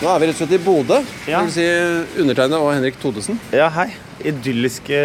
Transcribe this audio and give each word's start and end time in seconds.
Nå 0.00 0.08
er 0.08 0.20
vi 0.22 0.28
rett 0.30 0.36
og 0.38 0.40
slett 0.40 0.54
i 0.56 0.60
Bodø. 0.64 0.98
Ja. 1.28 1.40
Si 1.52 1.64
undertegnede 2.22 2.60
og 2.62 2.70
Henrik 2.72 2.96
Todesen. 3.02 3.36
Ja, 3.52 3.66
hei. 3.74 3.90
Idylliske 4.30 5.00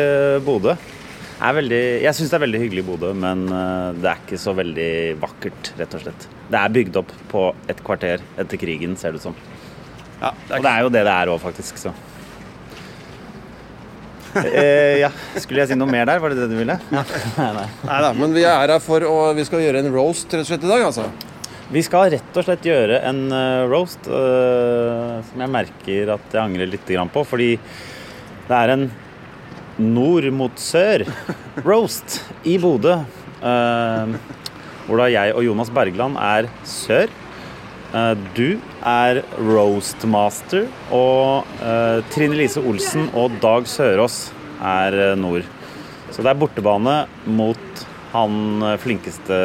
Bodø. 0.46 0.76
Er 1.44 1.56
veldig, 1.58 1.80
jeg 2.06 2.16
syns 2.16 2.32
det 2.32 2.38
er 2.38 2.44
veldig 2.46 2.62
hyggelig 2.62 2.84
i 2.86 2.88
Bodø, 2.88 3.10
men 3.20 3.42
eh, 3.52 3.90
det 4.00 4.08
er 4.08 4.22
ikke 4.24 4.40
så 4.40 4.54
veldig 4.56 4.88
vakkert, 5.20 5.74
rett 5.82 5.98
og 5.98 6.06
slett. 6.06 6.28
Det 6.48 6.62
er 6.62 6.72
bygd 6.78 7.00
opp 7.02 7.12
på 7.32 7.42
et 7.72 7.82
kvarter 7.84 8.24
etter 8.40 8.62
krigen, 8.62 8.96
ser 9.00 9.12
det 9.12 9.20
ut 9.20 9.28
som. 9.28 9.36
Ja, 10.22 10.32
Og 10.32 10.64
det 10.64 10.72
er 10.72 10.86
jo 10.86 10.94
det 10.96 11.04
det 11.04 11.12
er 11.12 11.32
òg, 11.34 11.42
faktisk. 11.44 11.82
Så. 11.82 11.92
eh, 14.46 15.02
ja, 15.04 15.12
skulle 15.44 15.66
jeg 15.66 15.74
si 15.74 15.80
noe 15.80 15.92
mer 15.92 16.08
der? 16.08 16.24
Var 16.24 16.32
det 16.32 16.40
det 16.46 16.50
du 16.54 16.58
ville? 16.62 16.80
Nei, 16.96 17.52
nei. 17.60 17.68
Neida, 17.84 18.14
men 18.16 18.36
vi 18.36 18.48
er 18.48 18.64
her 18.64 18.80
for 18.84 19.04
å 19.08 19.20
Vi 19.36 19.44
skal 19.48 19.60
gjøre 19.68 19.84
en 19.84 19.92
roast 19.92 20.32
rett 20.32 20.48
og 20.48 20.54
slett 20.54 20.64
i 20.64 20.72
dag, 20.72 20.88
altså. 20.88 21.10
Vi 21.74 21.82
skal 21.82 22.12
rett 22.14 22.36
og 22.38 22.46
slett 22.46 22.66
gjøre 22.68 23.00
en 23.10 23.24
eh, 23.34 23.64
roast 23.66 24.06
uh, 24.06 25.18
som 25.26 25.42
jeg 25.42 25.50
merker 25.50 26.12
at 26.14 26.36
jeg 26.36 26.42
angrer 26.44 26.70
litt 26.70 26.92
på. 27.14 27.24
Fordi 27.26 27.56
det 28.46 28.58
er 28.60 28.74
en 28.76 28.86
nord 29.82 30.28
mot 30.30 30.54
sør-roast 30.62 32.20
i 32.52 32.60
Bodø. 32.62 33.00
Uh, 33.42 34.14
hvor 34.86 35.02
da 35.02 35.10
jeg 35.10 35.34
og 35.34 35.42
Jonas 35.48 35.72
Bergland 35.74 36.20
er 36.22 36.52
sør. 36.70 37.10
Uh, 37.96 38.14
du 38.38 38.62
er 38.86 39.24
roastmaster, 39.40 40.68
og 40.94 41.50
Trine 42.14 42.38
Lise 42.38 42.62
Olsen 42.62 43.10
og 43.18 43.40
Dag 43.42 43.66
Sørås 43.66 44.28
er 44.62 45.16
nord. 45.18 45.48
Så 46.14 46.22
det 46.22 46.30
er 46.30 46.38
bortebane 46.38 47.00
mot 47.26 47.86
han 48.14 48.62
flinkeste 48.84 49.40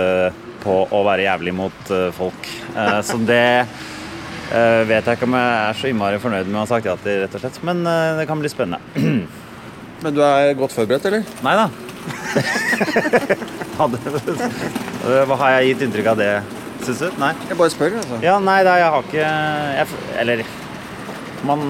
på 0.63 0.77
å 0.91 1.01
være 1.07 1.27
jævlig 1.27 1.55
mot 1.57 1.93
eh, 1.95 2.09
folk. 2.17 2.49
Eh, 2.75 2.99
så 3.07 3.19
det 3.27 3.45
eh, 3.61 4.83
vet 4.89 5.05
jeg 5.07 5.19
ikke 5.19 5.29
om 5.29 5.37
jeg 5.39 5.53
er 5.59 5.79
så 5.81 5.91
innmari 5.91 6.21
fornøyd 6.23 6.49
med 6.49 6.59
å 6.61 6.65
ha 6.65 6.71
sagt 6.71 6.89
ja 6.89 6.97
til, 7.01 7.23
rett 7.25 7.37
og 7.37 7.45
slett. 7.45 7.61
Men 7.67 7.77
det 8.19 8.27
kan 8.31 8.41
bli 8.43 8.51
spennende. 8.53 8.81
Men 10.05 10.17
du 10.17 10.23
er 10.25 10.55
godt 10.57 10.73
forberedt, 10.73 11.07
eller? 11.11 11.23
Nei 11.45 11.55
da. 11.59 11.67
Hva 15.29 15.37
har 15.43 15.51
jeg 15.59 15.71
gitt 15.71 15.83
inntrykk 15.87 16.09
av 16.13 16.21
det, 16.21 16.31
syns 16.87 17.01
du? 17.05 17.09
Nei? 17.21 17.33
Jeg 17.51 17.57
bare 17.61 17.73
spør, 17.73 17.97
altså. 18.01 18.17
Ja, 18.25 18.39
nei 18.41 18.61
da, 18.65 18.73
jeg 18.81 18.93
har 18.95 19.03
ikke 19.05 19.27
jeg, 19.77 19.87
Eller 20.23 20.45
man 21.49 21.61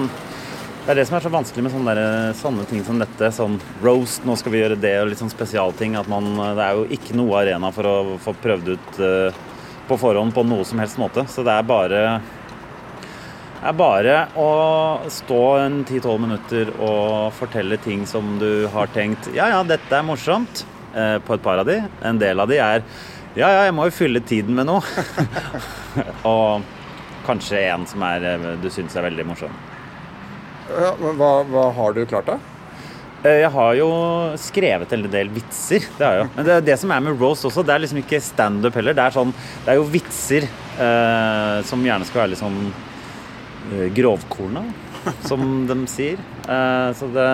Det 0.81 0.95
er 0.95 0.97
det 0.97 1.03
som 1.05 1.15
er 1.19 1.21
så 1.21 1.29
vanskelig 1.29 1.63
med 1.67 1.73
sånne, 1.75 1.93
der, 1.93 2.31
sånne 2.39 2.63
ting 2.65 2.81
som 2.85 2.97
dette. 2.97 3.27
Sånn 3.35 3.59
roast, 3.85 4.23
nå 4.25 4.33
skal 4.39 4.53
vi 4.55 4.63
gjøre 4.63 4.79
det, 4.81 4.95
og 4.97 5.11
litt 5.11 5.21
sånn 5.21 5.29
spesialting. 5.29 5.93
At 5.99 6.09
man 6.09 6.31
Det 6.33 6.65
er 6.65 6.79
jo 6.79 6.87
ikke 6.97 7.17
noe 7.19 7.37
arena 7.43 7.69
for 7.75 7.85
å 7.85 7.95
få 8.23 8.33
prøvd 8.41 8.71
ut 8.73 8.99
uh, 8.99 9.41
på 9.87 9.97
forhånd 10.01 10.33
på 10.33 10.43
noe 10.47 10.65
som 10.65 10.81
helst 10.81 10.97
måte. 11.01 11.27
Så 11.29 11.45
det 11.45 11.53
er 11.53 11.67
bare 11.69 12.03
det 13.61 13.69
er 13.69 13.75
bare 13.77 14.13
å 14.41 14.45
stå 15.13 15.41
en 15.61 15.75
10-12 15.85 16.15
minutter 16.23 16.71
og 16.81 17.27
fortelle 17.37 17.77
ting 17.77 18.07
som 18.09 18.39
du 18.41 18.65
har 18.73 18.89
tenkt 18.89 19.27
Ja, 19.35 19.51
ja, 19.53 19.59
dette 19.61 19.93
er 19.93 20.01
morsomt. 20.01 20.63
eh, 20.97 21.19
På 21.21 21.35
et 21.35 21.43
par 21.45 21.61
av 21.61 21.67
de. 21.69 21.75
En 22.01 22.17
del 22.17 22.41
av 22.41 22.49
de 22.49 22.57
er 22.57 22.81
Ja, 23.35 23.51
ja, 23.51 23.67
jeg 23.67 23.75
må 23.77 23.85
jo 23.85 23.93
fylle 23.93 24.23
tiden 24.25 24.57
med 24.57 24.65
noe. 24.65 24.81
og 26.31 26.65
kanskje 27.27 27.61
en 27.69 27.85
som 27.85 28.01
er, 28.09 28.25
eh, 28.33 28.49
du 28.63 28.65
syns 28.73 28.97
er 28.97 29.05
veldig 29.05 29.27
morsom. 29.29 29.53
Ja, 30.71 30.93
men 31.01 31.17
hva, 31.19 31.31
hva 31.49 31.67
har 31.75 31.93
du 31.97 32.01
klart, 32.09 32.29
da? 32.31 32.37
Eh, 33.23 33.41
Jeg 33.43 33.51
har 33.53 33.73
jo 33.77 33.87
skrevet 34.41 34.93
en 34.95 35.03
del 35.13 35.29
vitser. 35.35 35.85
Det 35.97 36.07
jeg 36.07 36.21
jo. 36.23 36.27
Men 36.35 36.47
det 36.47 36.55
er 36.55 36.67
det 36.71 36.77
som 36.81 36.93
er 36.95 37.03
med 37.05 37.19
roast 37.21 37.45
også. 37.49 37.63
Det 37.67 37.75
er 37.75 37.83
liksom 37.83 38.01
ikke 38.01 38.21
standup 38.23 38.77
heller. 38.79 38.95
Det 38.97 39.03
er, 39.05 39.15
sånn, 39.17 39.33
det 39.65 39.73
er 39.75 39.79
jo 39.81 39.89
vitser 39.93 40.47
eh, 40.47 41.57
som 41.69 41.83
gjerne 41.85 42.07
skal 42.09 42.23
være 42.23 42.33
litt 42.33 42.41
sånn 42.41 42.59
eh, 42.71 43.87
grovkorna, 43.97 44.65
som 45.29 45.65
de 45.69 45.79
sier. 45.91 46.21
Eh, 46.47 46.89
så 46.97 47.09
det 47.13 47.29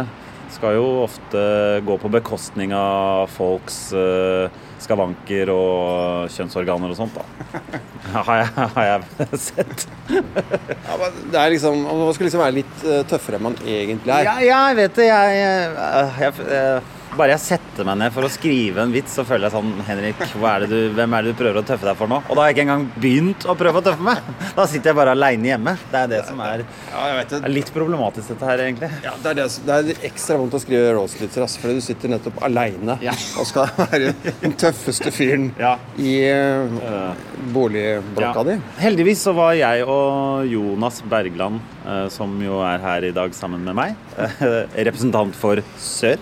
skal 0.56 0.78
jo 0.78 0.86
ofte 1.04 1.40
gå 1.84 1.98
på 2.00 2.12
bekostning 2.14 2.72
av 2.76 3.28
folks 3.36 3.90
eh, 3.96 4.48
skavanker 4.84 5.52
og 5.54 6.34
kjønnsorganer 6.34 6.94
og 6.94 7.00
sånt, 7.00 7.18
da. 7.18 7.26
Har 8.08 8.38
jeg, 8.40 8.68
har 8.72 8.86
jeg 8.88 9.40
sett. 9.44 9.82
Ja, 10.08 10.94
men 10.96 11.18
det 11.34 11.40
er 11.42 11.50
liksom, 11.52 11.82
Man 11.84 12.14
skal 12.16 12.30
liksom 12.30 12.40
være 12.40 12.56
litt 12.56 12.86
eh, 12.88 13.02
tøffere 13.10 13.36
enn 13.36 13.44
man 13.50 13.58
egentlig 13.68 14.14
er. 14.16 14.24
Ja, 14.24 14.36
ja, 14.40 14.60
jeg 14.70 14.78
vet 14.78 14.96
det. 15.02 15.08
Jeg, 15.10 15.34
jeg, 15.42 15.74
jeg, 16.22 16.46
jeg, 16.48 16.97
bare 17.20 17.34
jeg 17.36 17.42
setter 17.44 17.86
meg 17.88 17.98
ned 18.02 18.14
for 18.16 18.26
å 18.28 18.30
skrive 18.32 18.82
en 18.86 18.92
vits, 18.94 19.14
så 19.18 19.26
føler 19.28 19.48
jeg 19.50 19.56
sånn 19.58 19.74
Henrik, 19.88 20.22
er 20.22 20.66
du, 20.70 20.76
hvem 20.98 21.14
er 21.18 21.26
det 21.28 21.34
du 21.34 21.40
prøver 21.42 21.60
å 21.62 21.66
tøffe 21.68 21.88
deg 21.90 21.98
for 22.00 22.08
nå? 22.12 22.22
Og 22.28 22.36
da 22.38 22.44
har 22.44 22.52
jeg 22.52 22.58
ikke 22.58 22.66
engang 22.68 22.86
begynt 23.04 23.46
å 23.50 23.56
prøve 23.60 23.82
å 23.82 23.86
tøffe 23.86 24.06
meg. 24.08 24.22
Da 24.58 24.66
sitter 24.70 24.92
jeg 24.92 24.98
bare 25.00 25.14
aleine 25.18 25.52
hjemme. 25.52 25.74
Det 25.92 26.02
er 26.04 26.08
det 26.14 26.22
som 26.28 26.40
er, 26.46 26.64
Ja, 26.92 27.06
det. 27.24 27.42
er 27.44 27.54
litt 27.54 27.72
problematisk, 27.76 28.30
dette 28.34 28.46
her, 28.50 28.64
egentlig. 28.68 28.90
Ja, 29.04 29.14
det, 29.24 29.32
er 29.34 29.40
det, 29.42 29.48
det 29.68 29.78
er 29.98 30.06
ekstra 30.12 30.38
vondt 30.42 30.58
å 30.58 30.62
skrive 30.64 30.94
roast-vitser, 30.98 31.44
ass, 31.46 31.58
fordi 31.62 31.78
du 31.80 31.82
sitter 31.86 32.14
nettopp 32.16 32.42
aleine 32.48 32.98
Ja. 33.04 33.14
og 33.40 33.46
skal 33.50 33.70
være 33.82 34.14
den 34.42 34.54
tøffeste 34.60 35.12
fyren 35.14 35.52
Ja. 35.60 35.76
i 35.98 36.16
eh, 36.30 37.14
boligblokka 37.54 38.44
di. 38.48 38.58
Heldigvis 38.82 39.22
så 39.28 39.34
var 39.38 39.54
jeg 39.58 39.84
og 39.88 40.46
Jonas 40.50 41.02
Bergland, 41.10 41.60
eh, 41.60 41.77
som 42.12 42.34
jo 42.44 42.58
er 42.68 42.82
her 42.84 43.06
i 43.08 43.12
dag 43.16 43.34
sammen 43.38 43.64
med 43.64 43.76
meg, 43.78 43.96
eh, 44.20 44.66
representant 44.88 45.36
for 45.38 45.62
Sør. 45.80 46.18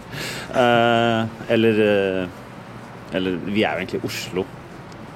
Eh, 0.54 1.26
eller 1.56 1.80
eh, 1.86 2.28
Eller 3.16 3.38
vi 3.46 3.64
er 3.64 3.78
jo 3.78 3.84
egentlig 3.86 4.04
Oslo. 4.08 4.44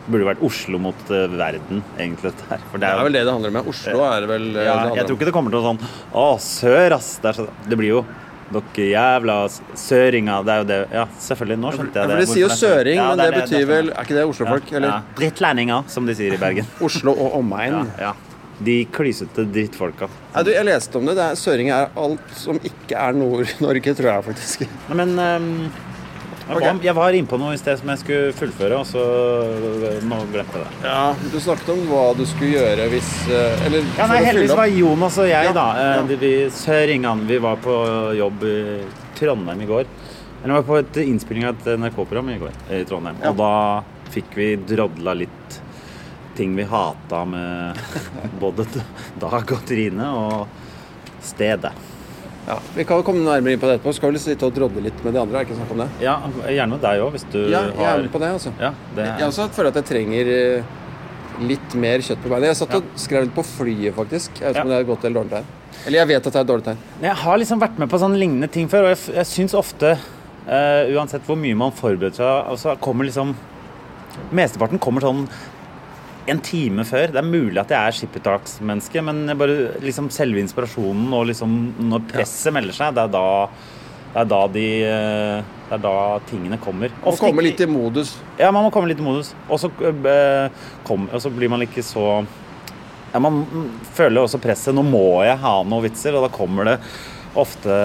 Burde 0.09 0.25
vært 0.25 0.41
Oslo 0.45 0.79
mot 0.81 1.11
eh, 1.13 1.27
verden, 1.37 1.83
egentlig, 1.99 2.31
dette 2.31 2.47
her. 2.49 2.63
For 2.71 2.81
Det 2.81 2.87
er 2.89 3.03
vel 3.03 3.13
det 3.17 3.25
det 3.27 3.33
handler 3.35 3.53
om. 3.53 3.67
Oslo 3.69 4.05
er 4.07 4.25
vel 4.29 4.47
eh, 4.55 4.63
ja, 4.63 4.71
det 4.73 4.79
handler 4.79 5.01
jeg 5.01 5.09
tror 5.09 5.19
ikke 5.19 5.29
det 5.29 5.35
kommer 5.35 5.53
til 5.53 5.59
å 5.61 5.67
sånn 5.67 5.83
Å, 6.17 6.25
sør, 6.41 6.95
ass. 6.97 7.11
Det, 7.21 7.29
er 7.33 7.39
så, 7.41 7.47
det 7.69 7.77
blir 7.81 7.91
jo 7.97 8.01
dere 8.49 8.85
jævla 8.89 9.35
søringa. 9.77 10.39
Det 10.47 10.53
er 10.55 10.63
jo 10.63 10.67
det 10.71 10.79
Ja, 10.95 11.03
selvfølgelig. 11.21 11.59
Nå 11.61 11.73
skjønte 11.75 11.99
jeg 12.01 12.09
det. 12.09 12.15
for 12.15 12.23
De 12.23 12.31
sier 12.31 12.41
jo 12.41 12.47
det 12.49 12.55
er- 12.55 12.63
søring, 12.63 12.97
Ja, 12.97 13.09
men 13.11 13.19
det, 13.21 13.27
er 13.27 13.37
betyr 13.43 13.67
vel 13.69 13.91
Er 13.93 14.07
ikke 14.07 14.17
det 14.17 14.25
oslofolk, 14.31 14.71
ja, 14.71 14.77
Eller 14.79 14.89
ja. 14.95 15.01
Drittlendinger, 15.19 15.83
som 15.93 16.09
de 16.09 16.15
sier 16.17 16.33
i 16.33 16.41
Bergen. 16.41 16.65
Oslo 16.81 17.13
og 17.13 17.37
omegn? 17.43 17.77
Ja, 18.01 18.09
ja. 18.09 18.15
De 18.59 18.77
klysete 18.91 19.45
drittfolka. 19.47 20.09
Ja, 20.33 20.43
du, 20.43 20.51
jeg 20.51 20.67
leste 20.67 20.97
om 20.99 21.05
det. 21.07 21.15
det 21.15 21.27
er, 21.31 21.37
søring 21.39 21.69
er 21.71 21.93
alt 21.99 22.33
som 22.35 22.59
ikke 22.59 22.97
er 22.99 23.15
Nord-Norge, 23.15 23.93
tror 23.95 24.09
jeg 24.11 24.25
faktisk. 24.31 24.65
Nei, 24.89 24.97
Men 24.99 25.13
um, 25.15 25.47
jeg, 26.49 26.57
okay. 26.57 26.65
var, 26.65 26.79
jeg 26.87 26.95
var 26.97 27.15
innpå 27.19 27.37
noe 27.37 27.53
i 27.53 27.59
sted 27.61 27.77
som 27.77 27.91
jeg 27.93 28.01
skulle 28.01 28.33
fullføre, 28.33 28.79
og 28.81 28.87
så 28.89 29.03
øh, 29.05 29.99
nå 30.09 30.17
glemte 30.33 30.57
jeg 30.57 30.65
det. 30.65 30.79
Ja, 30.89 31.13
Du 31.29 31.37
snakket 31.45 31.69
om 31.75 31.83
hva 31.91 32.07
du 32.17 32.23
skulle 32.25 32.55
gjøre 32.57 32.87
hvis 32.89 33.09
eh, 33.29 33.65
Eller 33.67 33.85
Ja, 33.99 34.07
nei, 34.09 34.17
Heldigvis 34.25 34.55
var. 34.57 34.71
Jonas 34.73 35.19
og 35.21 35.29
jeg, 35.29 35.49
Ja, 35.51 35.53
da. 35.53 35.67
eh, 35.77 35.91
ja. 35.99 36.19
Vi 36.25 36.31
søringene. 36.57 37.29
Vi 37.29 37.37
var 37.45 37.61
på 37.61 37.75
jobb 38.17 38.47
i 38.49 38.57
Trondheim 39.19 39.61
i 39.61 39.69
går. 39.69 39.85
Eller 40.41 40.49
vi 40.49 40.57
var 40.57 40.67
på 40.71 40.79
et 40.81 40.99
innspilling 41.05 41.45
av 41.45 41.55
et 41.59 41.79
NRK-program 41.83 42.33
i 42.33 42.39
går 42.41 42.59
i 42.79 42.83
Trondheim. 42.89 43.21
Ja. 43.21 43.29
Og 43.29 43.39
da 43.39 43.53
fikk 44.09 44.33
vi 44.39 44.53
drodla 44.73 45.13
litt 45.21 45.59
ting 46.39 46.55
vi 46.57 46.63
hata 46.71 47.21
med 47.27 47.77
både 48.39 48.65
Dag 49.19 49.51
og 49.55 49.63
Trine 49.67 50.07
og 50.15 50.47
stedet. 51.21 51.71
Ja, 52.49 52.55
vi 52.73 52.83
kan 52.87 52.97
jo 52.97 53.05
komme 53.05 53.21
nærmere 53.21 53.53
inn 53.53 53.61
på 53.61 53.67
det 53.69 53.75
etterpå. 53.77 53.91
Skal 53.93 54.15
vi 54.15 54.21
sitte 54.23 54.47
og 54.47 54.55
drodle 54.55 54.81
litt 54.87 55.03
med 55.05 55.13
de 55.13 55.19
andre. 55.21 55.37
er 55.41 55.45
ikke 55.45 55.57
snakk 55.59 55.73
om 55.75 55.81
det? 55.83 55.89
Ja, 56.01 56.15
gjerne 56.49 56.71
med 56.73 56.81
deg 56.81 57.03
òg, 57.03 57.11
hvis 57.13 57.25
du 57.29 57.39
Ja, 57.51 57.65
jeg 57.67 57.75
er 57.75 57.89
har 57.91 58.01
med 58.01 58.11
på 58.15 58.21
det, 58.23 58.29
altså. 58.39 58.53
Ja, 58.57 58.71
det 58.95 59.05
Jeg 59.19 59.27
også 59.27 59.49
føler 59.53 59.69
at 59.69 59.77
jeg 59.81 59.87
trenger 59.91 60.31
eh, 60.33 60.71
litt 61.51 61.75
mer 61.77 62.01
kjøtt 62.07 62.23
på 62.23 62.31
beina. 62.31 62.49
Jeg 62.49 62.57
satt 62.63 62.73
og 62.79 62.87
skrev 62.97 63.27
litt 63.27 63.35
på 63.35 63.45
flyet, 63.45 63.93
faktisk. 63.99 64.39
Jeg 64.39 64.47
vet 64.47 64.55
ikke 64.55 64.63
Ja. 64.63 64.63
om 64.65 64.71
det 64.73 64.77
er 64.79 64.87
et 64.87 64.89
godt 64.89 65.05
eller 65.05 65.19
dårlig 65.19 65.35
tegn. 65.35 65.51
Eller 65.85 65.97
jeg 65.99 66.07
vet 66.07 66.17
at 66.25 66.33
det 66.33 66.39
er 66.39 66.47
et 66.47 66.51
dårlig 66.53 66.65
tegn. 66.71 66.81
Jeg 67.05 67.15
har 67.15 67.37
liksom 67.43 67.61
vært 67.61 67.77
med 67.83 67.89
på 67.91 67.99
sånne 68.01 68.17
lignende 68.23 68.49
ting 68.51 68.67
før, 68.71 68.87
og 68.89 68.95
jeg, 68.95 69.15
jeg 69.19 69.25
syns 69.35 69.53
ofte, 69.53 69.93
uh, 70.49 70.83
uansett 70.97 71.23
hvor 71.29 71.37
mye 71.37 71.55
man 71.55 71.71
forbereder 71.71 72.17
seg, 72.17 72.57
så 72.57 72.73
kommer 72.81 73.05
liksom 73.05 73.35
Mesteparten 74.35 74.79
kommer 74.81 75.01
sånn 75.05 75.21
en 76.31 76.41
time 76.45 76.85
før. 76.87 77.11
Det 77.13 77.19
er 77.21 77.27
mulig 77.27 77.59
at 77.61 77.73
jeg 77.73 77.79
er 77.79 77.97
skippertaksmenneske, 77.97 79.03
men 79.05 79.25
bare 79.39 79.81
liksom 79.83 80.09
selve 80.13 80.41
inspirasjonen 80.43 81.11
og 81.15 81.27
liksom 81.31 81.55
når 81.89 82.07
presset 82.11 82.55
melder 82.55 82.77
seg, 82.77 82.95
det 82.97 83.07
er 83.07 83.13
da 83.15 83.27
det 84.09 84.23
er 84.23 84.29
da 84.29 84.39
de 84.49 84.67
eh, 84.89 85.49
Det 85.69 85.75
er 85.77 85.81
da 85.83 85.95
tingene 86.25 86.57
kommer. 86.57 86.89
Man 86.89 87.11
Ofte 87.11 87.27
komme 87.27 87.43
litt 87.45 87.59
i 87.61 87.67
modus. 87.69 88.15
ja, 88.39 88.49
man 88.49 88.65
må 88.65 88.71
komme 88.73 88.89
litt 88.89 89.01
i 89.01 89.05
modus. 89.05 89.35
Og 89.47 89.59
så, 89.61 89.69
eh, 89.69 90.49
kom, 90.87 91.05
og 91.13 91.21
så 91.21 91.29
blir 91.29 91.51
man 91.53 91.61
ikke 91.61 91.83
så 91.85 92.25
ja, 93.13 93.19
Man 93.21 93.43
føler 93.93 94.23
også 94.23 94.41
presset. 94.41 94.73
Nå 94.73 94.81
må 94.81 95.21
jeg 95.27 95.37
ha 95.37 95.53
noen 95.61 95.85
vitser, 95.85 96.17
og 96.17 96.25
da 96.25 96.33
kommer 96.33 96.71
det 96.71 96.79
ofte 97.37 97.77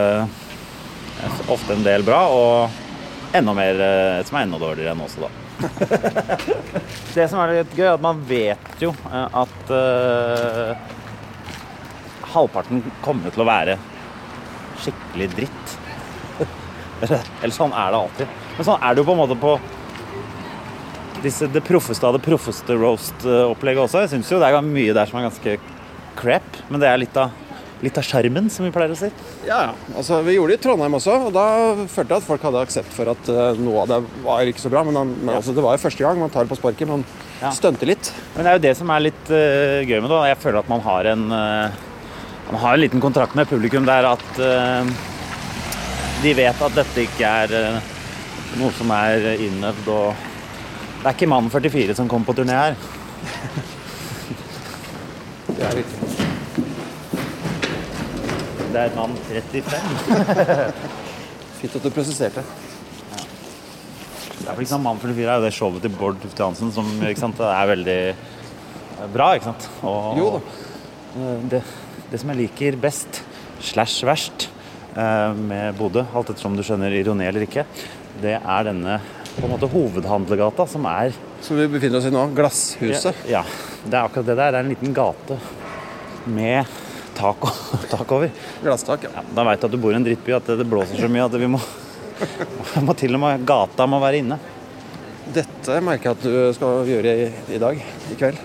Ofte 1.49 1.76
en 1.76 1.85
del 1.85 2.02
bra, 2.05 2.25
og 2.29 3.37
enda 3.37 3.52
mer 3.56 3.79
eh, 3.81 4.25
som 4.26 4.37
er 4.38 4.49
enda 4.49 4.58
dårligere 4.61 4.93
enn 4.93 5.05
også, 5.05 5.25
da. 5.25 5.44
Det 7.15 7.27
som 7.31 7.41
er 7.41 7.53
litt 7.61 7.77
gøy, 7.77 7.87
er 7.87 7.95
at 7.95 8.03
man 8.05 8.21
vet 8.29 8.83
jo 8.83 8.91
eh, 9.11 9.37
at 9.43 9.71
uh, 9.71 10.75
halvparten 12.35 12.83
kommer 13.05 13.35
til 13.35 13.45
å 13.45 13.49
være 13.49 13.79
skikkelig 14.83 15.29
dritt. 15.37 15.77
Eller 17.43 17.55
sånn 17.55 17.75
er 17.77 17.95
det 17.95 18.01
alltid. 18.01 18.37
Men 18.56 18.69
sånn 18.69 18.83
er 18.83 18.95
det 18.95 19.03
jo 19.03 19.09
på 19.09 19.15
en 19.15 19.23
måte 19.23 19.39
på 19.39 19.55
disse, 21.25 21.49
det 21.49 21.62
proffeste 21.65 22.09
av 22.09 22.19
det 22.19 22.25
proffeste 22.25 22.77
roast-opplegget 22.77 23.87
også. 23.87 24.05
Jeg 24.05 24.12
syns 24.17 24.33
jo 24.35 24.43
det 24.43 24.51
er 24.51 24.67
mye 24.67 24.97
der 24.97 25.09
som 25.09 25.21
er 25.21 25.29
ganske 25.31 25.56
crap, 26.19 26.61
men 26.69 26.83
det 26.83 26.91
er 26.91 27.01
litt 27.01 27.17
av 27.19 27.44
litt 27.84 27.98
av 28.00 28.06
sjarmen, 28.06 28.48
som 28.52 28.66
vi 28.66 28.72
pleier 28.75 28.94
å 28.94 28.98
si. 28.98 29.10
Ja, 29.46 29.60
ja. 29.69 29.75
Altså, 29.94 30.19
vi 30.26 30.36
gjorde 30.36 30.54
det 30.54 30.60
i 30.60 30.64
Trondheim 30.64 30.96
også, 30.98 31.16
og 31.28 31.34
da 31.34 31.46
følte 31.90 32.16
jeg 32.16 32.22
at 32.22 32.26
folk 32.26 32.46
hadde 32.48 32.64
aksept 32.64 32.92
for 32.94 33.12
at 33.12 33.31
uh, 33.31 33.60
noe 33.60 33.84
av 33.84 33.92
det 33.92 34.00
var 34.25 34.50
ikke 34.50 34.64
så 34.64 34.72
bra. 34.72 34.84
Men, 34.88 35.14
men 35.14 35.34
altså, 35.36 35.54
det 35.56 35.64
var 35.64 35.76
jo 35.76 35.84
første 35.84 36.04
gang 36.04 36.20
man 36.20 36.34
tar 36.34 36.50
på 36.50 36.58
sparket. 36.58 36.90
Man 36.90 37.06
ja. 37.40 37.52
stunter 37.54 37.92
litt. 37.92 38.12
Men 38.34 38.44
det 38.44 38.52
er 38.52 38.58
jo 38.58 38.66
det 38.66 38.75
som 38.81 38.94
er 38.94 39.06
litt 39.06 39.32
uh, 39.32 39.81
gøy 39.84 39.98
med 39.98 40.10
det. 40.10 40.20
Jeg 40.32 40.42
føler 40.44 40.62
at 40.62 40.72
man 40.72 40.84
har 40.84 41.10
en 41.14 41.26
uh, 41.32 41.82
Man 42.44 42.60
har 42.60 42.76
en 42.76 42.82
liten 42.82 43.00
kontrakt 43.00 43.34
med 43.34 43.48
publikum 43.48 43.86
der 43.88 44.04
at 44.04 44.40
de 46.20 46.34
vet 46.36 46.58
at 46.66 46.76
dette 46.76 47.06
ikke 47.06 47.25
er 47.25 47.81
noe 48.60 48.69
som 48.76 48.92
er 48.92 49.32
innøvd 49.32 49.88
og 49.94 50.12
Det 51.00 51.08
er 51.08 51.16
ikke 51.16 51.32
mann 51.32 51.48
44 51.48 51.96
som 51.96 52.08
kommer 52.08 52.28
på 52.28 52.36
turné 52.36 52.60
her. 52.60 52.76
det 55.56 55.64
er 55.64 55.72
riktig. 55.81 56.04
Det 58.75 58.81
er 58.82 58.94
mann 58.97 59.12
35. 59.29 59.65
Fint 61.61 61.75
at 61.79 61.85
du 61.85 61.93
presiserte. 61.94 62.43
Ja. 62.43 63.21
Det 64.41 64.49
er 64.50 64.59
liksom 64.59 64.82
Mann 64.82 64.99
44 64.99 65.29
er 65.29 65.38
jo 65.38 65.44
det 65.44 65.53
showet 65.55 65.85
til 65.85 65.93
Bård 65.94 66.19
Tufte 66.23 66.43
Hansen 66.43 66.73
som 66.75 66.88
sant, 67.21 67.38
er 67.38 67.71
veldig 67.71 67.99
bra, 69.15 69.31
ikke 69.37 69.53
sant? 69.53 69.69
Og, 69.87 70.19
jo 70.19 70.26
da. 70.35 70.43
Det, 71.53 71.62
det, 72.11 72.19
som 72.19 72.35
jeg 72.35 72.41
liker 72.43 72.81
best, 72.82 73.23
slash 73.62 74.03
verst, 74.09 74.49
eh, 74.99 75.31
med 75.38 75.79
Bodø, 75.79 76.03
alt 76.11 76.35
ettersom 76.35 76.59
du 76.59 76.65
skjønner 76.67 76.99
ironi 76.99 77.29
eller 77.31 77.47
ikke, 77.47 77.69
det 78.25 78.41
er 78.41 78.67
denne 78.67 78.99
på 79.37 79.47
en 79.47 79.55
måte 79.55 79.70
hovedhandlegata 79.70 80.67
som 80.70 80.85
er 80.91 81.15
Som 81.43 81.59
vi 81.59 81.70
befinner 81.70 82.03
oss 82.03 82.11
i 82.11 82.15
nå? 82.15 82.27
Glasshuset? 82.35 83.23
Ja, 83.31 83.43
ja. 83.43 83.44
Det 83.85 83.94
er 83.94 84.03
akkurat 84.03 84.27
det 84.27 84.37
der. 84.38 84.50
Det 84.50 84.59
er 84.59 84.67
en 84.67 84.75
liten 84.75 84.94
gate 84.97 85.38
med 86.27 86.82
tak, 87.16 87.37
tak 87.90 88.12
over. 88.12 88.31
Glasstak, 88.62 89.02
ja. 89.02 89.11
ja 89.14 89.22
da 89.34 89.44
veit 89.49 89.61
du 89.61 89.66
at 89.69 89.72
du 89.75 89.78
bor 89.81 89.93
i 89.93 89.99
en 89.99 90.06
drittby, 90.06 90.34
at 90.37 90.46
det 90.46 90.66
blåser 90.69 91.00
så 91.00 91.11
mye 91.11 91.26
at 91.26 91.37
vi 91.40 91.50
må, 91.50 91.61
må 92.87 92.96
til 92.99 93.14
og 93.16 93.25
med 93.25 93.46
Gata 93.49 93.87
må 93.90 94.00
være 94.02 94.25
inne. 94.25 94.40
Dette 95.34 95.81
merker 95.81 96.11
jeg 96.11 96.19
at 96.19 96.26
du 96.26 96.56
skal 96.56 96.84
gjøre 96.88 97.14
i, 97.22 97.31
i 97.56 97.61
dag. 97.62 97.81
I 98.12 98.19
kveld. 98.19 98.43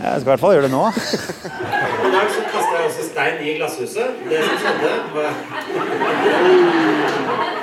Jeg 0.00 0.20
skal 0.20 0.28
i 0.28 0.30
hvert 0.30 0.40
fall 0.40 0.54
gjøre 0.56 0.68
det 0.68 0.72
nå. 0.72 0.84
I 2.06 2.10
dag 2.12 2.28
så 2.32 2.42
kasta 2.52 2.72
jeg 2.76 2.84
også 2.88 3.02
stein 3.04 3.36
i 3.44 3.54
glasshuset. 3.58 4.08
Det 4.30 4.40
som 4.46 4.56
skjedde, 4.62 4.92
var, 5.16 5.32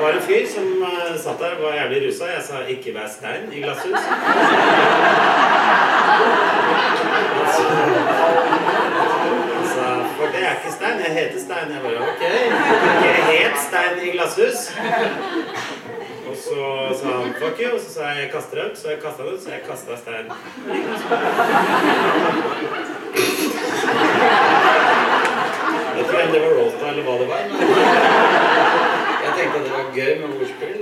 var 0.01 0.11
en 0.11 0.25
fyr 0.27 0.43
som 0.51 0.67
uh, 0.83 1.15
satt 1.23 1.41
der 1.41 1.57
var 1.63 1.71
jævlig 1.79 1.99
rusa. 2.07 2.25
Jeg 2.35 2.43
sa 2.49 2.55
'ikke 2.67 2.93
vær 2.97 3.09
stein 3.17 3.43
i 3.53 3.63
glasshus'. 3.65 4.05
For 10.17 10.25
det 10.33 10.41
er 10.47 10.53
ikke 10.57 10.71
Stein. 10.77 10.97
Jeg 11.05 11.11
heter 11.19 11.39
Stein. 11.47 11.67
Jeg 11.73 11.79
bare 11.85 11.99
OK. 12.09 12.23
Jeg 13.07 13.19
het 13.31 13.55
Stein 13.67 13.93
i 14.07 14.11
glasshus. 14.15 14.69
Og 16.27 16.35
så 16.35 16.57
sa 16.99 17.07
han 17.21 17.33
fuck 17.39 17.59
you, 17.61 17.71
og 17.75 17.79
så 17.81 17.89
sa 17.93 18.01
jeg 18.11 18.25
jeg 18.25 18.31
kaster 18.33 18.59
det 18.59 18.65
ut. 18.71 18.77
Så 18.79 18.91
jeg 18.91 18.99
kasta 19.03 19.23
det 19.23 19.33
ut, 19.33 19.41
så 19.43 19.49
jeg 19.55 19.61
kasta 19.67 19.97
Stein 20.01 20.25
i 20.27 20.81
glasshus. 20.85 21.11
Jeg 25.97 26.03
ikke 26.03 26.23
om 26.23 26.31
det 26.33 26.41
var 26.43 26.51
Rolta 26.59 26.85
eller 26.91 27.03
hva 27.07 27.13
det 27.21 27.27
var. 27.31 27.41
Jeg 29.23 29.31
tenkte 29.37 29.55
at 29.57 29.63
det 29.65 29.71
var 29.73 29.85
gøy 29.95 30.11
med 30.21 30.27
ordspill. 30.37 30.79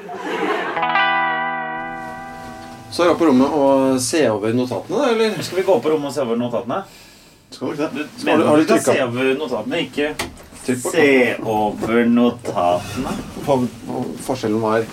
Så 2.91 3.03
er 3.03 3.09
jeg 3.09 3.17
på 3.19 3.27
rommet 3.27 3.49
og 3.59 3.97
se 3.99 4.21
over 4.31 4.53
notatene, 4.55 4.99
da, 5.01 5.09
eller? 5.11 5.41
Skal 5.43 5.57
vi 5.59 5.65
gå 5.67 5.73
på 5.83 5.89
rommet 5.91 6.07
og 6.11 6.15
se 6.15 6.21
over 6.23 6.37
notatene? 6.39 6.77
Skal 7.51 7.67
vi 7.67 7.71
ikke 7.75 7.89
det? 7.95 8.05
Du 8.05 8.25
mener 8.27 8.43
du, 8.45 8.61
du 8.61 8.65
skal 8.69 8.83
se 8.85 9.03
over 9.03 9.33
notatene, 9.39 9.81
ikke 9.83 10.07
se 10.73 11.37
over 11.45 12.05
notatene? 12.09 13.11
Forskjellen 14.25 14.63
var 14.63 14.87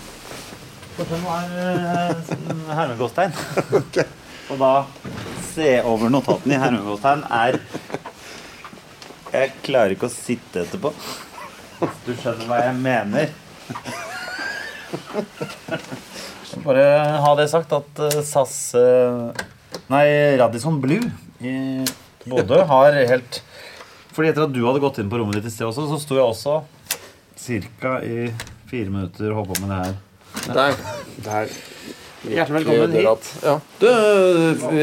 Forskjellen 0.97 1.25
var 1.25 1.45
uh, 1.57 2.17
hermegåstein. 2.77 3.33
okay. 3.81 4.05
Og 4.53 4.59
da 4.61 4.85
se 5.53 5.83
over 5.89 6.09
notatene 6.13 6.55
i 6.59 6.61
hermegåstein 6.61 7.23
er 7.33 7.57
Jeg 9.33 9.53
klarer 9.65 9.91
ikke 9.95 10.11
å 10.11 10.13
sitte 10.13 10.61
etterpå. 10.67 10.89
Du 12.05 12.13
skjønner 12.13 12.47
hva 12.51 12.59
jeg 12.67 12.75
mener. 12.83 13.27
Bare 16.67 16.85
ha 17.25 17.31
det 17.39 17.49
sagt 17.49 17.73
at 17.73 18.01
uh, 18.05 18.21
SAS 18.21 18.75
uh, 18.77 19.33
Nei, 19.89 20.37
Radisson 20.37 20.77
Blue 20.83 21.01
i 21.41 21.81
Bodø 22.29 22.61
har 22.69 22.93
helt 23.09 23.41
Fordi 24.12 24.29
etter 24.29 24.44
at 24.44 24.53
du 24.53 24.61
hadde 24.67 24.82
gått 24.82 25.00
inn 25.00 25.11
på 25.12 25.20
rommet 25.20 25.38
ditt 25.38 25.49
i 25.49 25.53
sted 25.53 25.69
også, 25.69 25.87
så 25.88 25.99
sto 26.00 26.19
jeg 26.19 26.25
også 26.26 26.59
ca. 27.81 27.99
i 28.05 28.29
fire 28.69 28.93
minutter 28.93 29.31
og 29.32 29.41
holdt 29.41 29.55
på 29.55 29.62
med 29.62 29.73
det 29.73 29.79
her. 29.82 29.94
Der. 30.53 30.76
Der. 31.25 31.55
Hjertelig 32.23 32.61
velkommen 32.61 32.93
hit. 32.94 33.31
Ja. 33.43 33.55
Du, 33.81 33.88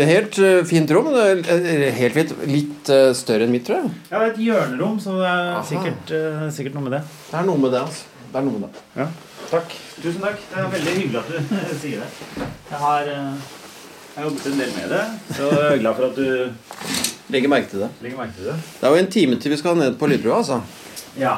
helt 0.10 0.40
uh, 0.44 0.58
fint 0.68 0.92
rom. 0.92 1.08
Helt 1.14 2.18
fint. 2.18 2.34
Litt 2.50 2.92
større 3.16 3.46
enn 3.46 3.54
mitt, 3.54 3.64
tror 3.70 3.80
jeg. 3.80 3.94
Ja, 4.10 4.24
et 4.26 4.42
hjørnerom, 4.44 4.98
så 5.04 5.16
det 5.22 5.30
er 5.30 5.62
sikkert, 5.70 6.14
sikkert, 6.56 6.76
noe 6.76 6.88
med 6.90 6.98
det. 6.98 7.04
Det 7.30 7.40
er 7.40 7.48
noe 7.48 7.62
med 7.62 7.76
det, 7.76 7.84
altså. 7.86 8.26
Det 8.30 8.42
er 8.42 8.48
noe 8.50 8.58
med 8.58 8.66
det. 8.66 8.84
Ja. 8.98 9.08
Takk. 9.50 9.78
Tusen 10.00 10.26
takk. 10.26 10.42
Det 10.50 10.60
er 10.60 10.74
veldig 10.74 10.98
hyggelig 10.98 11.22
at 11.22 11.32
du 11.32 11.56
sier 11.86 12.04
det. 12.04 12.50
Jeg 12.74 12.82
har, 12.84 13.14
jeg 13.14 14.18
har 14.18 14.28
jobbet 14.28 14.52
en 14.52 14.60
del 14.66 14.76
med 14.76 14.92
det, 14.98 15.06
så 15.38 15.54
jeg 15.54 15.70
er 15.78 15.82
glad 15.86 16.02
for 16.02 16.10
at 16.10 16.20
du 16.20 17.09
Legger 17.30 17.50
merke 17.52 17.70
til 17.70 17.84
det. 17.84 17.90
Legger 18.02 18.18
merke 18.18 18.34
til 18.38 18.48
det. 18.50 18.56
Det 18.80 18.88
er 18.88 18.94
jo 18.96 19.00
en 19.04 19.12
time 19.14 19.38
til 19.42 19.52
vi 19.54 19.58
skal 19.62 19.78
ned 19.78 19.98
på 20.00 20.08
lydbrua, 20.10 20.40
altså. 20.42 20.62
Ja. 21.20 21.36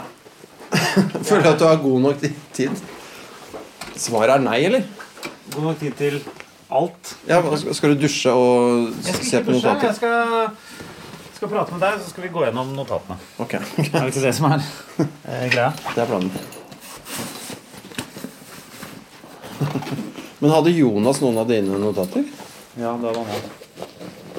Føler 1.27 1.43
du 1.43 1.49
at 1.49 1.59
du 1.59 1.65
har 1.67 1.81
god 1.83 1.99
nok 2.05 2.21
tid? 2.55 2.83
Svaret 3.99 4.37
er 4.37 4.45
nei, 4.45 4.59
eller? 4.69 4.85
God 5.51 5.63
nok 5.67 5.81
tid 5.81 5.97
til 5.99 6.21
alt. 6.71 7.11
Ja, 7.27 7.41
Skal 7.75 7.89
du 7.91 8.05
dusje 8.05 8.31
og 8.31 8.93
se 9.03 9.43
på 9.43 9.51
notater? 9.51 9.89
Jeg 9.89 9.95
skal, 9.99 10.47
skal 11.35 11.51
prate 11.51 11.75
med 11.75 11.83
deg, 11.83 11.99
så 11.99 12.13
skal 12.13 12.23
vi 12.23 12.31
gå 12.37 12.45
gjennom 12.47 12.71
notatene. 12.77 13.19
Ok. 13.43 13.53
er 13.59 13.91
det 13.91 14.07
ikke 14.13 14.23
det 14.29 14.35
som 14.37 14.47
er 14.47 14.63
eh, 14.63 15.47
greia? 15.51 15.71
Det 15.91 16.05
er 16.05 16.07
planen. 16.07 16.31
Men 20.41 20.55
hadde 20.55 20.71
Jonas 20.71 21.19
noen 21.21 21.43
av 21.43 21.51
dine 21.51 21.83
notater? 21.83 22.23
Ja, 22.79 22.95
det 22.95 23.11
hadde 23.11 23.27
han 23.27 23.59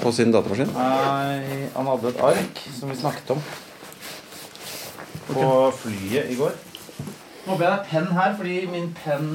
på 0.02 0.12
sin 0.12 0.32
datamaskin? 0.34 0.72
Nei, 0.74 1.68
han 1.76 1.86
hadde 1.92 2.10
et 2.10 2.22
ark 2.26 2.62
som 2.74 2.90
vi 2.90 2.96
snakket 2.98 3.30
om 3.36 3.42
på 5.32 5.72
flyet 5.78 6.30
i 6.30 6.36
går. 6.36 6.52
Nå 7.46 7.56
ble 7.58 7.66
det 7.70 7.86
penn 7.88 8.10
her, 8.14 8.36
fordi 8.36 8.66
min 8.70 8.92
penn 9.04 9.28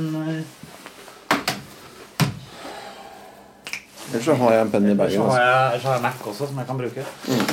Ellers 4.08 4.24
så 4.24 4.34
har 4.40 4.54
jeg 4.54 4.62
en 4.62 4.72
penn 4.72 4.86
i 4.88 4.96
bagen. 4.96 5.12
Ellers 5.12 5.16
så 5.16 5.24
har 5.32 5.42
jeg, 5.42 5.82
har 5.84 5.94
jeg 5.94 6.02
Mac 6.06 6.28
også, 6.32 6.48
som 6.48 6.58
jeg 6.58 6.68
kan 6.68 6.78
bruke. 6.78 7.06
Mm. 7.28 7.48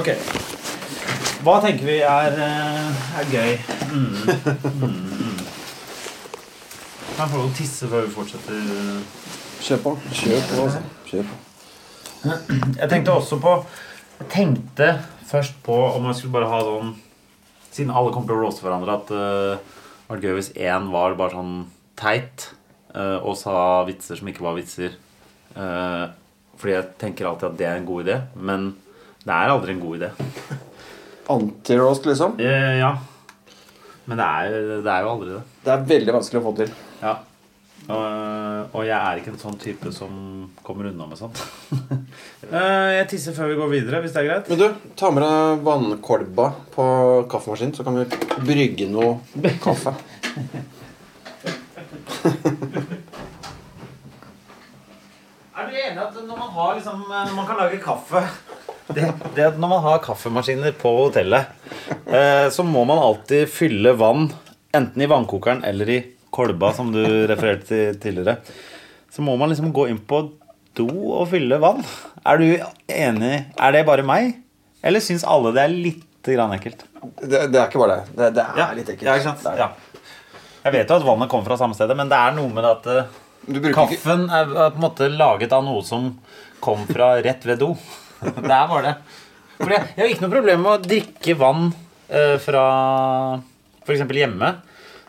Ok. 0.00 0.08
Hva 1.44 1.54
tenker 1.62 1.86
vi 1.86 2.00
er, 2.02 2.34
eh, 2.46 3.20
er 3.20 3.30
gøy? 3.30 3.52
Mm. 3.92 4.16
Mm. 4.80 5.38
Kan 7.14 7.22
jeg 7.24 7.30
få 7.30 7.36
lov 7.36 7.46
til 7.46 7.52
å 7.52 7.56
tisse 7.60 7.88
før 7.92 8.06
vi 8.06 8.12
fortsetter? 8.14 8.54
Kjør 9.60 9.80
på. 9.84 9.92
Kjør 10.16 10.44
på. 10.48 10.62
Altså. 10.64 10.80
Kjør 11.10 11.28
på. 11.28 11.38
Jeg 12.80 12.88
tenkte 12.90 13.12
også 13.16 13.38
på 13.40 13.52
Jeg 14.20 14.26
tenkte 14.32 14.88
først 15.30 15.60
på 15.64 15.76
om 15.94 16.08
jeg 16.10 16.18
skulle 16.18 16.34
bare 16.34 16.50
ha 16.50 16.60
sånn 16.66 16.94
Siden 17.70 17.92
alle 17.94 18.12
kommer 18.12 18.28
til 18.28 18.36
å 18.36 18.40
roaste 18.42 18.64
hverandre, 18.66 18.96
at 18.98 19.10
det 19.12 19.26
uh, 19.54 19.84
var 20.08 20.24
gøy 20.24 20.32
hvis 20.40 20.48
én 20.58 20.88
var 20.90 21.14
bare 21.14 21.36
sånn 21.36 21.52
teit 22.00 22.48
uh, 22.96 23.22
og 23.22 23.36
sa 23.38 23.84
vitser 23.86 24.18
som 24.18 24.26
ikke 24.26 24.42
var 24.42 24.56
vitser. 24.56 24.96
Uh, 25.54 26.10
fordi 26.58 26.74
jeg 26.74 26.88
tenker 26.98 27.28
alltid 27.30 27.46
at 27.52 27.60
det 27.60 27.68
er 27.68 27.78
en 27.78 27.86
god 27.86 28.02
idé, 28.08 28.16
men 28.34 28.66
det 29.22 29.36
er 29.36 29.54
aldri 29.54 29.76
en 29.76 29.84
god 29.84 30.00
idé. 30.00 30.10
Anti-roast, 31.36 32.10
liksom? 32.10 32.34
Ja. 32.42 32.90
Men 34.10 34.18
det 34.18 34.26
er, 34.26 34.58
det 34.82 34.96
er 34.96 35.06
jo 35.06 35.14
aldri 35.14 35.30
det. 35.36 35.44
Det 35.62 35.74
er 35.76 35.88
veldig 35.94 36.18
vanskelig 36.18 36.42
å 36.42 36.46
få 36.48 36.56
til. 36.58 36.74
Ja. 37.04 37.14
Uh, 37.90 38.70
og 38.70 38.84
jeg 38.86 38.94
er 38.94 39.18
ikke 39.18 39.32
en 39.32 39.40
sånn 39.40 39.56
type 39.58 39.90
som 39.94 40.10
kommer 40.62 40.90
unna 40.90 41.08
med 41.10 41.18
sånt. 41.18 41.40
uh, 41.72 42.90
jeg 42.98 43.08
tisser 43.10 43.34
før 43.34 43.50
vi 43.50 43.56
går 43.58 43.72
videre, 43.72 44.02
hvis 44.04 44.14
det 44.14 44.20
er 44.22 44.28
greit. 44.28 44.50
Men 44.52 44.60
du, 44.60 44.66
ta 45.00 45.10
med 45.14 45.24
deg 45.26 45.64
vannkolba 45.66 46.46
på 46.74 46.84
kaffemaskinen, 47.32 47.74
så 47.74 47.86
kan 47.86 47.98
vi 47.98 48.04
brygge 48.46 48.86
noe 48.92 49.18
kaffe. 49.64 49.92
er 55.60 55.66
du 55.66 55.74
enig 55.80 56.00
at 56.04 56.14
når 56.22 56.36
man 56.36 56.50
har 56.54 56.76
liksom 56.76 57.02
Når 57.08 57.34
man 57.34 57.46
kan 57.48 57.58
lage 57.58 57.78
kaffe 57.82 58.20
det, 58.94 59.08
det 59.34 59.44
at 59.48 59.58
Når 59.58 59.70
man 59.72 59.82
har 59.84 60.02
kaffemaskiner 60.04 60.72
på 60.78 60.92
hotellet, 61.00 61.50
uh, 62.06 62.46
så 62.54 62.62
må 62.66 62.84
man 62.86 63.02
alltid 63.02 63.50
fylle 63.50 63.96
vann 63.98 64.28
enten 64.76 65.02
i 65.02 65.10
vannkokeren 65.10 65.64
eller 65.66 65.90
i 65.90 66.00
kolba, 66.34 66.72
som 66.76 66.92
du 66.94 67.02
refererte 67.30 67.66
til 67.70 67.98
tidligere, 68.02 68.38
så 69.10 69.24
må 69.26 69.34
man 69.38 69.50
liksom 69.50 69.72
gå 69.74 69.88
inn 69.90 69.98
på 69.98 70.22
do 70.78 70.86
og 71.18 71.26
fylle 71.32 71.58
vann. 71.62 71.82
Er 72.26 72.38
du 72.40 72.46
enig? 72.86 73.34
Er 73.58 73.74
det 73.74 73.86
bare 73.88 74.06
meg? 74.06 74.36
Eller 74.86 75.02
syns 75.04 75.26
alle 75.28 75.52
det 75.56 75.64
er 75.64 75.74
litt 75.74 76.06
grann 76.30 76.54
ekkelt? 76.54 76.84
Det, 77.20 77.46
det 77.50 77.58
er 77.58 77.66
ikke 77.66 77.80
bare 77.82 78.00
det. 78.00 78.12
Det, 78.16 78.30
det 78.36 78.44
er 78.66 78.76
litt 78.78 78.92
ekkelt. 78.92 79.08
Ja, 79.08 79.16
ikke 79.18 79.32
sant? 79.32 79.48
Ja. 79.58 79.70
Jeg 80.60 80.74
vet 80.76 80.92
jo 80.92 80.98
at 81.00 81.06
vannet 81.08 81.30
kommer 81.32 81.48
fra 81.48 81.58
samme 81.60 81.76
stedet, 81.76 81.96
men 81.96 82.10
det 82.12 82.18
er 82.20 82.36
noe 82.36 82.52
med 82.52 82.66
at 82.68 82.86
eh, 82.92 83.18
ikke 83.48 83.72
kaffen 83.74 84.26
er, 84.28 84.50
på 84.52 84.76
en 84.76 84.84
måte 84.84 85.08
laget 85.12 85.54
av 85.56 85.64
noe 85.64 85.82
som 85.86 86.10
kom 86.60 86.84
fra 86.88 87.14
rett 87.24 87.46
ved 87.48 87.62
do. 87.62 87.72
Det 88.20 88.52
er 88.52 88.66
bare 88.68 88.82
det. 88.84 88.96
For 89.60 89.72
jeg, 89.72 89.86
jeg 89.96 90.02
har 90.02 90.10
ikke 90.12 90.24
noe 90.26 90.34
problem 90.34 90.60
med 90.64 90.72
å 90.74 90.82
drikke 90.84 91.36
vann 91.40 91.70
eh, 92.12 92.34
fra 92.40 92.64
f.eks. 93.80 94.04
hjemme. 94.04 94.50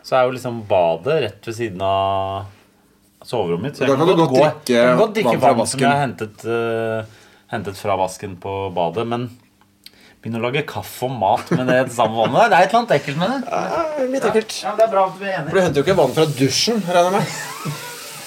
Så 0.02 0.18
er 0.18 0.26
jo 0.26 0.34
liksom 0.34 0.62
badet 0.68 1.20
rett 1.26 1.46
ved 1.48 1.56
siden 1.56 1.82
av 1.86 2.48
soverommet 3.22 3.70
mitt. 3.70 3.78
Så 3.78 3.86
Da 3.86 3.96
kan 3.96 4.08
du 4.08 4.16
godt 4.16 4.34
drikke 4.34 4.74
jeg 4.74 4.88
kan 4.88 4.98
godt 4.98 5.14
drikke 5.18 5.36
vann 5.36 5.44
fra 5.44 5.52
vann 5.60 5.70
som 5.70 5.84
jeg 5.84 5.90
har 5.90 6.02
hentet, 6.02 6.44
uh, 6.46 7.30
hentet 7.52 7.78
fra 7.78 7.96
vasken 8.00 8.34
på 8.42 8.56
badet. 8.74 9.06
Men 9.06 9.28
begynne 10.22 10.42
å 10.42 10.44
lage 10.46 10.64
kaffe 10.66 11.06
og 11.06 11.14
mat 11.18 11.48
med 11.54 11.70
det 11.70 11.80
samme 11.94 12.18
vannet 12.18 12.50
Det 12.50 12.58
er 12.58 12.66
et 12.66 12.68
eller 12.68 12.80
annet 12.80 12.96
ekkelt 12.98 13.22
med 13.22 13.32
det. 13.32 13.40
Ja, 13.46 14.10
litt 14.16 14.26
ekkelt. 14.30 14.58
Ja, 14.62 14.74
det 14.78 14.84
er 14.86 14.92
bra 14.92 15.06
at 15.10 15.16
vi 15.22 15.30
er 15.30 15.46
For 15.46 15.58
du 15.58 15.62
henter 15.66 15.80
jo 15.82 15.86
ikke 15.86 15.98
vann 15.98 16.14
fra 16.18 16.26
dusjen, 16.38 16.82
regner 16.86 17.08
jeg 17.08 17.14
med. 17.16 17.80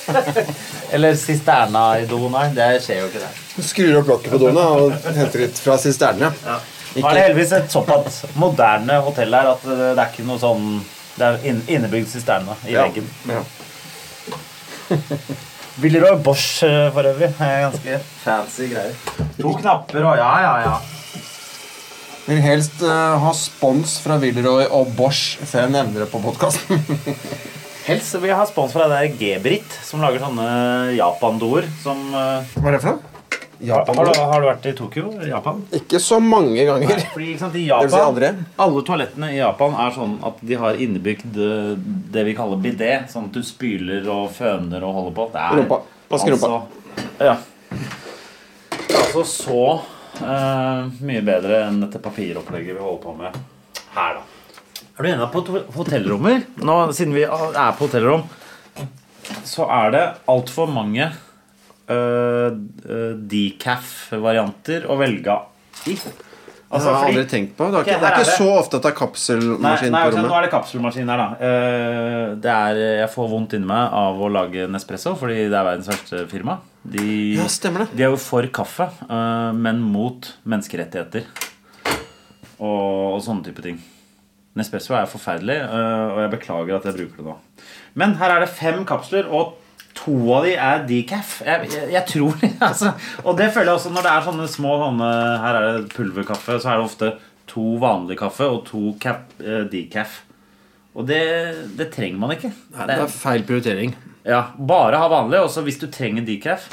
Eller 0.95 1.15
sisterna 1.17 1.83
i 1.99 2.07
doen 2.07 2.35
her. 2.37 2.51
Det 2.55 2.67
skjer 2.85 2.99
jo 3.01 3.07
ikke 3.09 3.23
det. 3.23 3.31
Du 3.55 3.61
skrur 3.65 3.99
opp 4.01 4.11
lokket 4.11 4.35
på 4.35 4.41
doen 4.43 4.59
og 4.61 4.97
henter 5.15 5.45
litt 5.45 5.59
fra 5.59 5.77
sisternene. 5.81 6.31
Nå 6.95 7.03
er 7.03 7.17
det 7.17 7.23
heldigvis 7.25 7.55
et 7.57 7.71
såpass 7.73 8.21
moderne 8.39 9.01
hotell 9.03 9.33
her 9.35 9.49
at 9.55 9.63
det 9.67 9.95
er 9.95 10.05
ikke 10.05 10.27
noe 10.27 10.39
sånn 10.39 10.77
Det 11.15 11.23
er 11.27 11.37
inn- 11.47 11.63
innebygd 11.71 12.09
sisterne 12.11 12.55
i 12.67 12.73
Ja. 12.75 12.83
veggen. 12.87 13.07
Ja. 13.29 13.43
Villeroy 15.81 16.17
Bosch 16.23 16.63
eh, 16.63 16.89
for 16.95 17.03
øvrig. 17.07 17.31
Ganske 17.39 17.99
fancy 18.23 18.69
greier. 18.71 18.93
To 19.41 19.53
knapper 19.59 20.03
og 20.07 20.17
ja, 20.19 20.31
ja, 20.43 20.53
ja. 20.65 20.75
Vil 22.25 22.39
helst 22.41 22.79
uh, 22.81 23.19
ha 23.21 23.31
spons 23.37 23.99
fra 24.01 24.15
Willeroy 24.17 24.65
og 24.73 24.87
Bosch 24.97 25.35
før 25.45 25.67
jeg 25.67 25.73
nevner 25.75 26.05
det 26.05 26.09
på 26.13 26.21
podkasten. 26.23 26.79
Helst 27.85 28.15
vil 28.17 28.31
jeg 28.31 28.37
ha 28.39 28.45
spons 28.49 28.71
fra 28.73 28.87
det 28.89 28.95
der 28.97 29.11
G-Brit, 29.19 29.75
som 29.85 30.01
lager 30.01 30.23
sånne 30.23 30.45
Japan-doer 30.97 31.67
som 31.83 31.99
uh... 32.17 32.41
Hva 32.57 32.71
er 32.71 32.73
det 32.73 32.79
for 32.81 32.95
noe? 32.95 33.14
Har, 33.69 33.85
har, 33.87 34.05
du, 34.09 34.19
har 34.19 34.43
du 34.43 34.47
vært 34.47 34.67
i 34.69 34.73
Tokyo? 34.77 35.09
Japan? 35.25 35.63
Ikke 35.75 35.99
så 36.03 36.19
mange 36.23 36.65
ganger. 36.67 36.91
Nei, 36.91 37.09
fordi 37.13 37.33
sant, 37.39 37.57
i 37.57 37.65
Det 37.85 37.91
si. 37.93 38.29
Alle 38.65 38.85
toalettene 38.87 39.31
i 39.33 39.39
Japan 39.39 39.75
er 39.85 39.95
sånn 39.95 40.15
at 40.27 40.39
de 40.45 40.59
har 40.61 40.79
innebygd 40.85 41.39
eh, 41.39 41.73
det 42.13 42.25
vi 42.27 42.37
kaller 42.37 42.61
bidé. 42.61 42.93
Sånn 43.11 43.29
at 43.29 43.37
du 43.37 43.45
spyler 43.45 44.07
og 44.11 44.29
føner 44.35 44.85
og 44.85 44.99
holder 44.99 45.17
på. 45.17 45.27
Det 45.33 45.43
er 45.43 45.59
Rumpa. 45.61 45.81
Vask 46.11 46.31
rumpa. 46.31 46.51
Altså, 46.53 47.25
ja. 47.25 47.35
Altså 48.95 49.23
så 49.27 49.61
uh, 50.21 50.87
mye 51.05 51.23
bedre 51.25 51.65
enn 51.67 51.81
dette 51.85 52.01
papiropplegget 52.03 52.77
vi 52.77 52.83
holder 52.83 53.03
på 53.03 53.15
med 53.19 53.37
her, 53.95 54.17
da. 54.19 54.23
Er 54.95 55.03
du 55.03 55.09
enig 55.09 55.27
på 55.33 55.59
hotellrommer 55.75 56.43
Nå, 56.63 56.75
Siden 56.95 57.15
vi 57.15 57.25
er 57.27 57.71
på 57.75 57.87
hotellrom, 57.87 58.21
så 59.43 59.67
er 59.71 59.91
det 59.91 60.03
altfor 60.31 60.69
mange 60.71 61.09
uh, 61.89 62.55
decaf-varianter 62.85 64.87
å 64.89 64.97
velge 64.99 65.35
i. 65.91 65.97
Har 66.75 66.81
jeg 66.81 67.15
aldri 67.15 67.23
tenkt 67.29 67.51
på. 67.55 67.67
Det 67.71 67.77
er 67.77 67.85
ikke, 67.85 67.97
det 68.01 68.07
er 68.09 68.15
ikke 68.17 68.37
så 68.39 68.47
ofte 68.57 68.79
at 68.79 68.83
det 68.83 68.89
er 68.89 68.95
kapselmaskin 68.97 69.93
nei 69.93 70.01
på 70.07 70.11
rommet. 70.15 70.27
nå 70.27 70.35
er 70.35 70.45
det 70.47 70.51
kapselmaskin 70.51 71.11
her, 71.13 71.21
da. 71.21 71.27
Eh, 71.47 72.31
Det 72.41 72.51
er, 72.51 72.79
jeg 73.05 73.09
får 73.13 73.29
vondt 73.31 73.53
inni 73.55 73.69
meg 73.69 73.93
av 73.95 74.19
å 74.19 74.27
lage 74.33 74.65
Nespresso, 74.73 75.13
fordi 75.19 75.37
det 75.45 75.55
er 75.55 75.67
verdens 75.69 75.87
verste 75.91 76.23
firma. 76.31 76.57
De, 76.83 77.05
Ja, 77.37 77.45
stemmer 77.47 77.85
det. 77.85 77.95
de 77.95 78.03
er 78.03 78.09
jo 78.11 78.17
for 78.19 78.43
kaffe, 78.51 78.89
eh, 79.07 79.51
men 79.53 79.79
mot 79.79 80.33
menneskerettigheter. 80.43 81.23
Og, 82.59 83.15
og 83.15 83.21
sånne 83.23 83.45
type 83.45 83.61
ting. 83.63 83.77
Nespresso 84.55 84.95
er 84.97 85.05
forferdelig, 85.11 85.59
eh, 85.61 86.07
og 86.15 86.19
jeg 86.25 86.33
beklager 86.39 86.75
at 86.79 86.89
jeg 86.89 86.97
bruker 86.97 87.21
det 87.21 87.29
nå. 87.29 87.37
Men 87.95 88.17
her 88.19 88.35
er 88.35 88.43
det 88.43 88.51
fem 88.55 88.83
kapsler, 88.87 89.29
og 89.31 89.53
to 89.95 90.15
av 90.35 90.45
de 90.45 90.53
er 90.59 90.83
decaf. 90.89 91.37
Jeg, 91.45 91.69
jeg, 91.71 91.87
jeg 91.95 92.03
tror 92.11 92.35
det, 92.41 92.51
altså. 92.69 92.91
Og 93.23 93.37
det 93.39 93.49
føler 93.55 93.71
jeg 93.71 93.79
også 93.79 93.93
når 93.95 94.07
det 94.07 94.13
er 94.13 94.27
sånne 94.27 94.47
små 94.51 94.75
sånne 94.81 95.09
Her 95.43 95.59
er 95.59 95.67
det 95.69 95.93
pulverkaffe, 95.95 96.57
så 96.59 96.73
er 96.73 96.79
det 96.79 96.87
ofte 96.89 97.11
to 97.49 97.65
vanlig 97.81 98.17
kaffe 98.19 98.47
og 98.49 98.63
to 98.67 98.95
cap, 99.01 99.29
eh, 99.39 99.63
decaf. 99.71 100.21
Og 100.95 101.07
det, 101.07 101.21
det 101.77 101.89
trenger 101.93 102.19
man 102.21 102.33
ikke. 102.35 102.51
Nei, 102.75 102.87
det 102.89 102.97
er 103.03 103.11
feil 103.11 103.43
prioritering. 103.47 103.95
Ja, 104.25 104.41
Bare 104.57 104.97
ha 105.01 105.07
vanlig, 105.11 105.39
og 105.43 105.51
så 105.53 105.61
hvis 105.65 105.79
du 105.81 105.87
trenger 105.91 106.25
decaf, 106.25 106.69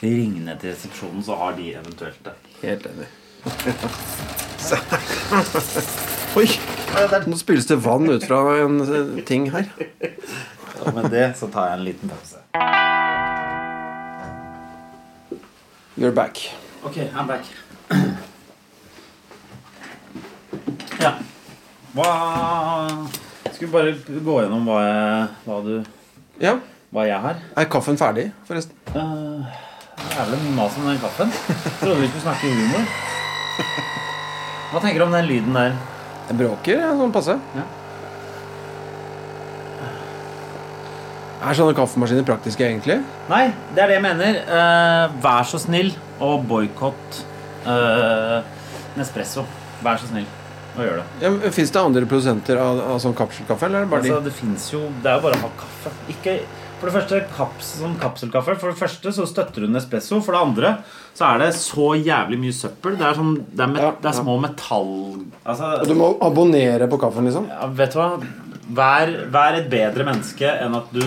ring 0.00 0.38
ned 0.46 0.60
til 0.62 0.72
resepsjonen, 0.72 1.22
så 1.26 1.36
har 1.40 1.56
de 1.58 1.72
eventuelt 1.74 2.20
det. 2.24 2.34
Helt 2.62 2.86
enig. 2.88 3.08
Oi! 6.36 6.48
Nå 7.26 7.36
spyles 7.38 7.68
det 7.68 7.76
vann 7.84 8.08
ut 8.08 8.24
fra 8.26 8.40
en 8.62 8.80
eh, 8.84 9.20
ting 9.28 9.50
her. 9.52 9.68
Og 10.84 10.94
med 10.96 11.10
det 11.12 11.28
så 11.38 11.48
tar 11.52 11.70
jeg 11.70 11.80
en 11.80 11.86
liten 11.86 12.12
pause. 12.12 12.40
You're 15.96 16.12
back. 16.12 16.38
Ok, 16.84 16.96
I'm 16.96 17.26
back. 17.26 17.44
Ja. 21.00 21.12
Hva 21.96 22.08
Skal 23.52 23.66
vi 23.66 23.72
bare 23.72 23.92
gå 24.24 24.36
gjennom 24.42 24.66
hva, 24.68 24.78
jeg, 24.84 25.28
hva, 25.46 25.60
du, 25.64 25.72
Ja. 26.40 26.54
hva 26.92 27.06
jeg 27.08 27.20
har? 27.24 27.40
Er 27.56 27.68
kaffen 27.72 27.96
ferdig, 28.00 28.26
forresten? 28.48 28.76
Uh, 28.92 29.44
det 29.96 30.12
er 30.20 30.30
vel 30.30 30.42
mye 30.44 30.56
mas 30.58 30.76
om 30.76 30.88
den 30.90 31.00
kaffen. 31.00 31.32
Trodde 31.80 32.00
vi 32.02 32.08
skulle 32.12 32.26
snakke 32.26 32.52
humor. 32.52 32.84
Hva 34.72 34.82
tenker 34.84 35.00
du 35.00 35.06
om 35.06 35.16
den 35.16 35.28
lyden 35.30 35.56
der? 35.56 35.76
Den 36.28 36.40
bråker, 36.40 36.80
ja, 36.84 36.92
sånn 36.98 37.12
passe. 37.14 37.38
Ja. 37.56 37.64
Er 41.46 41.54
sånne 41.54 41.76
kaffemaskiner 41.78 42.24
praktiske, 42.26 42.66
egentlig? 42.66 42.96
Nei, 43.30 43.44
det 43.76 43.84
er 43.84 43.92
det 43.92 44.00
jeg 44.00 44.02
mener. 44.02 44.38
Uh, 44.48 45.14
vær 45.22 45.46
så 45.46 45.60
snill 45.62 45.92
og 46.18 46.42
boikott 46.50 47.20
uh, 47.68 48.40
Nespresso. 48.98 49.44
Vær 49.84 50.00
så 50.02 50.10
snill 50.10 50.26
og 50.76 50.82
gjør 50.84 50.98
det. 51.00 51.04
Ja, 51.22 51.52
Fins 51.54 51.70
det 51.72 51.80
andre 51.80 52.08
produsenter 52.08 52.58
av, 52.60 52.80
av 52.92 52.98
sånn 53.00 53.14
kapselkaffe, 53.16 53.68
eller 53.68 53.84
er 53.84 53.86
det 53.86 53.92
bare 53.92 54.04
Altså, 54.04 54.20
det 54.26 54.32
finnes 54.36 54.64
jo 54.72 54.82
Det 55.02 55.08
er 55.08 55.18
jo 55.18 55.24
bare 55.24 55.38
å 55.38 55.44
ha 55.44 55.50
kaffe. 55.60 55.92
Ikke, 56.12 56.34
for 56.80 56.90
det 56.90 56.94
første 56.98 57.20
kaps, 57.36 57.70
sånn 57.80 57.94
kapselkaffe. 58.00 58.56
For 58.60 58.72
det 58.72 58.80
første 58.80 59.12
så 59.16 59.28
støtter 59.30 59.64
du 59.64 59.70
Nespresso. 59.72 60.18
For 60.24 60.36
det 60.36 60.42
andre 60.48 60.72
så 61.16 61.30
er 61.30 61.44
det 61.44 61.52
så 61.60 61.92
jævlig 61.96 62.40
mye 62.42 62.56
søppel. 62.56 62.98
Det 62.98 63.06
er, 63.06 63.20
sånn, 63.20 63.38
det 63.52 63.64
er, 63.64 63.72
met, 63.72 63.86
Ja, 63.86 63.92
det 64.02 64.10
er 64.10 64.18
små 64.18 64.36
metall... 64.42 64.92
Altså. 65.46 65.70
Og 65.78 65.88
du 65.88 65.96
må 66.02 66.10
abonnere 66.26 66.90
på 66.90 67.00
kaffen, 67.06 67.30
liksom? 67.30 67.48
ja, 67.54 67.70
vet 67.78 67.94
du 67.94 68.02
hva? 68.02 68.10
Vær, 68.76 69.14
vær 69.30 69.60
et 69.60 69.70
bedre 69.70 70.04
menneske 70.08 70.50
enn 70.50 70.74
at 70.74 70.90
du 70.90 71.04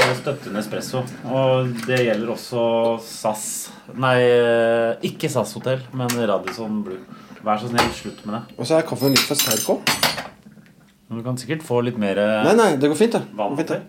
s- 0.00 0.20
støtter 0.22 0.52
Nespresso. 0.54 1.02
Og 1.30 1.70
det 1.86 2.00
gjelder 2.06 2.32
også 2.34 2.64
SAS. 3.04 3.44
Nei, 3.94 4.16
eh, 4.22 4.96
ikke 5.10 5.30
SAS 5.30 5.52
hotell, 5.58 5.80
men 5.92 6.08
Radisson 6.08 6.82
Blue. 6.86 6.98
Vær 7.44 7.56
så 7.62 7.68
snill, 7.70 7.88
slutt 7.96 8.24
med 8.26 8.34
det. 8.36 8.42
Og 8.58 8.66
så 8.68 8.76
er 8.78 8.82
kaffen 8.88 9.14
litt 9.14 9.24
for 9.24 9.34
sterk 9.38 9.64
òg. 9.72 9.80
Du 11.10 11.22
kan 11.26 11.36
sikkert 11.40 11.62
få 11.66 11.80
litt 11.82 11.96
mer 11.98 12.14
Nei, 12.44 12.52
nei, 12.54 12.76
det 12.76 12.88
går 12.90 12.96
fint, 12.96 13.12
det. 13.16 13.22
vann 13.34 13.56
fint, 13.58 13.68
det. 13.68 13.80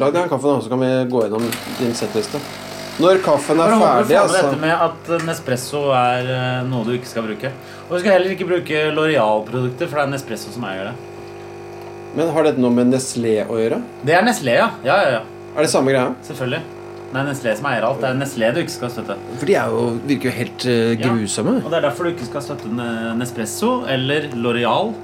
Lag 0.00 0.12
deg 0.14 0.22
en 0.24 0.28
kaffe, 0.32 0.48
nå, 0.48 0.62
så 0.64 0.70
kan 0.72 0.80
vi 0.80 0.88
gå 1.12 1.20
gjennom 1.26 1.44
din 1.78 1.92
settliste. 1.94 2.40
Når 2.98 3.20
kaffen 3.24 3.60
er 3.60 3.70
ferdig, 3.76 4.16
altså 4.18 4.40
dette 4.50 4.60
med 4.60 4.72
at 4.72 5.10
Nespresso 5.26 5.84
er 5.96 6.26
eh, 6.32 6.62
noe 6.68 6.84
du 6.84 6.92
ikke 6.96 7.06
skal 7.08 7.22
bruke. 7.28 7.52
Og 7.88 7.92
du 7.94 7.98
skal 8.00 8.12
heller 8.16 8.32
ikke 8.34 8.48
bruke 8.48 8.82
L'Oreal-produkter, 8.96 9.86
for 9.88 10.00
det 10.00 10.04
er 10.06 10.10
Nespresso 10.16 10.52
som 10.52 10.64
eier 10.64 10.90
det. 10.90 10.94
Men 12.16 12.28
har 12.34 12.44
dette 12.44 12.60
noe 12.60 12.74
med 12.76 12.90
Nestlé 12.92 13.38
å 13.48 13.56
gjøre? 13.56 13.78
Det 14.04 14.14
er 14.18 14.24
Nestlé, 14.26 14.58
ja. 14.58 14.68
Ja, 14.84 14.96
ja, 15.00 15.10
ja. 15.18 15.22
Er 15.56 15.64
det 15.66 15.70
samme 15.72 15.92
greia? 15.94 16.10
Selvfølgelig. 16.26 16.60
Det 17.12 17.20
er 17.20 17.26
Nestlé 17.28 17.52
som 17.58 17.66
eier 17.68 17.84
alt. 17.84 17.98
Det 18.00 18.08
er 18.08 18.14
Nestlé 18.20 18.50
du 18.56 18.60
ikke 18.62 18.72
skal 18.72 18.92
støtte. 18.92 19.16
For 19.40 19.48
de 19.48 19.56
jo, 19.56 19.80
virker 20.08 20.30
jo 20.30 20.34
helt 20.36 20.64
Ja. 21.00 21.08
grusomme. 21.08 21.58
Og 21.64 21.70
det 21.70 21.78
er 21.78 21.86
derfor 21.88 22.04
du 22.08 22.10
ikke 22.14 22.28
skal 22.30 22.44
støtte 22.46 22.68
Nespresso 23.18 23.72
eller 23.88 24.28
L'Oreal 24.32 24.94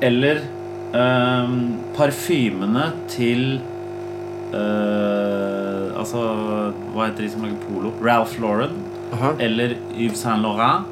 eller 0.00 0.40
ehm, 0.96 1.58
parfymene 1.96 2.86
til 3.12 3.60
uh, 4.54 6.00
Altså, 6.00 6.22
hva 6.94 7.10
heter 7.10 7.26
de 7.26 7.28
som 7.34 7.42
lager 7.44 7.58
polo? 7.66 7.92
Ralph 8.00 8.38
Lauren 8.40 8.72
Aha. 9.12 9.34
eller 9.42 9.74
Yves 9.92 10.22
Saint 10.24 10.40
Laurent. 10.40 10.86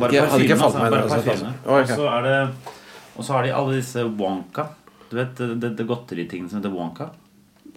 Bare 0.00 0.22
parfymene, 0.24 0.62
Altså, 0.64 0.78
bare 0.78 1.02
altså, 1.02 1.16
parfymene. 1.20 1.52
altså. 1.52 1.68
Ok. 1.68 1.80
Og 1.80 1.96
så 1.98 2.08
er 2.08 2.22
det 2.24 2.38
Og 3.20 3.24
så 3.26 3.36
har 3.36 3.44
de 3.44 3.52
alle 3.52 3.76
disse 3.76 4.00
Wonka. 4.16 4.70
Du 5.10 5.18
vet 5.18 5.34
det, 5.36 5.54
det, 5.60 5.74
det 5.76 5.84
godteritingene 5.84 6.48
som 6.48 6.62
heter 6.62 6.72
Wonka? 6.72 7.10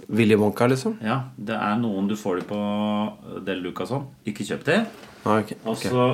Willy 0.08 0.38
Wonka, 0.40 0.70
liksom? 0.72 0.96
Ja, 1.04 1.18
det 1.36 1.58
er 1.58 1.76
noen 1.82 2.08
du 2.08 2.16
får 2.20 2.40
de 2.40 2.46
på 2.48 2.60
Del 3.44 3.60
Luca 3.66 3.84
sånn. 3.90 4.06
Ikke 4.30 4.48
kjøp 4.48 4.64
det. 4.70 4.80
Ah, 5.26 5.42
okay. 5.42 5.60
Og 5.68 5.76
så 5.84 6.08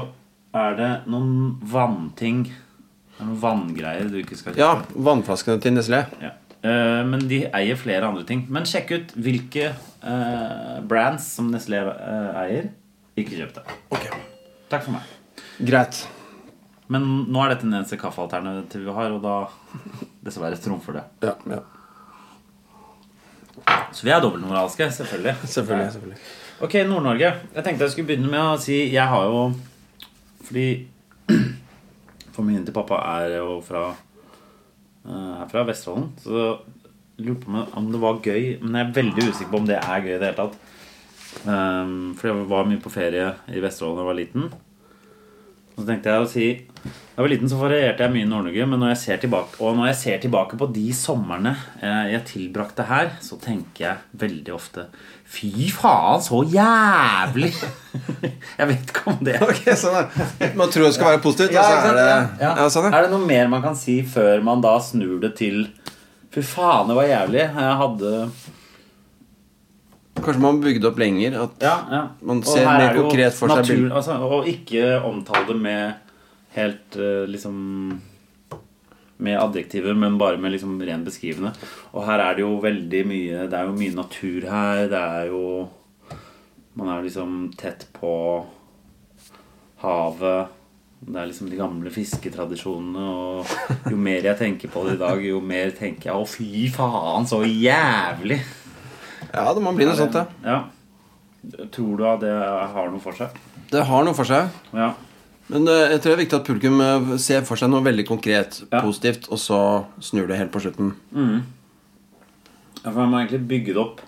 er 0.57 0.75
det 0.81 0.89
noen 1.13 1.59
vannting. 1.62 2.43
Det 2.50 3.21
er 3.21 3.29
noen 3.29 3.39
vanngreier 3.45 4.09
du 4.09 4.17
ikke 4.24 4.39
skal 4.39 4.55
kjøpe. 4.57 4.65
Ja, 4.65 5.01
vannflaskene 5.09 5.62
til 5.62 5.77
Nestlé. 5.77 6.03
Ja. 6.25 6.33
Uh, 6.59 7.05
men 7.07 7.29
de 7.29 7.43
eier 7.53 7.77
flere 7.79 8.09
andre 8.09 8.25
ting. 8.27 8.48
Men 8.50 8.65
sjekk 8.67 8.95
ut 8.98 9.17
hvilke 9.29 9.75
uh, 10.01 10.79
brands 10.89 11.36
som 11.38 11.53
Nestlé 11.53 11.86
uh, 11.86 12.31
eier. 12.48 12.74
Ikke 13.13 13.38
kjøp 13.38 13.59
det. 13.62 13.67
Okay. 13.93 14.24
Takk 14.74 14.89
for 14.89 14.98
meg. 14.98 15.19
Greit. 15.62 16.07
Men 16.89 17.03
nå 17.29 17.41
er 17.43 17.51
dette 17.53 17.67
den 17.67 17.75
eneste 17.77 18.00
kaffealternativet 18.01 18.88
vi 18.88 18.96
har, 18.96 19.12
og 19.13 19.22
da 19.22 19.36
dessverre 20.25 20.58
trumfer 20.62 20.98
det. 21.00 21.03
Ja, 21.27 21.36
ja. 21.53 21.60
Så 23.93 24.05
vi 24.08 24.12
er 24.13 24.22
dobbeltmoralske, 24.24 24.88
selvfølgelig. 24.96 25.36
Selvfølgelig. 25.55 25.91
selvfølgelig. 25.93 26.19
Ok, 26.65 26.74
Nord-Norge. 26.89 27.29
Jeg 27.55 27.63
tenkte 27.65 27.86
jeg 27.86 27.91
skulle 27.93 28.08
begynne 28.10 28.29
med 28.31 28.41
å 28.43 28.58
si 28.60 28.77
Jeg 28.91 29.05
har 29.08 29.25
jo 29.29 29.41
Fordi 30.43 30.65
familien 32.36 32.65
til 32.67 32.75
pappa 32.75 33.00
er 33.19 33.38
jo 33.39 33.60
fra 33.65 33.86
er 35.10 35.46
fra 35.50 35.63
Vesterålen. 35.67 36.10
Så 36.22 36.58
lurer 37.19 37.38
på 37.41 37.51
om- 37.53 37.72
om 37.79 37.91
det 37.93 38.01
var 38.01 38.19
gøy. 38.24 38.60
Men 38.62 38.75
jeg 38.75 38.88
er 38.88 38.98
veldig 39.01 39.27
usikker 39.29 39.51
på 39.53 39.58
om 39.62 39.65
det 39.69 39.77
er 39.79 40.01
gøy 40.05 40.15
i 40.15 40.19
det 40.19 40.27
hele 40.29 40.38
tatt. 40.41 40.58
Um, 41.46 42.15
for 42.17 42.27
jeg 42.29 42.48
var 42.50 42.65
mye 42.67 42.81
på 42.84 42.91
ferie 42.91 43.29
i 43.53 43.62
Vesterålen 43.63 43.96
da 43.98 44.03
jeg 44.03 44.10
var 44.10 44.19
liten. 44.19 44.50
Og 45.79 45.86
så 45.86 45.93
tenkte 45.93 46.12
jeg 46.12 46.24
å 46.24 46.27
si 46.27 46.48
Da 46.83 46.91
jeg 46.91 47.24
var 47.24 47.31
liten 47.31 47.51
så 47.51 47.59
varierte 47.59 48.03
jeg 48.03 48.12
mye 48.12 48.25
i 48.25 48.27
Nord-Norge, 48.27 48.65
men 48.67 48.81
når 48.83 48.91
jeg 48.93 49.00
ser 49.01 49.21
tilbake, 49.24 49.57
og 49.59 49.77
når 49.77 49.89
jeg 49.89 49.98
ser 50.00 50.19
tilbake 50.24 50.59
på 50.59 50.67
de 50.75 50.86
somrene 50.95 51.51
eh, 51.79 52.12
jeg 52.13 52.21
tilbrakte 52.29 52.86
her, 52.88 53.09
så 53.24 53.36
tenker 53.39 53.86
jeg 53.86 54.19
veldig 54.21 54.53
ofte 54.55 54.86
Fy 55.29 55.67
faen, 55.75 56.24
så 56.24 56.39
jævlig! 56.48 57.51
jeg 58.59 58.69
vet 58.71 58.93
ikke 58.93 59.03
om 59.12 59.19
det 59.27 59.36
okay, 59.45 59.75
sånn 59.79 60.00
er 60.00 60.55
Man 60.59 60.71
tror 60.71 60.88
det 60.88 60.93
skal 60.95 61.13
være 61.13 61.24
positivt, 61.24 61.55
og 61.55 61.59
så 61.59 61.91
er 61.91 62.00
det 62.00 62.07
Ja. 62.43 62.53
Ja, 62.63 62.69
sånn, 62.71 62.88
er. 62.88 62.95
Er 63.00 63.07
det 63.07 63.13
noe 63.15 63.27
mer 63.27 63.51
man 63.51 63.63
kan 63.67 63.75
si 63.79 64.00
før 64.07 64.43
man 64.43 64.63
da 64.63 64.77
snur 64.83 65.19
det 65.24 65.36
til 65.39 65.65
Fy 66.31 66.43
faen, 66.45 66.88
det 66.91 66.95
var 66.95 67.07
jævlig. 67.09 67.41
Jeg 67.41 67.77
hadde 67.83 68.15
Kanskje 70.25 70.41
man 70.43 70.59
bygde 70.61 70.88
opp 70.91 70.99
lenger. 71.01 71.35
At 71.43 71.63
Ja, 71.65 71.75
ja. 71.91 72.01
Man 72.21 72.43
ser 72.43 72.65
mer 72.65 72.89
er 72.91 72.95
konkret 73.01 73.33
for 73.38 73.47
seg 73.49 73.57
natur- 73.63 73.75
bildet. 73.75 73.95
Altså, 73.99 74.19
og 74.38 74.47
ikke 74.47 74.85
omtale 75.09 75.47
det 75.47 75.57
med 75.61 75.93
helt 76.55 76.95
eh, 76.97 77.25
liksom 77.29 78.01
Med 79.19 79.35
adjektiver, 79.38 79.93
men 79.99 80.17
bare 80.17 80.38
med 80.39 80.53
liksom 80.53 80.77
ren 80.81 81.03
beskrivende. 81.03 81.51
Og 81.93 82.05
her 82.07 82.19
er 82.23 82.35
det 82.38 82.45
jo 82.45 82.53
veldig 82.63 83.01
mye 83.09 83.47
Det 83.51 83.57
er 83.59 83.65
jo 83.67 83.73
mye 83.75 83.95
natur 83.97 84.47
her. 84.49 84.85
Det 84.88 85.01
er 85.01 85.25
jo 85.33 85.43
Man 86.79 86.88
er 86.93 87.03
liksom 87.03 87.51
tett 87.59 87.88
på 87.99 88.13
havet. 89.81 90.47
Det 90.99 91.15
er 91.15 91.27
liksom 91.29 91.49
de 91.49 91.55
gamle 91.59 91.91
fisketradisjonene. 91.91 93.03
Og 93.09 93.91
jo 93.93 93.97
mer 93.99 94.25
jeg 94.27 94.38
tenker 94.39 94.71
på 94.71 94.83
det 94.88 94.97
i 94.97 95.01
dag, 95.03 95.21
jo 95.23 95.39
mer 95.41 95.71
tenker 95.77 96.11
jeg 96.11 96.15
Å, 96.15 96.25
fy 96.27 96.67
faen, 96.75 97.27
så 97.29 97.39
jævlig! 97.47 98.39
Ja, 99.33 99.53
det 99.53 99.62
må 99.63 99.74
bli 99.77 99.86
noe 99.86 99.95
sånt, 99.98 100.15
ja. 100.17 100.25
Ja. 100.43 100.59
Tror 101.71 101.98
du 102.00 102.03
at 102.09 102.19
det 102.24 102.31
har 102.33 102.89
noe 102.91 103.00
for 103.03 103.15
seg? 103.15 103.36
Det 103.71 103.83
har 103.86 104.03
noe 104.03 104.15
for 104.17 104.27
seg. 104.27 104.50
Ja. 104.75 104.89
Men 105.50 105.65
eh, 105.69 105.93
jeg 105.95 106.01
tror 106.01 106.12
det 106.12 106.15
er 106.17 106.24
viktig 106.24 106.38
at 106.39 106.45
publikum 106.50 106.81
eh, 106.83 107.13
ser 107.21 107.45
for 107.48 107.57
seg 107.57 107.71
noe 107.71 107.81
veldig 107.86 108.05
konkret, 108.09 108.59
Ja. 108.71 108.81
positivt, 108.83 109.29
og 109.33 109.39
så 109.41 109.59
snur 110.03 110.27
det 110.29 110.38
helt 110.38 110.51
på 110.53 110.62
slutten. 110.62 110.91
Ja, 111.13 112.91
for 112.91 113.01
jeg 113.01 113.09
må 113.12 113.19
egentlig 113.21 113.41
bygge 113.50 113.74
det 113.75 113.81
opp 113.81 114.00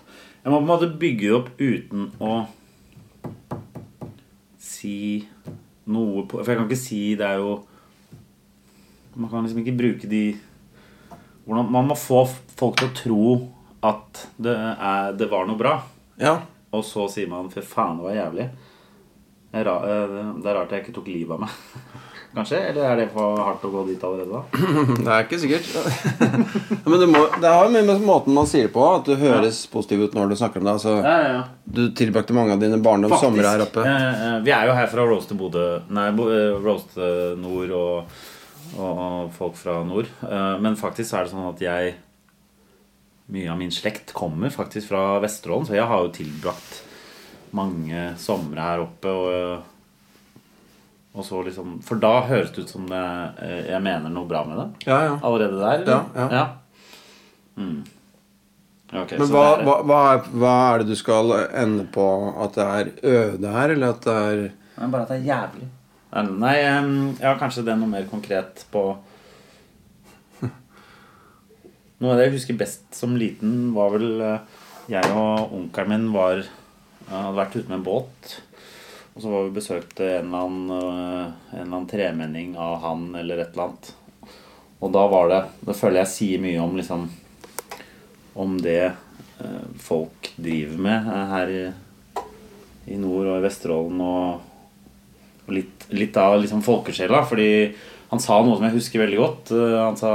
Jeg 0.44 0.50
må 0.50 0.58
på 0.58 0.62
en 0.64 0.70
måte 0.70 0.86
bygge 0.98 1.26
det 1.28 1.34
opp 1.36 1.48
uten 1.60 2.06
å 2.24 2.36
si 4.62 5.26
noe 5.92 6.24
på 6.30 6.40
For 6.40 6.52
jeg 6.52 6.58
kan 6.60 6.68
ikke 6.70 6.80
si 6.80 7.00
det 7.18 7.26
er 7.26 7.42
jo 7.42 7.52
Man 9.18 9.28
kan 9.30 9.44
liksom 9.44 9.60
ikke 9.62 9.76
bruke 9.76 10.08
de 10.10 10.22
hvordan, 11.44 11.68
Man 11.74 11.90
må 11.90 11.96
få 11.98 12.22
folk 12.56 12.78
til 12.80 12.88
å 12.88 12.96
tro 12.96 13.26
at 13.82 14.26
det, 14.36 14.54
er, 14.54 15.12
det 15.18 15.28
var 15.30 15.48
noe 15.48 15.58
bra. 15.58 15.76
Ja. 16.20 16.38
Og 16.72 16.84
så 16.86 17.08
sier 17.10 17.28
man 17.28 17.50
'fy 17.50 17.64
faen, 17.66 17.98
det 17.98 18.08
var 18.08 18.18
jævlig'. 18.20 18.48
Det 19.52 19.60
er, 19.60 20.54
rart 20.56 20.70
jeg 20.72 20.80
ikke 20.80 20.94
tok 20.96 21.08
livet 21.12 21.34
av 21.36 21.42
meg. 21.44 21.56
Kanskje? 22.32 22.56
Eller 22.70 22.86
er 22.88 22.96
det 22.96 23.10
for 23.12 23.36
hardt 23.36 23.64
å 23.68 23.68
gå 23.68 23.82
dit 23.90 24.04
allerede 24.08 24.32
da? 24.32 24.60
Det 25.04 25.10
er 25.12 25.26
ikke 25.26 25.40
sikkert. 25.42 25.66
Men 26.88 26.94
det, 27.02 27.08
må, 27.12 27.26
det 27.36 27.50
har 27.50 27.66
jo 27.66 27.74
mye 27.74 27.84
med 27.90 28.06
måten 28.08 28.32
man 28.32 28.48
sier 28.48 28.70
det 28.70 28.72
på, 28.72 28.86
at 28.88 29.04
du 29.04 29.12
høres 29.20 29.58
positiv 29.68 30.06
ut 30.06 30.16
når 30.16 30.32
du 30.32 30.38
snakker 30.40 30.62
om 30.62 30.70
det. 30.70 30.76
Altså, 30.78 30.94
Ja, 31.04 31.16
ja, 31.20 31.34
ja. 31.36 31.42
du 31.76 31.82
tilbrakte 31.98 32.32
mange 32.36 32.56
av 32.56 32.62
dine 32.62 32.78
barndoms 32.80 33.20
somre 33.20 33.44
her 33.44 33.66
oppe. 33.66 33.84
Vi 34.46 34.54
er 34.56 34.70
jo 34.70 34.78
her 34.78 34.88
fra 34.88 35.04
Roast 35.10 35.28
til 35.28 35.40
Bodø 35.42 35.66
Nei, 35.92 36.08
eh, 36.08 36.56
Roast 36.64 36.96
eh, 36.96 37.34
Nord 37.36 37.76
og, 37.76 38.16
og, 38.78 39.28
folk 39.36 39.60
fra 39.60 39.82
nord. 39.84 40.08
Eh, 40.24 40.54
men 40.64 40.80
faktisk 40.80 41.12
er 41.12 41.28
det 41.28 41.34
sånn 41.34 41.50
at 41.50 41.60
jeg 41.60 41.92
Mye 43.26 43.50
av 43.52 43.58
min 43.58 43.70
slekt 43.70 44.12
kommer 44.12 44.50
faktisk 44.50 44.88
fra 44.88 45.18
Vesterålen, 45.22 45.66
så 45.68 45.76
jeg 45.76 45.86
har 45.88 46.02
jo 46.02 46.10
tilbrakt 46.16 46.82
mange 47.54 48.14
somre 48.20 48.60
her 48.64 48.82
oppe. 48.82 49.08
Og, 49.12 49.62
og 51.12 51.24
så 51.28 51.42
liksom 51.46 51.78
For 51.86 52.00
da 52.02 52.22
høres 52.28 52.50
det 52.56 52.64
ut 52.66 52.72
som 52.72 52.86
det, 52.90 53.02
eh, 53.44 53.70
jeg 53.70 53.82
mener 53.84 54.10
noe 54.12 54.26
bra 54.28 54.42
med 54.48 54.58
det. 54.58 54.68
Ja, 54.90 55.00
ja. 55.06 55.18
Allerede 55.22 55.60
der? 55.60 55.82
eller? 55.82 56.04
Ja, 56.16 56.28
ja. 56.32 56.46
Mm. 57.56 57.82
Okay, 58.92 59.16
Men 59.18 59.28
hva, 59.32 59.44
er- 59.56 59.62
hva, 59.64 59.76
hva, 59.88 60.00
er, 60.12 60.26
hva 60.36 60.54
er 60.74 60.82
det 60.82 60.88
du 60.92 60.96
skal 61.00 61.30
ende 61.56 61.86
på? 61.94 62.06
At 62.44 62.58
det 62.58 62.66
er 62.66 62.90
øde 63.14 63.52
her, 63.54 63.70
eller 63.72 63.94
at 63.94 64.02
det 64.04 64.16
er 64.18 64.90
bare 64.92 65.06
at 65.06 65.08
det 65.14 65.20
er 65.20 65.28
jævlig. 65.30 65.68
Nei, 66.12 66.56
ja, 67.22 67.30
kanskje 67.40 67.62
det 67.64 67.72
er 67.72 67.78
noe 67.80 67.88
mer 67.88 68.04
konkret 68.10 68.66
på 68.72 68.82
Noe 72.02 72.16
av 72.16 72.18
det 72.18 72.24
jeg 72.26 72.34
husker 72.34 72.56
best 72.58 72.96
som 72.98 73.12
liten, 73.14 73.70
var 73.76 73.92
vel 73.94 74.22
eh, 74.26 74.62
Jeg 74.90 75.06
og 75.14 75.52
onkelen 75.54 75.92
min 75.92 76.06
var 76.10 76.40
eh, 76.40 77.12
hadde 77.12 77.36
vært 77.36 77.54
ute 77.54 77.68
med 77.68 77.76
en 77.76 77.84
båt. 77.86 78.32
Og 79.12 79.22
så 79.22 79.30
var 79.30 79.44
vi 79.46 79.54
besøkte 79.54 80.08
en 80.16 80.32
eller 80.32 80.48
annen, 80.48 80.72
eh, 80.74 81.52
en 81.52 81.60
eller 81.60 81.76
annen 81.76 81.90
tremenning 81.92 82.56
av 82.58 82.80
han 82.82 83.04
eller 83.20 83.44
et 83.44 83.54
eller 83.54 83.68
annet. 83.68 83.92
Og 84.82 84.90
da 84.90 85.04
var 85.06 85.30
det 85.30 85.40
Det 85.62 85.76
føler 85.78 86.00
jeg 86.00 86.10
sier 86.10 86.40
mye 86.42 86.58
om 86.58 86.72
liksom 86.74 87.04
Om 88.34 88.56
det 88.64 88.94
folk 89.82 90.28
driver 90.38 90.78
med 90.82 91.06
her 91.30 91.50
i, 91.50 91.62
i 92.94 92.98
nord 92.98 93.26
og 93.26 93.36
i 93.36 93.44
Vesterålen 93.44 94.02
og 94.02 94.48
og 95.42 95.56
litt, 95.56 95.88
litt 95.90 96.16
av 96.22 96.36
liksom 96.38 96.60
folkesjela, 96.62 97.24
fordi 97.26 97.48
han 98.12 98.20
sa 98.22 98.36
noe 98.38 98.54
som 98.54 98.66
jeg 98.68 98.76
husker 98.76 99.02
veldig 99.02 99.18
godt. 99.18 99.50
Han 99.74 99.98
sa 99.98 100.12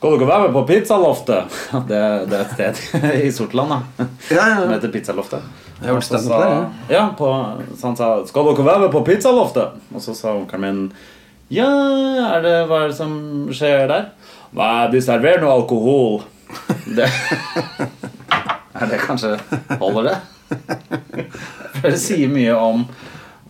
'Skal 0.00 0.14
dere 0.16 0.26
være 0.30 0.44
med 0.46 0.54
på 0.54 0.60
Pizzaloftet?' 0.64 1.56
Det, 1.90 1.96
det 2.30 2.36
er 2.38 2.44
et 2.44 2.52
sted 2.78 3.00
i 3.26 3.32
Sortland 3.36 3.68
da 3.68 4.06
Ja, 4.30 4.46
ja, 4.48 4.60
som 4.62 4.70
heter 4.72 4.92
Pizzaloftet. 4.94 5.42
Jeg 5.76 5.92
har 5.92 6.00
standup 6.00 6.30
der, 6.32 6.52
ja. 6.54 6.62
Ja, 6.88 7.02
på, 7.18 7.28
så 7.76 7.86
han 7.86 7.96
sa 7.98 8.06
'Skal 8.24 8.48
dere 8.48 8.64
være 8.64 8.80
med 8.86 8.92
på 8.94 9.02
Pizzaloftet?' 9.04 9.74
Og 9.94 10.00
så 10.00 10.14
sa 10.16 10.32
onkelen 10.32 10.60
min 10.64 10.92
'Ja, 11.52 11.68
er 12.30 12.40
det, 12.40 12.54
hva 12.70 12.78
er 12.84 12.86
det 12.88 12.96
som 12.96 13.12
skjer 13.52 13.84
der?' 13.92 14.06
'Nei, 14.56 14.88
de 14.92 15.02
serverer 15.04 15.42
noe 15.44 15.52
alkohol'. 15.58 16.22
Det 16.96 17.10
Er 18.80 18.86
det 18.88 19.00
kanskje 19.04 19.36
Holder 19.78 20.02
det? 20.08 20.16
For 21.74 21.90
det 21.90 22.00
sier 22.00 22.28
mye 22.32 22.56
om 22.56 22.86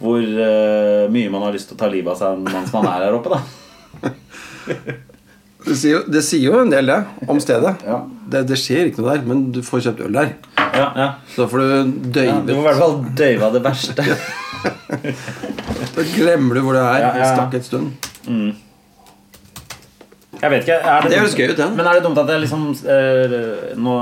hvor 0.01 0.19
uh, 0.19 1.07
mye 1.13 1.31
man 1.31 1.43
har 1.45 1.55
lyst 1.55 1.69
til 1.71 1.77
å 1.77 1.81
ta 1.85 1.87
livet 1.93 2.11
av 2.11 2.19
seg 2.19 2.43
mens 2.43 2.73
man 2.73 2.89
er 2.89 3.05
her 3.05 3.15
oppe, 3.15 3.39
da. 3.39 3.41
Det 5.67 5.77
sier, 5.77 5.93
jo, 5.99 6.01
det 6.09 6.23
sier 6.25 6.47
jo 6.47 6.61
en 6.63 6.71
del, 6.73 6.89
det, 6.89 7.27
om 7.29 7.41
stedet. 7.43 7.75
Ja. 7.85 7.99
Det, 8.33 8.45
det 8.49 8.57
skjer 8.61 8.89
ikke 8.89 9.03
noe 9.03 9.13
der, 9.13 9.27
men 9.29 9.43
du 9.55 9.61
får 9.67 9.85
kjøpt 9.89 10.07
øl 10.07 10.17
der. 10.17 10.33
Ja, 10.71 10.87
ja. 10.97 11.09
Så 11.35 11.49
får 11.51 11.61
du 11.61 11.67
ja 12.23 12.39
du 12.41 12.55
får 12.55 12.57
må 12.57 12.63
i 12.63 12.67
hvert 12.69 12.81
fall 12.81 12.97
døyve 13.19 13.51
av 13.51 13.59
det 13.59 13.65
verste. 13.67 14.09
Da 15.91 16.03
glemmer 16.15 16.59
du 16.59 16.61
hvor 16.65 16.77
det 16.77 16.83
er. 16.85 16.99
Ja, 17.03 17.13
ja. 17.17 17.31
Stakk 17.33 17.55
et 17.57 17.67
stund. 17.67 18.59
Jeg 20.41 20.53
vet 20.55 20.63
ikke, 20.65 20.77
er 20.81 21.03
det, 21.05 21.11
Det 21.13 21.19
høres 21.21 21.35
gøy 21.37 21.51
ut, 21.51 21.59
den. 21.59 21.75
Men 21.77 21.89
er 21.89 21.99
det 21.99 22.05
dumt 22.07 22.19
at 22.23 22.31
jeg 22.33 22.43
liksom 22.45 22.63
eh, 22.95 23.35
Nå 23.77 23.97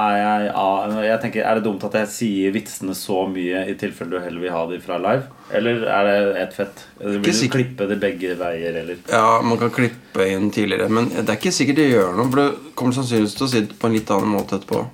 er 0.00 0.14
jeg 0.16 0.52
av 0.62 0.94
Jeg 1.04 1.18
tenker, 1.24 1.44
Er 1.44 1.58
det 1.58 1.64
dumt 1.66 1.84
at 1.88 1.98
jeg 2.00 2.10
sier 2.14 2.54
vitsene 2.54 2.96
så 2.96 3.26
mye 3.28 3.66
i 3.68 3.76
tilfelle 3.80 4.14
du 4.14 4.24
heller 4.24 4.40
vil 4.40 4.54
ha 4.54 4.64
de 4.70 4.80
fra 4.82 4.98
live? 5.02 5.28
Eller 5.52 5.84
er 5.84 6.08
det 6.08 6.16
ett 6.46 6.56
fett? 6.56 6.84
Eller 7.00 7.20
Vil 7.20 7.38
du 7.42 7.48
klippe 7.52 7.88
det 7.90 8.00
begge 8.00 8.36
veier, 8.40 8.80
eller? 8.82 9.00
Ja, 9.12 9.40
man 9.44 9.60
kan 9.60 9.72
klippe 9.74 10.28
inn 10.32 10.48
tidligere, 10.54 10.88
men 10.88 11.10
det 11.12 11.26
er 11.26 11.36
ikke 11.36 11.52
sikkert 11.52 11.82
det 11.82 11.90
gjør 11.90 12.14
noe. 12.16 12.28
For 12.32 12.40
det 12.40 12.74
kommer 12.78 12.96
sannsynligvis 12.96 13.36
til 13.36 13.48
å 13.48 13.50
si 13.52 13.64
det 13.66 13.76
på 13.80 13.90
en 13.90 13.96
litt 13.98 14.12
annen 14.16 14.32
måte 14.32 14.56
etterpå. 14.56 14.86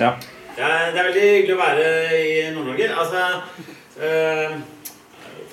Ja. 0.00 0.14
Det 0.56 0.64
er, 0.64 0.90
det 0.92 1.00
er 1.00 1.06
veldig 1.08 1.28
hyggelig 1.28 1.54
å 1.54 1.60
være 1.60 1.84
i 2.22 2.32
Nord-Norge. 2.54 2.88
Altså, 3.02 3.22
eh, 4.00 4.56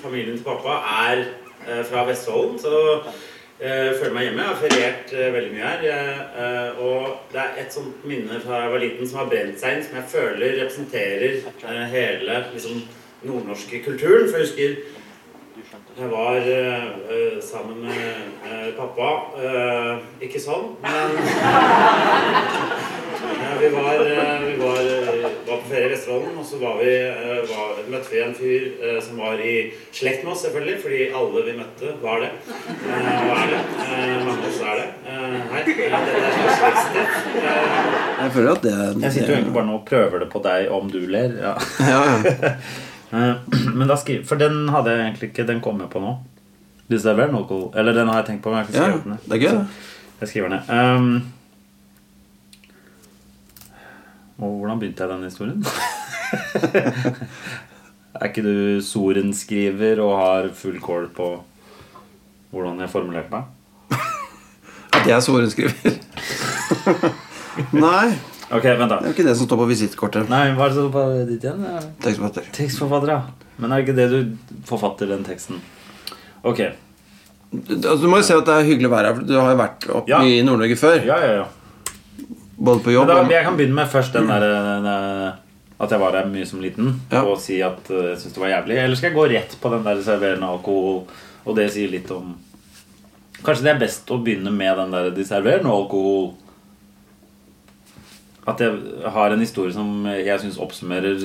familien 0.00 0.36
til 0.36 0.44
pappa 0.44 0.80
er 1.04 1.22
eh, 1.66 1.82
fra 1.88 2.04
Vestfolden, 2.08 2.58
så 2.60 3.02
eh, 3.60 3.90
føler 3.98 4.14
meg 4.14 4.24
hjemme. 4.26 4.42
Jeg 4.42 4.50
har 4.50 4.60
feriert 4.60 5.12
eh, 5.14 5.32
veldig 5.34 5.52
mye 5.54 5.68
her. 5.68 5.80
Eh, 6.44 6.80
og 6.84 7.00
det 7.32 7.42
er 7.42 7.58
et 7.62 7.74
sånt 7.74 8.06
minne 8.08 8.40
fra 8.44 8.62
jeg 8.64 8.72
var 8.74 8.82
liten 8.84 9.10
som 9.10 9.20
har 9.20 9.28
brent 9.32 9.60
seg 9.60 9.76
inn, 9.76 9.84
som 9.86 9.98
jeg 10.00 10.10
føler 10.14 10.56
representerer 10.62 11.32
hele 11.92 12.40
liksom, 12.54 12.82
nordnorske 13.26 13.82
kulturen. 13.84 14.28
For 14.30 14.36
jeg 14.38 14.48
husker 14.48 14.98
Jeg 16.00 16.08
var 16.10 16.40
sammen 17.42 17.82
med 17.82 18.76
pappa. 18.78 19.08
Ikke 20.22 20.40
sånn, 20.40 20.70
men 20.80 21.10
vi 23.60 23.68
var, 23.74 24.04
vi 24.46 24.54
var, 24.62 24.80
ferie 25.70 25.86
i 25.88 25.92
Vesterålen, 25.92 26.36
og 26.40 26.46
så 26.46 26.58
var 26.60 26.76
vi, 26.80 26.90
eh, 27.08 27.40
var, 27.50 27.78
møtte 27.92 28.10
vi 28.12 28.20
en 28.24 28.34
fyr 28.36 28.66
eh, 28.82 28.98
som 29.04 29.20
var 29.22 29.40
i 29.40 29.54
slekt 29.96 30.24
med 30.24 30.32
oss, 30.34 30.42
selvfølgelig, 30.46 30.76
fordi 30.82 31.00
alle 31.20 31.44
vi 31.46 31.54
møtte, 31.58 31.92
var 32.02 32.24
det. 32.24 32.30
Eh, 32.50 33.10
og 33.22 33.32
er 33.36 33.52
det. 33.54 33.60
Eh, 33.86 34.16
mange 34.26 34.36
av 34.36 34.48
oss 34.50 34.60
er 34.60 34.80
det. 34.80 34.88
Hei, 35.54 35.60
eh, 35.60 35.66
dette 35.70 35.88
er. 35.88 36.90
Eh, 37.40 37.70
Jeg 38.20 38.32
føler 38.34 38.50
at 38.52 38.62
det 38.62 38.74
Jeg 39.02 39.12
sitter 39.12 39.30
jo 39.30 39.36
egentlig 39.38 39.54
bare 39.54 39.68
nå 39.70 39.78
og 39.78 39.86
prøver 39.88 40.24
det 40.24 40.28
på 40.32 40.42
deg 40.44 40.68
om 40.76 40.90
du 40.92 41.00
ler. 41.08 41.38
Ja. 41.40 41.54
ja, 41.80 42.00
ja. 43.14 43.30
Men 43.78 43.88
da 43.88 43.96
skriver, 43.98 44.26
For 44.28 44.38
den 44.38 44.68
hadde 44.70 44.92
jeg 44.94 45.00
egentlig 45.06 45.30
ikke 45.32 45.46
Den 45.48 45.62
kom 45.64 45.80
jeg 45.82 45.90
på 45.90 46.02
nå. 46.02 46.12
Eller 46.90 47.92
den 47.94 48.08
har 48.10 48.20
jeg 48.20 48.26
tenkt 48.26 48.42
på, 48.42 48.50
men 48.50 48.60
jeg 48.60 48.66
har 48.66 48.70
ikke 48.70 48.82
ja, 48.82 49.02
den 49.04 49.12
ned. 49.14 49.26
det 49.26 49.36
er 49.36 49.42
gøy, 49.44 49.52
det. 49.58 49.66
Jeg 50.20 50.28
skriver 50.28 50.48
den 50.48 50.56
ned. 50.58 50.70
Um, 50.74 51.39
og 54.40 54.48
hvordan 54.60 54.78
begynte 54.80 55.04
jeg 55.04 55.12
den 55.12 55.26
historien? 55.28 55.60
er 58.20 58.26
ikke 58.28 58.42
du 58.44 58.80
sorenskriver 58.84 60.00
og 60.04 60.12
har 60.18 60.48
full 60.56 60.78
kål 60.82 61.06
på 61.16 61.28
hvordan 62.50 62.80
jeg 62.82 62.90
formulerte 62.90 63.30
meg? 63.34 63.42
At 64.96 65.06
jeg 65.06 65.14
er 65.16 65.22
sorenskriver. 65.24 65.74
Nei, 67.84 68.08
Ok, 68.50 68.64
vent, 68.66 68.90
da. 68.90 68.96
det 68.98 69.06
er 69.06 69.10
jo 69.12 69.14
ikke 69.14 69.24
det 69.28 69.36
som 69.38 69.46
står 69.46 69.58
på 69.60 69.66
visittkortet. 69.70 70.24
Nei, 70.30 70.48
hva 70.58 70.64
er 70.66 70.70
det 70.72 70.76
som 70.80 70.86
står 70.88 70.94
på 70.96 71.02
ditt 71.28 71.44
igjen? 71.46 71.60
Tekstforfatter. 72.02 72.42
Tekstforfatter, 72.56 73.10
ja. 73.12 73.20
Men 73.62 73.70
er 73.70 73.76
det 73.78 73.84
ikke 73.84 73.94
det 74.00 74.06
du 74.10 74.18
forfatter 74.66 75.06
den 75.12 75.22
teksten? 75.22 75.60
Ok. 76.42 76.58
Du, 77.52 77.76
altså, 77.76 77.94
du 78.02 78.08
må 78.10 78.18
jo 78.18 78.26
se 78.26 78.34
at 78.40 78.48
det 78.48 78.54
er 78.56 78.66
hyggelig 78.66 78.88
å 78.90 78.94
være 78.96 79.06
her. 79.12 79.16
Du 79.28 79.34
har 79.38 79.52
jo 79.54 79.58
vært 79.60 79.86
oppe 80.00 80.10
Ja. 80.10 80.18
i 80.26 80.42
Nord-Norge 80.42 80.74
før. 80.82 80.98
Ja, 81.06 81.18
ja, 81.22 81.30
ja. 81.38 81.46
Både 82.60 82.82
på 82.84 82.92
jobb 82.92 83.08
da, 83.08 83.22
jeg 83.32 83.44
kan 83.46 83.56
begynne 83.56 83.74
med 83.78 83.88
først 83.88 84.12
den 84.12 84.26
der 84.28 84.40
den, 84.44 84.86
eh, 84.86 85.32
At 85.80 85.90
jeg 85.94 86.00
var 86.02 86.12
der 86.12 86.26
mye 86.28 86.44
som 86.46 86.60
liten 86.60 87.00
Ja. 87.10 87.22
og 87.24 87.38
si 87.40 87.62
at 87.64 87.88
eh, 87.90 88.10
jeg 88.12 88.18
syns 88.20 88.34
det 88.36 88.42
var 88.42 88.50
jævlig. 88.52 88.76
Eller 88.84 88.96
skal 88.96 89.10
jeg 89.10 89.16
gå 89.16 89.28
rett 89.32 89.56
på 89.62 89.70
den 89.72 89.82
der 89.86 90.02
serverende 90.04 90.46
alkohol, 90.50 91.06
og 91.46 91.56
det 91.56 91.70
sier 91.72 91.88
litt 91.90 92.10
om 92.12 92.34
Kanskje 93.42 93.62
det 93.64 93.70
er 93.72 93.78
best 93.80 94.10
å 94.12 94.18
begynne 94.22 94.52
med 94.52 94.76
den 94.76 94.90
der 94.92 95.10
de 95.16 95.24
serverer 95.24 95.62
noe 95.64 95.78
alkohol. 95.86 96.34
At 98.50 98.60
jeg 98.60 98.72
har 99.14 99.32
en 99.32 99.40
historie 99.40 99.72
som 99.72 100.04
jeg 100.10 100.40
syns 100.42 100.58
oppsummerer 100.60 101.16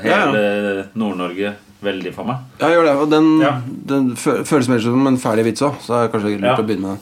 hele 0.00 0.08
Ja, 0.08 0.18
hele 0.30 0.86
Nord-Norge 0.94 1.54
veldig 1.82 2.12
for 2.14 2.28
meg. 2.28 2.36
Ja, 2.60 2.68
gjør 2.72 2.84
det. 2.88 2.94
Og 3.00 3.10
den, 3.10 3.28
Ja. 3.40 3.52
den 3.66 4.10
føles 4.16 4.68
mer 4.68 4.78
som 4.80 5.06
en 5.06 5.16
ferdig 5.18 5.44
vits 5.44 5.62
òg, 5.64 5.76
så 5.80 5.94
er 5.96 6.06
det 6.08 6.12
kanskje 6.12 6.34
lurt 6.38 6.44
Ja. 6.44 6.56
å 6.56 6.66
begynne 6.66 6.80
med 6.80 6.90
den. 6.96 7.00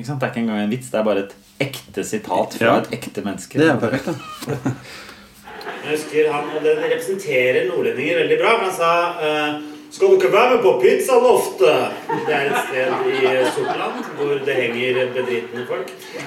Ikke 0.00 0.08
sant? 0.08 0.20
Det 0.22 0.26
er 0.30 0.32
ikke 0.32 0.40
engang 0.46 0.62
en 0.64 0.70
vits, 0.72 0.88
det 0.90 0.98
er 1.00 1.04
bare 1.10 1.24
et 1.26 1.34
ekte 1.60 2.04
sitat 2.08 2.54
fra 2.56 2.70
Ja. 2.70 2.76
et 2.80 2.92
ekte 2.96 3.20
menneske. 3.26 3.58
Det 3.60 3.68
er 3.68 3.76
perfekt, 3.82 4.06
da. 4.08 4.14
Jeg 5.84 5.96
husker 5.96 6.32
han, 6.32 6.44
og 6.56 6.64
det 6.64 6.72
representerer 6.80 7.66
nordlendinger 7.68 8.18
veldig 8.22 8.38
bra. 8.40 8.50
Men 8.60 8.64
han 8.70 8.74
sa 8.76 8.90
skal 9.90 10.08
Skal 10.08 10.12
ikke 10.16 10.32
være 10.32 10.50
med 10.54 10.60
på 10.62 10.72
Pizzaloftet? 10.82 11.80
Det 12.26 12.34
er 12.34 12.44
et 12.50 12.60
sted 12.68 12.88
i 13.10 13.14
Sortland 13.56 14.04
hvor 14.16 14.34
det 14.46 14.54
henger 14.54 15.00
bedritne 15.16 15.64
folk. 15.68 15.88
Eh, 16.16 16.22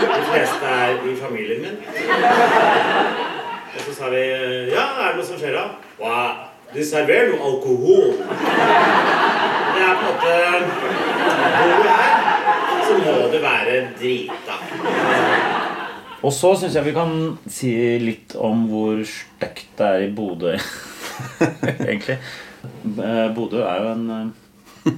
De 0.00 0.22
fleste 0.30 0.66
er 0.66 0.94
i 1.10 1.16
familien 1.24 1.60
min. 1.64 1.76
Og 3.74 3.80
så 3.86 3.94
sa 3.98 4.10
vi 4.14 4.22
Ja, 4.70 4.84
er 5.00 5.08
det 5.08 5.16
noe 5.18 5.26
som 5.26 5.40
skjer 5.42 5.58
da? 5.58 5.64
Wow, 5.98 6.30
de 6.74 6.86
serverer 6.86 7.32
noe 7.34 7.42
alkohol. 7.50 8.14
Det 9.80 9.86
er 9.86 9.94
på 9.96 10.02
en 10.04 10.12
måte 10.12 10.32
Bor 11.56 11.86
her, 11.88 12.16
så 12.84 12.96
må 13.00 13.14
du 13.32 13.36
være 13.40 13.76
drita. 13.96 14.58
Og 16.20 16.34
så 16.36 16.50
syns 16.60 16.76
jeg 16.76 16.84
vi 16.84 16.92
kan 16.92 17.14
si 17.48 17.70
litt 18.02 18.34
om 18.36 18.66
hvor 18.68 19.00
stygt 19.08 19.72
det 19.78 19.86
er 19.86 20.04
i 20.04 20.10
Bodø, 20.12 20.52
egentlig. 21.88 22.18
Eh, 22.20 23.26
Bodø 23.32 23.64
er 23.64 23.80
jo 23.80 23.94
en 23.94 24.04
eh, 24.18 24.92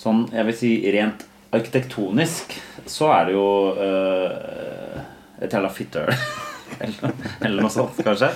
Sånn, 0.00 0.26
jeg 0.32 0.48
vil 0.50 0.58
si 0.60 0.74
rent 0.92 1.24
arkitektonisk 1.56 2.52
så 2.88 3.10
er 3.16 3.26
det 3.28 3.34
jo 3.34 3.48
uh, 3.76 5.02
et 5.40 5.52
jævla 5.52 5.72
fittøl. 5.72 6.12
eller, 6.78 7.14
eller 7.40 7.62
noe 7.64 7.72
sånt, 7.74 8.00
kanskje. 8.06 8.32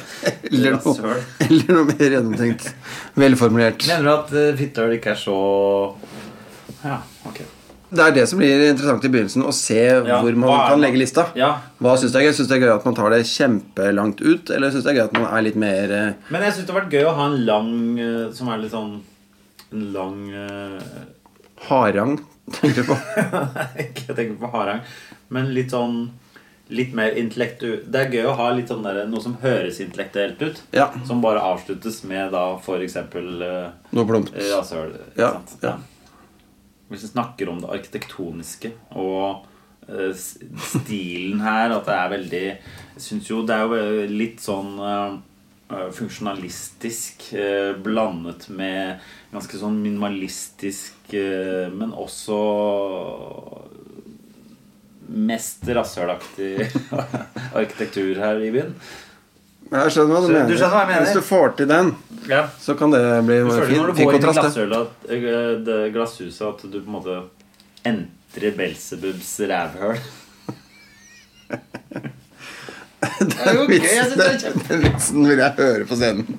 Eller 0.51 0.79
noe, 0.79 1.19
eller 1.49 1.77
noe 1.79 1.89
mer 1.91 2.17
gjennomtenkt. 2.19 2.71
Velformulert. 3.19 3.85
Mener 3.91 4.09
du 4.09 4.15
at 4.15 4.33
uh, 4.35 4.95
ikke 4.95 5.15
er 5.15 5.21
så 5.21 5.37
Ja, 6.85 7.03
ok. 7.29 7.45
Det 7.95 8.03
er 8.03 8.15
det 8.17 8.25
som 8.27 8.41
blir 8.41 8.63
interessant 8.67 9.05
i 9.07 9.11
begynnelsen, 9.13 9.45
å 9.47 9.53
se 9.55 9.79
Ja, 9.79 10.19
hvor 10.23 10.37
man 10.39 10.55
kan 10.67 10.83
legge 10.83 10.99
lista. 10.99 11.29
Ja, 11.39 11.51
Hva 11.83 11.95
syns 12.01 12.15
du 12.15 12.19
er 12.19 12.27
gøy? 12.27 12.35
Syns 12.35 12.49
du 12.49 12.55
det 12.55 12.59
er 12.59 12.67
gøy 12.67 12.75
at 12.75 12.87
man 12.89 12.97
tar 12.99 13.15
det 13.15 13.21
kjempelangt 13.31 14.23
ut, 14.25 14.51
eller 14.51 14.73
syns 14.73 14.85
du 14.85 14.89
det 14.89 14.95
er 14.95 14.99
gøy 14.99 15.05
at 15.05 15.19
man 15.19 15.29
er 15.31 15.45
litt 15.47 15.59
mer 15.61 15.95
eh, 15.95 16.33
Men 16.35 16.47
jeg 16.49 16.57
syns 16.57 16.67
det 16.67 16.75
har 16.75 16.81
vært 16.81 16.97
gøy 16.97 17.07
å 17.07 17.15
ha 17.19 17.29
en 17.31 17.39
lang 17.47 17.71
eh, 18.03 18.25
Som 18.35 18.51
er 18.51 18.63
litt 18.63 18.75
sånn 18.75 18.97
En 19.71 19.87
lang 19.95 20.19
eh, 20.33 20.99
harang, 21.69 22.19
tenker 22.57 22.83
du 22.83 22.91
på? 22.91 22.99
Ikke 23.85 24.11
jeg 24.11 24.19
tenker 24.19 24.37
på 24.43 24.51
harang, 24.57 24.83
men 25.35 25.55
litt 25.57 25.75
sånn 25.75 26.07
Litt 26.73 26.95
mer 26.97 27.13
intellektu... 27.21 27.83
Det 27.85 28.01
er 28.01 28.15
gøy 28.15 28.27
å 28.31 28.37
ha 28.39 28.47
litt 28.57 28.71
sånn 28.73 28.87
der, 28.87 29.03
noe 29.11 29.21
som 29.21 29.35
høres 29.43 29.83
intellektuelt 29.85 30.41
ut. 30.41 30.63
Ja. 30.73 30.87
Som 31.05 31.21
bare 31.21 31.43
avsluttes 31.45 31.99
med 32.09 32.33
da 32.33 32.55
eksempel 32.87 33.43
uh, 33.43 33.75
Noe 33.93 34.09
plumpt. 34.09 34.33
rasshøl. 34.33 34.95
ikke 35.13 35.21
Ja, 35.21 35.35
ja. 35.61 35.75
Hvis 36.89 37.05
vi 37.05 37.11
snakker 37.13 37.51
om 37.53 37.61
det 37.61 37.69
arkitektoniske 37.75 38.71
og 38.97 39.45
uh, 39.91 40.11
stilen 40.17 41.45
her, 41.45 41.77
at 41.77 41.85
det 41.89 41.99
er 41.99 42.11
veldig 42.15 42.43
Jeg 42.47 43.05
syns 43.11 43.29
jo 43.29 43.43
det 43.45 43.61
er 43.61 43.69
jo 43.69 44.09
litt 44.15 44.41
sånn 44.41 44.77
eh, 44.81 45.17
eh, 45.75 45.89
funksjonalistisk 45.97 47.29
eh, 47.35 47.73
blandet 47.85 48.49
med 48.55 49.05
ganske 49.35 49.59
sånn 49.59 49.81
minimalistisk, 49.83 51.13
eh, 51.13 51.67
men 51.75 51.93
også 51.93 52.39
mest 55.09 55.65
rasshølaktig 55.69 56.69
arkitektur 57.59 58.15
her 58.23 58.41
i 58.45 58.51
byen. 58.55 58.75
Jeg 59.75 59.91
skjønner 59.95 60.13
hva 60.15 60.21
du 60.21 60.27
Så- 60.27 60.33
mener. 60.33 60.49
du 60.49 60.55
skjønner 60.57 60.75
hva 60.75 60.81
jeg 60.85 60.89
mener? 60.93 61.05
Hvis 61.07 61.15
du 61.19 61.25
får 61.29 61.57
til 61.57 61.69
den, 61.69 61.95
Ja. 62.29 62.43
så 62.61 62.75
kan 62.79 62.91
det 62.93 63.01
bli 63.27 63.39
Du 63.43 63.51
føler 63.51 63.67
fin, 63.67 63.77
når 63.81 63.87
du 63.87 63.95
fin 63.95 64.07
går 64.07 64.15
inn 64.15 64.21
i 64.21 64.27
kontrast. 64.27 64.57
eh, 65.09 65.93
glasshuset, 65.93 66.47
at 66.49 66.63
du 66.71 66.81
på 66.81 66.87
en 66.87 66.97
måte 66.99 67.17
entrer 67.85 68.57
Belsebubs 68.57 69.33
rævhøl. 69.41 69.99
Den 73.21 73.31
jeg 73.31 73.69
vitsen, 73.69 74.21
er 74.21 74.39
den, 74.41 74.63
den 74.69 74.83
vitsen 74.87 75.27
vil 75.29 75.39
jeg 75.39 75.53
høre 75.59 75.85
på 75.87 75.97
scenen. 76.01 76.39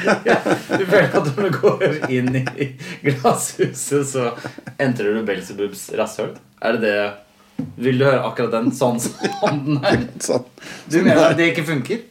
Du 0.00 0.84
føler 0.86 1.10
at 1.18 1.26
når 1.36 1.48
du 1.50 1.56
går 1.60 1.82
inn 2.14 2.36
i 2.40 2.66
glasshuset, 3.04 4.06
så 4.08 4.28
entrer 4.80 5.14
du 5.18 5.24
Belsebubs 5.28 5.88
rasshøl. 5.98 6.30
Er 6.62 6.76
det 6.76 6.80
det 6.86 6.94
Vil 7.80 7.98
du 8.00 8.04
høre 8.06 8.22
akkurat 8.28 8.52
den 8.54 8.70
sånn 8.76 9.00
som 9.02 9.16
den 9.64 9.80
er? 9.84 10.06
Sånn. 10.26 10.46
Du 10.90 11.00
mener 11.00 11.30
at 11.30 11.38
det 11.38 11.50
ikke 11.52 11.66
funker? 11.68 12.06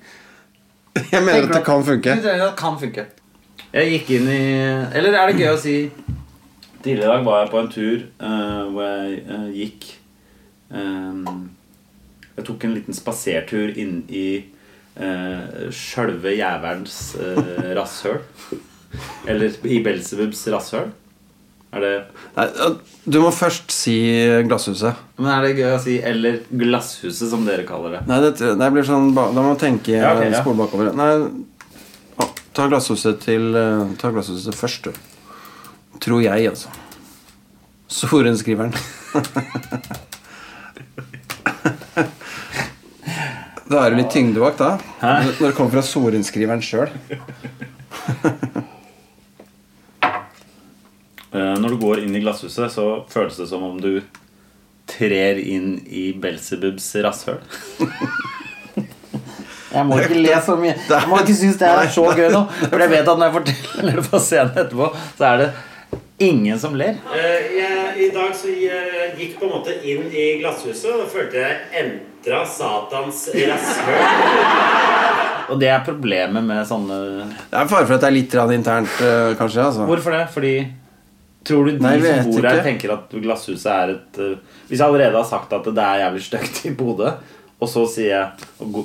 Jeg 1.00 1.24
mener 1.24 1.48
at 1.48 1.54
det 1.54 1.64
kan 1.68 1.84
funke. 1.86 2.16
Du 2.16 2.24
mener 2.26 2.44
at 2.44 2.52
det 2.52 2.60
kan 2.60 2.78
funke. 2.82 3.06
Jeg 3.70 3.92
gikk 3.94 4.08
inn 4.18 4.30
i 4.34 4.44
Eller 4.98 5.14
er 5.14 5.30
det 5.30 5.44
gøy 5.44 5.52
å 5.52 5.58
si 5.62 5.74
Tidligere 6.82 7.04
i 7.04 7.12
dag 7.12 7.26
var 7.28 7.44
jeg 7.44 7.52
på 7.52 7.60
en 7.60 7.68
tur 7.70 8.06
uh, 8.24 8.64
hvor 8.72 8.88
jeg 8.88 9.20
uh, 9.28 9.50
gikk 9.54 9.90
um, 10.74 11.44
Jeg 12.38 12.48
tok 12.48 12.66
en 12.66 12.74
liten 12.74 12.98
spasertur 12.98 13.76
inn 13.78 14.00
i 14.08 14.24
uh, 14.98 15.68
sjølve 15.76 16.34
jævelens 16.38 16.98
uh, 17.20 17.76
rasshøl. 17.76 18.22
Eller 19.30 19.60
i 19.68 19.82
Belsebubs 19.84 20.46
rasshøl. 20.54 20.88
Er 21.70 21.84
det 21.84 21.92
Nei, 22.34 22.46
du 23.06 23.20
må 23.22 23.30
først 23.36 23.70
si 23.74 23.94
Glasshuset. 24.48 24.98
Men 25.22 25.30
er 25.36 25.46
det 25.46 25.52
gøy 25.60 25.70
å 25.76 25.82
si 25.84 26.00
'eller 26.02 26.40
Glasshuset', 26.50 27.30
som 27.30 27.46
dere 27.46 27.66
kaller 27.68 27.98
det? 27.98 28.02
Nei, 28.10 28.20
det, 28.26 28.32
det 28.58 28.72
blir 28.74 28.88
sånn 28.88 29.14
Da 29.14 29.30
må 29.36 29.52
man 29.52 29.62
tenke 29.62 29.94
Ja, 29.94 30.16
okay, 30.16 30.32
ja. 30.34 30.42
spole 30.42 30.64
bakover. 30.64 30.90
Nei, 30.98 31.12
å, 32.18 32.30
ta 32.58 32.66
Glasshuset 32.72 33.22
til 33.22 33.54
Ta 34.02 34.10
Glasshuset 34.16 34.58
først, 34.58 34.90
du. 34.90 34.94
Tror 36.02 36.24
jeg, 36.26 36.50
altså. 36.50 36.74
Sorenskriveren. 37.90 38.74
Da 43.70 43.84
er 43.86 43.94
det 43.94 44.00
litt 44.00 44.10
tyngde 44.10 44.42
bak, 44.42 44.56
da. 44.58 44.70
Hæ? 44.98 45.12
Når 45.38 45.52
det 45.52 45.56
kommer 45.58 45.76
fra 45.76 45.84
sorenskriveren 45.86 46.64
sjøl. 46.66 46.90
Eh, 51.34 51.56
Når 51.62 51.70
du 51.76 51.78
går 51.82 52.00
inn 52.06 52.16
i 52.18 52.22
glasshuset, 52.24 52.72
så 52.74 52.88
føles 53.12 53.38
det 53.38 53.48
som 53.52 53.64
om 53.68 53.78
du 53.82 54.00
trer 54.90 55.38
inn 55.38 55.76
i 55.86 56.10
Belsebubs 56.18 56.88
rasshøl. 57.06 57.38
Jeg 59.70 59.86
må 59.86 60.00
ikke 60.02 60.18
le 60.18 60.34
så 60.42 60.56
mye. 60.58 60.74
Jeg 60.90 61.06
må 61.12 61.20
ikke 61.22 61.36
synes 61.38 61.60
det 61.62 61.68
er 61.70 61.90
så 61.94 62.04
gøy 62.18 62.32
nå. 62.34 62.40
For 62.72 62.82
jeg 62.82 62.90
vet 62.90 63.10
at 63.12 63.20
når 63.22 63.28
jeg 63.28 63.34
forteller 63.36 64.00
det 64.00 64.06
på 64.10 64.22
scenen 64.26 64.56
etterpå, 64.58 64.88
så 65.20 65.28
er 65.28 65.36
det 65.44 65.50
ingen 66.26 66.58
som 66.60 66.74
ler. 66.80 66.98
Eh, 67.14 67.52
jeg, 67.54 67.92
I 68.02 68.08
dag 68.16 68.34
så 68.36 68.50
jeg 68.50 69.12
gikk 69.20 69.36
på 69.38 69.46
en 69.46 69.54
måte 69.54 69.76
inn 69.86 70.08
i 70.10 70.26
glasshuset 70.42 70.90
og 70.96 71.06
følte 71.14 71.44
jeg 71.44 71.84
entra 71.84 72.42
Satans 72.50 73.22
rasshøl. 73.38 74.02
Og 75.54 75.62
det 75.62 75.70
er 75.74 75.86
problemet 75.86 76.44
med 76.50 76.66
sånne 76.70 76.98
Det 77.30 77.58
er 77.62 77.70
fare 77.70 77.86
for 77.86 77.96
at 77.96 78.04
det 78.04 78.10
er 78.10 78.18
litt 78.18 78.34
grann 78.34 78.52
internt, 78.58 78.98
eh, 79.06 79.36
kanskje. 79.38 79.68
altså 79.70 79.86
Hvorfor 79.86 80.18
det? 80.18 80.26
Fordi 80.34 80.56
Tror 81.50 81.66
du 81.66 81.74
de 81.74 81.84
Nei, 81.84 81.98
som 82.04 82.32
bor 82.32 82.46
her, 82.46 82.64
tenker 82.66 82.94
at 82.94 83.20
glasshuset 83.26 83.70
er 83.74 83.94
et 83.98 84.22
uh, 84.22 84.64
Hvis 84.70 84.80
jeg 84.80 84.86
allerede 84.86 85.18
har 85.18 85.28
sagt 85.28 85.54
at 85.58 85.68
det 85.68 85.86
er 85.86 86.04
jævlig 86.06 86.26
stygt 86.30 86.64
i 86.70 86.74
Bodø, 86.78 87.12
og 87.60 87.68
så 87.68 87.84
sier 87.90 88.14
jeg 88.14 88.28
og, 88.64 88.78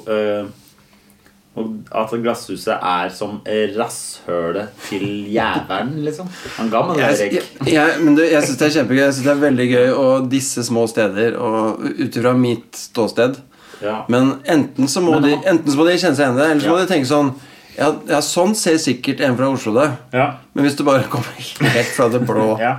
og 1.54 1.68
at 1.94 2.10
glasshuset 2.18 2.74
er 2.74 3.10
som 3.14 3.36
rasshølet 3.76 4.72
til 4.88 5.04
jævelen, 5.30 6.00
liksom. 6.02 6.26
Han 6.56 6.70
ga 6.72 6.80
meg 6.88 6.98
det 6.98 7.10
regg. 7.20 7.36
jeg, 7.36 7.74
jeg, 7.76 8.00
men 8.02 8.16
det, 8.18 8.26
jeg 8.32 8.42
syns 8.48 8.58
det 8.58 8.66
er 8.66 8.74
kjempegøy. 8.80 9.02
Jeg 9.04 9.14
synes 9.14 9.28
det 9.28 9.34
er 9.36 9.42
veldig 9.44 9.66
gøy 9.70 9.92
å 9.94 10.08
disse 10.32 10.64
små 10.66 10.88
steder 10.90 11.36
og 11.38 11.84
ut 11.84 12.18
ifra 12.18 12.34
mitt 12.34 12.74
ståsted. 12.74 13.38
Ja. 13.84 14.00
Men 14.10 14.40
enten 14.50 14.90
så 14.90 15.02
må, 15.04 15.14
Men 15.14 15.28
de, 15.28 15.36
enten 15.52 15.70
så 15.70 15.78
må 15.78 15.86
de 15.86 15.94
kjenne 15.94 16.18
seg 16.18 16.26
igjen 16.26 16.40
i 16.40 16.42
det, 16.42 16.50
eller 16.50 16.66
så 16.66 16.74
må 16.74 16.80
de 16.80 16.90
tenke 16.90 17.10
sånn 17.12 17.30
ja, 17.74 17.88
ja, 18.08 18.20
sånn 18.22 18.54
ser 18.58 18.76
sikkert 18.82 19.22
en 19.26 19.36
fra 19.38 19.48
Oslo 19.50 19.72
det. 19.74 19.88
Ja. 20.14 20.26
Men 20.54 20.66
hvis 20.66 20.76
du 20.78 20.84
bare 20.86 21.06
kommer 21.10 21.34
helt 21.74 21.90
fra 21.96 22.06
det 22.12 22.20
blå, 22.26 22.52
ja. 22.62 22.76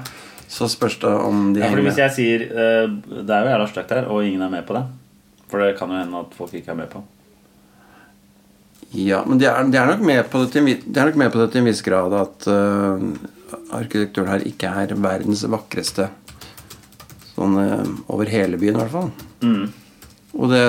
så 0.52 0.70
spørs 0.72 1.00
det 1.02 1.12
om 1.12 1.50
de 1.56 1.64
Ja, 1.64 1.72
henger 1.72 1.90
hvis 1.90 2.00
jeg 2.00 2.16
sier 2.16 2.46
uh, 2.52 2.96
Det 3.04 3.28
er 3.28 3.44
jo 3.44 3.52
jævla 3.52 3.68
stygt 3.72 3.94
her, 3.96 4.08
og 4.08 4.24
ingen 4.24 4.46
er 4.46 4.54
med 4.54 4.66
på 4.68 4.78
det 4.78 4.86
For 5.52 5.64
det 5.64 5.76
kan 5.80 5.92
jo 5.92 6.00
hende 6.00 6.24
at 6.24 6.36
folk 6.38 6.56
ikke 6.56 6.72
er 6.72 6.80
med 6.80 6.92
på 6.94 7.04
Ja, 8.96 9.24
men 9.28 9.42
de 9.42 9.50
er, 9.50 9.64
de 9.68 9.80
er 9.82 9.90
nok 9.92 10.04
med 10.08 10.22
på 10.32 10.44
det 10.44 10.54
til, 10.54 10.70
de 10.70 11.00
er 11.02 11.10
nok 11.10 11.18
med 11.20 11.34
på 11.34 11.42
det 11.42 11.50
til 11.52 11.64
en 11.64 11.68
viss 11.68 11.84
grad 11.84 12.16
at 12.16 12.46
uh, 12.48 13.02
arkitekturen 13.76 14.32
her 14.32 14.46
ikke 14.48 14.70
er 14.72 14.94
verdens 15.04 15.42
vakreste. 15.52 16.06
Sånn 17.34 17.58
uh, 17.60 17.82
over 18.14 18.30
hele 18.32 18.60
byen, 18.62 18.78
i 18.78 18.86
hvert 18.86 18.94
fall. 18.94 19.10
Mm. 19.44 19.66
Og 20.36 20.54
det 20.54 20.64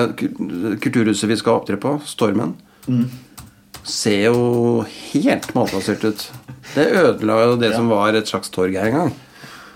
kulturhuset 0.83 1.31
vi 1.31 1.39
skal 1.39 1.61
opptre 1.61 1.79
på, 1.79 1.97
Stormen, 2.09 2.57
Mm. 2.87 3.07
Ser 3.87 4.25
jo 4.27 4.83
helt 5.13 5.53
malplassert 5.55 6.03
ut. 6.03 6.27
Det 6.75 6.87
ødela 6.91 7.39
jo 7.45 7.55
det 7.61 7.71
Ja. 7.71 7.77
som 7.77 7.89
var 7.89 8.13
et 8.15 8.27
slags 8.27 8.49
torg 8.51 8.75
her 8.75 8.91
en 8.91 8.99
gang. 9.01 9.15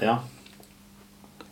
Ja 0.01 0.17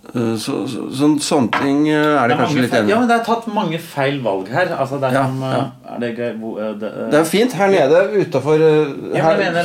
Uh, 0.09 0.33
Så, 0.41 0.63
så, 0.65 0.87
sånn, 0.89 1.19
sånne 1.21 1.51
ting 1.61 1.83
uh, 1.85 1.93
er 1.93 2.31
Det 2.31 2.31
det 2.31 2.33
er 2.33 2.39
kanskje 2.39 2.61
litt 2.63 2.71
enig 2.73 2.89
i. 2.89 2.93
ja, 2.95 2.97
men 2.97 3.09
det 3.11 3.15
er 3.19 3.25
tatt 3.27 3.43
mange 3.53 3.77
feil 3.77 4.15
valg 4.25 4.47
her. 4.49 4.71
Altså, 4.73 4.97
det 4.97 5.11
er 5.11 5.13
Ja, 5.13 5.25
som 5.27 5.43
øh, 5.43 5.51
ja. 5.53 5.65
Er 5.93 5.99
det 6.01 6.09
gøy 6.17 6.31
det, 6.79 6.89
Det 7.11 7.19
er 7.19 7.27
fint 7.29 7.53
her 7.53 7.67
nede 7.69 7.99
utafor 8.23 8.63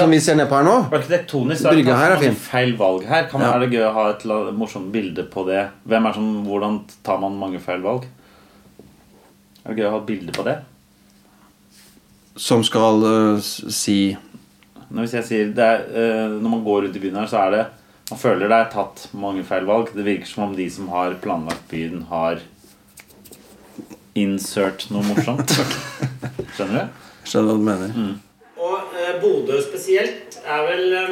som 0.03 0.11
vi 0.13 0.19
ser 0.21 0.37
ned 0.37 0.51
på 0.51 0.59
her 0.59 0.67
nå. 0.69 0.75
Arkitektonisk 0.93 1.65
er 1.65 1.71
Brygga 1.79 1.97
her 1.97 2.17
er 2.17 2.21
fin. 2.27 2.37
feil 2.37 2.77
valg 2.77 3.07
her. 3.09 3.25
Kan, 3.31 3.41
Ja. 3.41 3.55
Er 3.55 3.65
det 3.65 3.71
gøy 3.73 3.87
å 3.89 3.93
ha 3.95 4.11
et 4.11 4.27
morsomt 4.59 4.93
bilde 4.93 5.25
på 5.33 5.47
det? 5.49 5.65
Hvem 5.89 6.07
er 6.11 6.13
som, 6.13 6.29
Hvordan 6.45 6.81
tar 7.03 7.19
man 7.25 7.39
mange 7.41 7.59
feil 7.59 7.81
valg? 7.81 8.05
Er 9.65 9.73
det 9.73 9.79
gøy 9.81 9.89
å 9.89 9.91
ha 9.97 9.97
et 10.03 10.07
bilde 10.07 10.33
på 10.33 10.45
det? 10.45 10.59
Som 12.37 12.65
skal 12.67 13.05
uh, 13.05 13.39
si 13.43 14.17
Når, 14.89 15.05
hvis 15.05 15.15
jeg 15.19 15.27
sier 15.29 15.53
det 15.55 15.65
er, 15.65 15.85
uh, 15.87 16.35
når 16.35 16.51
man 16.57 16.65
går 16.67 16.81
rundt 16.87 16.99
i 16.99 17.03
byen 17.03 17.21
her, 17.21 17.29
så 17.31 17.45
er 17.45 17.55
det 17.55 17.63
Man 18.11 18.21
føler 18.21 18.51
det 18.51 18.59
er 18.59 18.73
tatt 18.73 19.07
mange 19.17 19.45
feil 19.49 19.65
valg. 19.69 19.93
Det 19.95 20.05
virker 20.05 20.29
som 20.29 20.49
om 20.49 20.57
de 20.57 20.67
som 20.71 20.91
har 20.93 21.15
planlagt 21.23 21.65
byen, 21.71 22.03
har 22.11 22.43
insert 24.15 24.85
noe 24.93 25.01
morsomt. 25.09 25.55
Skjønner 26.55 26.85
du? 26.85 27.07
Skjønner 27.25 27.49
hva 27.49 27.57
du 27.57 27.65
mener. 27.71 27.97
Mm. 27.97 28.51
Og 28.61 28.93
uh, 28.93 29.15
Bodø 29.23 29.57
spesielt 29.65 30.37
er 30.45 30.69
vel 30.69 30.85
ja, 30.93 31.07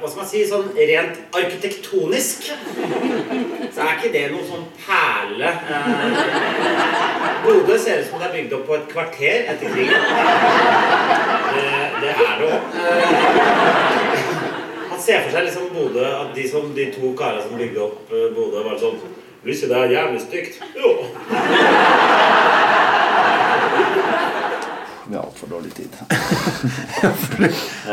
Hva 0.00 0.08
skal 0.08 0.20
man 0.20 0.28
si 0.28 0.42
Sånn 0.48 0.70
rent 0.74 1.36
arkitektonisk 1.38 2.48
så 3.74 3.82
er 3.82 3.96
ikke 3.96 4.10
det 4.14 4.24
noe 4.30 4.44
sånn 4.46 4.66
perle. 4.78 5.50
Eh, 5.50 6.18
Bodø 7.44 7.78
ser 7.80 8.02
ut 8.02 8.08
som 8.10 8.20
det 8.22 8.28
er 8.28 8.34
bygd 8.36 8.54
opp 8.54 8.66
på 8.68 8.76
et 8.76 8.86
kvarter 8.92 9.48
etter 9.50 9.72
krigen. 9.74 10.02
Det, 11.54 12.12
er 12.12 12.34
det 12.38 12.46
òg. 12.46 12.60
Han 14.92 15.02
ser 15.02 15.24
for 15.24 15.34
seg 15.34 15.48
liksom 15.48 15.72
Bodø 15.74 16.06
at 16.06 16.30
de, 16.36 16.46
som, 16.50 16.70
de 16.76 16.86
to 16.94 17.10
karene 17.18 17.42
som 17.42 17.58
bygde 17.58 17.82
opp 17.88 18.14
eh, 18.14 18.30
Bodø, 18.36 18.62
var 18.68 18.78
sånn 18.78 19.02
Lucy, 19.44 19.66
det 19.68 19.76
er 19.76 19.96
jævlig 19.98 20.22
stygt. 20.22 20.62
Jo. 20.78 20.94
Vi 25.08 25.16
har 25.16 25.22
altfor 25.22 25.46
dårlig 25.52 25.74
tid. 25.74 25.88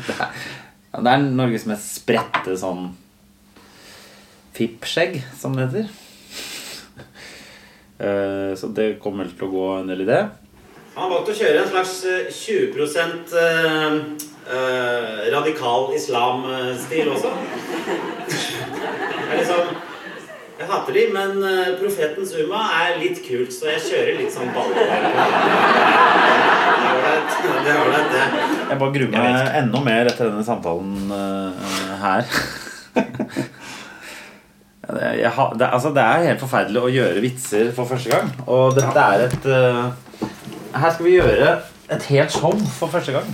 Det 0.05 0.15
er, 0.15 0.31
det 1.05 1.11
er 1.13 1.23
Norges 1.37 1.65
mest 1.69 1.93
spredte 1.99 2.55
sånn 2.59 2.87
fippskjegg, 4.55 5.19
som 5.37 5.55
det 5.57 5.67
heter. 5.67 5.85
Eh, 7.99 8.51
Så 8.59 8.67
det 8.75 8.95
kommer 9.03 9.23
vel 9.27 9.33
til 9.37 9.47
å 9.47 9.53
gå 9.53 9.65
en 9.79 9.89
del 9.91 10.01
i 10.05 10.09
det. 10.09 10.21
han 10.95 11.11
valgte 11.11 11.31
å 11.35 11.39
kjøre 11.39 11.61
en 11.61 11.71
slags 11.73 11.95
eh, 12.07 12.31
20 12.31 12.75
eh, 14.51 15.33
radikal 15.33 15.91
islam-stil 15.95 17.11
også. 17.11 17.31
Det 18.25 19.33
er 19.33 19.37
liksom 19.41 19.63
Jeg 20.55 20.67
hater 20.69 20.93
de, 20.95 21.01
men 21.13 21.31
eh, 21.43 21.73
profetens 21.81 22.31
umma 22.39 22.61
er 22.79 22.99
litt 23.01 23.19
kult, 23.25 23.51
så 23.53 23.73
jeg 23.73 23.81
kjører 23.89 24.19
litt 24.21 24.31
sånn 24.33 24.53
ball 24.55 24.71
Det 24.71 24.83
er 27.73 27.79
ålreit, 27.81 28.13
det. 28.13 28.21
det. 28.21 28.21
Jeg 28.69 28.79
bare 28.79 28.93
gruer 28.95 29.11
meg 29.11 29.57
enda 29.59 29.81
mer 29.83 30.09
etter 30.11 30.29
denne 30.29 30.45
samtalen 30.47 31.11
uh, 31.11 31.51
her. 32.01 32.23
Jeg, 34.85 35.31
ha, 35.33 35.45
det, 35.57 35.67
altså, 35.73 35.89
det 35.95 36.03
er 36.05 36.27
helt 36.29 36.43
forferdelig 36.43 36.81
å 36.81 36.93
gjøre 36.93 37.23
vitser 37.23 37.71
for 37.75 37.89
første 37.89 38.09
gang. 38.13 38.29
Og 38.45 38.75
dette 38.77 39.01
er 39.01 39.23
et 39.25 39.47
uh, 39.49 39.89
Her 40.77 40.93
skal 40.93 41.07
vi 41.07 41.15
gjøre 41.17 41.55
et 41.95 42.07
helt 42.13 42.31
show 42.33 42.53
for 42.77 42.93
første 42.93 43.15
gang. 43.15 43.27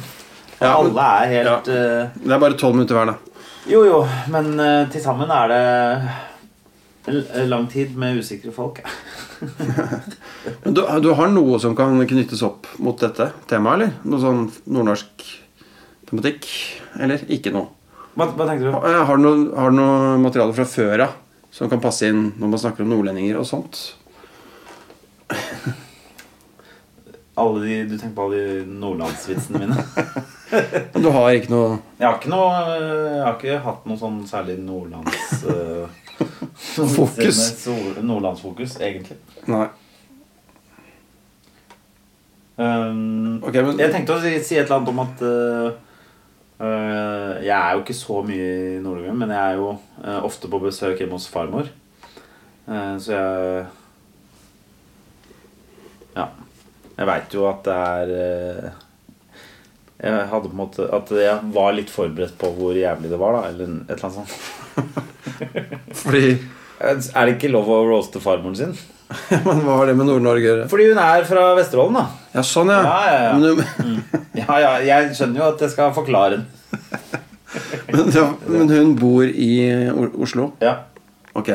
Ja, 0.62 0.76
men- 0.84 0.92
Alle 0.94 1.06
er 1.10 1.32
helt 1.32 1.48
ja. 1.50 2.08
Det 2.14 2.32
er 2.36 2.40
bare 2.44 2.58
tolv 2.60 2.76
minutter 2.78 2.96
hver, 3.00 3.12
da. 3.12 3.18
Jo, 3.70 3.84
jo, 3.86 3.98
men 4.34 4.54
uh, 4.60 4.90
til 4.94 5.02
sammen 5.04 5.30
er 5.34 5.48
det 5.52 7.48
lang 7.50 7.68
tid 7.70 7.96
med 7.98 8.20
usikre 8.22 8.52
folk. 8.54 8.82
Men 10.64 10.74
du, 10.78 10.82
du 11.02 11.08
har 11.18 11.30
noe 11.34 11.58
som 11.62 11.74
kan 11.78 11.98
knyttes 12.06 12.44
opp 12.46 12.68
mot 12.78 12.98
dette 13.02 13.26
temaet, 13.50 13.74
eller? 13.80 13.94
Noe 14.06 14.20
sånn 14.22 14.44
nordnorsk 14.70 15.24
tematikk? 16.10 16.46
Eller 17.02 17.24
ikke 17.26 17.50
noe? 17.56 17.72
Hva, 18.14 18.28
hva 18.38 18.46
tenker 18.50 18.68
du? 18.68 18.72
Har, 18.76 19.00
Har 19.10 19.18
du 19.18 19.24
noe, 19.26 19.40
har 19.58 19.74
du 19.74 19.78
noe 19.80 20.12
materiale 20.22 20.54
fra 20.54 20.66
før 20.70 21.06
av 21.08 21.16
som 21.54 21.70
kan 21.72 21.82
passe 21.82 22.06
inn 22.10 22.28
når 22.38 22.52
man 22.54 22.62
snakker 22.62 22.86
om 22.86 22.94
nordlendinger 22.94 23.40
og 23.42 23.50
sånt? 23.50 23.82
Alle 27.42 27.64
de, 27.66 27.80
du 27.90 27.98
tenker 27.98 28.16
på 28.18 28.28
alle 28.28 28.42
de 28.46 28.78
nordlandsvitsene 28.78 29.64
mine? 29.66 29.78
Men 30.94 31.04
du 31.04 31.10
har 31.14 31.32
ikke 31.36 31.52
noe 31.54 31.78
Jeg 32.00 32.06
har 32.08 32.18
ikke 32.20 32.32
noe 32.32 32.50
Jeg 32.76 33.22
har 33.24 33.38
ikke 33.38 33.60
hatt 33.66 33.86
noe 33.90 34.00
sånn 34.00 34.22
særlig 34.30 34.58
nordlands... 34.62 35.44
eh, 35.52 36.00
Fokus. 36.62 37.40
Nordlandsfokus, 38.10 38.76
egentlig. 38.84 39.18
Nei. 39.50 39.66
Um, 42.62 43.40
okay, 43.42 43.64
men 43.64 43.80
Jeg 43.80 43.94
tenkte 43.94 44.18
å 44.18 44.22
si, 44.22 44.36
si 44.46 44.58
et 44.60 44.68
eller 44.68 44.78
annet 44.78 44.92
om 44.92 45.02
at 45.02 45.24
uh, 45.26 45.72
uh, 46.62 47.32
Jeg 47.42 47.56
er 47.56 47.72
jo 47.74 47.82
ikke 47.82 47.96
så 47.98 48.20
mye 48.28 48.50
i 48.52 48.82
Nord-Norge, 48.84 49.16
men 49.18 49.34
jeg 49.34 49.42
er 49.42 49.58
jo 49.58 49.72
uh, 49.74 50.20
ofte 50.28 50.52
på 50.52 50.62
besøk 50.62 51.02
hjemme 51.02 51.18
hos 51.18 51.30
farmor. 51.32 51.72
Så 52.68 53.16
jeg 53.16 53.66
Ja. 56.16 56.28
Jeg 57.00 57.08
veit 57.08 57.34
jo 57.34 57.48
at 57.50 57.66
det 57.66 57.74
er 57.74 58.76
Jeg 60.02 60.30
hadde 60.32 60.50
på 60.50 60.56
en 60.56 60.62
måte 60.64 60.86
At 60.98 61.12
jeg 61.14 61.52
var 61.54 61.76
litt 61.78 61.92
forberedt 61.94 62.34
på 62.42 62.50
hvor 62.58 62.78
jævlig 62.78 63.12
det 63.12 63.20
var, 63.22 63.38
da. 63.38 63.52
Eller 63.52 63.76
et 63.86 63.92
eller 63.94 64.08
annet 64.08 64.18
sånt. 64.18 64.34
Fordi 66.02 66.26
Er 66.82 67.28
det 67.28 67.36
ikke 67.36 67.52
lov 67.54 67.70
å 67.70 67.84
roaste 67.86 68.22
farmoren 68.24 68.58
sin? 68.58 68.74
Men 69.46 69.62
hva 69.66 69.82
har 69.82 69.92
det 69.92 69.98
med 70.00 70.08
Nord-Norge 70.08 70.46
å 70.46 70.50
gjøre? 70.50 70.68
Fordi 70.72 70.88
hun 70.90 71.02
er 71.04 71.26
fra 71.28 71.50
Vesterålen, 71.58 71.98
da. 72.00 72.06
Ja, 72.38 72.44
sånn, 72.48 72.72
ja. 72.72 72.80
Ja, 72.86 73.00
ja, 73.12 73.20
ja. 73.26 73.34
Men, 73.36 73.60
du, 73.60 74.30
Ja, 74.40 74.60
ja, 74.64 74.72
jeg 74.88 75.12
skjønner 75.18 75.44
jo 75.44 75.50
at 75.52 75.66
jeg 75.66 75.74
skal 75.74 75.92
forklare 75.96 76.40
den. 76.40 76.48
men, 77.92 78.14
ja, 78.16 78.30
men 78.48 78.72
hun 78.72 78.96
bor 79.00 79.28
i 79.28 79.52
Oslo? 80.16 80.54
Ja. 80.64 80.78
Ok. 81.36 81.52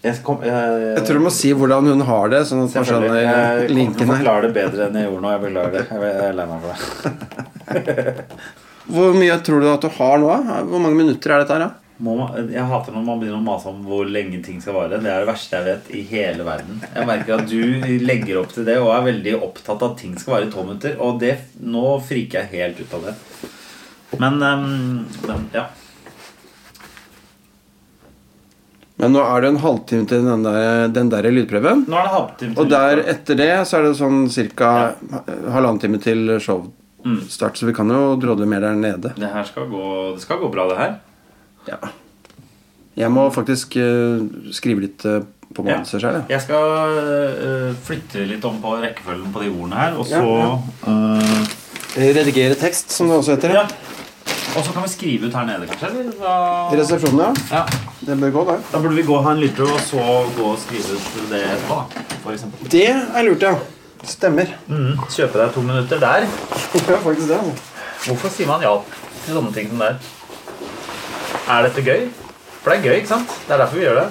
Jeg, 0.00 0.16
kom, 0.24 0.38
jeg, 0.40 0.76
Jeg 0.96 1.04
tror 1.04 1.18
du 1.20 1.24
må 1.26 1.32
si 1.36 1.50
hvordan 1.52 1.90
hun 1.92 2.06
har 2.08 2.30
det, 2.32 2.40
sånn 2.48 2.62
at 2.64 2.76
man 2.78 2.86
skjønner 2.88 3.18
Jeg 3.18 3.26
kommer 3.28 3.58
til 3.60 3.74
å 3.74 3.76
linken 3.76 4.06
her. 4.06 4.14
forklare 4.14 4.46
det 4.46 4.54
bedre 4.56 4.86
enn 4.86 4.96
jeg 4.96 5.08
gjorde 5.10 5.20
nå. 5.26 5.32
Jeg 5.34 5.42
beklager 5.44 5.74
det. 5.76 5.82
Jeg 5.90 6.00
jeg 6.06 6.24
er 6.30 6.38
lei 6.38 6.46
meg 6.48 6.64
for 6.64 6.72
det. 6.72 8.24
Hvor 8.94 9.14
mye 9.14 9.36
tror 9.46 9.60
du 9.62 9.68
at 9.70 9.84
du 9.84 9.92
har 10.00 10.18
nå? 10.22 10.30
Hvor 10.70 10.82
mange 10.82 10.96
minutter 10.98 11.34
er 11.34 11.44
dette 11.44 11.54
her, 11.58 11.66
da? 11.68 11.90
Man, 12.00 12.22
jeg 12.48 12.64
hater 12.64 12.94
når 12.96 13.02
man 13.04 13.18
begynner 13.20 13.42
å 13.42 13.44
mase 13.44 13.68
om 13.68 13.82
hvor 13.84 14.08
lenge 14.08 14.38
ting 14.40 14.56
skal 14.64 14.72
vare. 14.78 14.96
Det 15.04 15.10
er 15.12 15.20
det 15.20 15.28
verste 15.28 15.58
jeg 15.58 15.66
vet 15.66 15.90
i 15.92 16.00
hele 16.08 16.46
verden. 16.46 16.78
Jeg 16.94 17.08
merker 17.10 17.34
at 17.36 17.50
du 17.50 17.98
legger 18.00 18.38
opp 18.40 18.54
til 18.56 18.64
det 18.64 18.78
og 18.80 18.88
er 18.94 19.04
veldig 19.10 19.34
opptatt 19.36 19.84
av 19.84 19.90
at 19.92 20.00
ting 20.00 20.14
skal 20.16 20.38
vare 20.38 20.48
i 20.48 20.54
tolv 20.54 20.70
minutter. 20.70 20.94
Og 21.04 21.20
det, 21.20 21.34
nå 21.60 21.98
friker 22.08 22.40
jeg 22.40 22.54
helt 22.56 22.80
ut 22.80 22.96
av 22.96 23.04
det. 23.10 23.14
Men, 24.16 24.40
um, 24.40 25.04
men 25.28 25.44
ja. 25.52 25.66
Men 29.00 29.14
nå 29.16 29.22
er 29.24 29.40
det 29.44 29.48
en 29.54 29.60
halvtime 29.62 30.06
til 30.10 30.26
den 30.26 30.42
der, 30.44 30.88
den 30.92 31.08
der 31.12 31.28
lydprøven. 31.32 31.86
Nå 31.88 31.96
er 31.96 32.04
det 32.08 32.12
halvtime 32.14 32.54
til 32.54 32.60
Og 32.62 32.70
der 32.70 33.00
etter 33.14 33.38
det 33.40 33.50
så 33.70 33.78
er 33.80 33.86
det 33.88 33.94
sånn 33.98 34.26
ca. 34.28 34.70
halvannen 35.54 35.80
time 35.80 35.98
til 36.04 36.34
showstart. 36.42 37.56
Så 37.56 37.66
vi 37.68 37.74
kan 37.76 37.88
jo 37.90 38.14
drodle 38.20 38.46
mer 38.50 38.60
der 38.60 38.76
nede. 38.76 39.14
Det 39.16 39.32
her 39.32 39.44
skal 39.48 39.68
gå, 39.72 39.84
det 40.14 40.22
skal 40.26 40.38
gå 40.42 40.50
bra, 40.52 40.68
det 40.70 40.78
her. 40.78 40.94
Ja. 41.68 41.80
Jeg 43.00 43.10
må 43.14 43.28
faktisk 43.32 43.76
uh, 43.80 44.20
skrive 44.52 44.82
litt 44.84 45.04
uh, 45.08 45.20
på 45.54 45.64
Ja. 45.66 45.78
manuset 45.80 46.02
sjøl. 46.02 46.20
Jeg 46.30 46.42
skal 46.44 46.64
uh, 46.66 47.70
flytte 47.86 48.26
litt 48.28 48.44
om 48.44 48.58
på 48.62 48.74
rekkefølgen 48.82 49.32
på 49.32 49.42
de 49.44 49.48
ordene 49.54 49.78
her, 49.80 49.96
og 49.96 50.06
så 50.10 50.20
Ja, 50.20 50.50
øh, 50.90 51.56
Redigere 51.96 52.54
tekst, 52.54 52.92
som 52.94 53.08
det 53.10 53.16
også 53.18 53.34
heter. 53.34 53.54
ja. 53.56 53.64
Og 54.56 54.64
så 54.66 54.72
kan 54.74 54.82
vi 54.82 54.88
skrive 54.90 55.28
ut 55.30 55.34
her 55.38 55.44
nede, 55.46 55.66
kanskje? 55.70 55.88
Eller? 55.90 56.72
I 56.74 56.78
resepsjonen, 56.80 57.20
ja. 57.22 57.56
ja. 57.56 57.82
Det 58.06 58.16
bør 58.20 58.30
gå, 58.34 58.44
det. 58.50 58.56
da 58.72 58.78
burde 58.82 58.96
vi 58.98 59.04
gå 59.06 59.14
og 59.16 59.24
ha 59.28 59.34
en 59.36 59.42
lytter, 59.44 59.68
og 59.70 59.80
så 59.86 60.06
gå 60.36 60.46
og 60.50 60.56
skrive 60.58 60.96
ut 60.96 61.28
det 61.30 61.42
etterpå. 61.52 61.76
da, 61.94 62.16
For 62.24 62.32
eksempel. 62.34 62.70
Det 62.72 62.86
er 62.90 63.26
lurt, 63.28 63.44
ja. 63.46 63.52
Stemmer. 64.10 64.50
Mhm. 64.66 64.96
Kjøpe 65.12 65.38
deg 65.42 65.52
to 65.54 65.62
minutter 65.66 66.00
der. 66.02 66.26
Ja, 66.88 66.96
faktisk 67.04 67.28
det. 67.28 67.38
altså. 67.38 67.68
Hvorfor 68.08 68.32
sier 68.32 68.48
man 68.48 68.62
ja 68.64 68.74
til 69.26 69.36
sånne 69.36 69.52
ting 69.54 69.68
som 69.70 69.82
det 69.84 69.90
er? 69.92 70.10
Er 71.50 71.66
dette 71.68 71.82
gøy? 71.84 72.04
For 72.62 72.70
det 72.72 72.78
er 72.78 72.84
gøy, 72.88 72.94
ikke 73.02 73.10
sant? 73.14 73.34
Det 73.46 73.54
er 73.54 73.60
derfor 73.62 73.76
vi 73.78 73.84
gjør 73.86 74.00
det. 74.00 74.08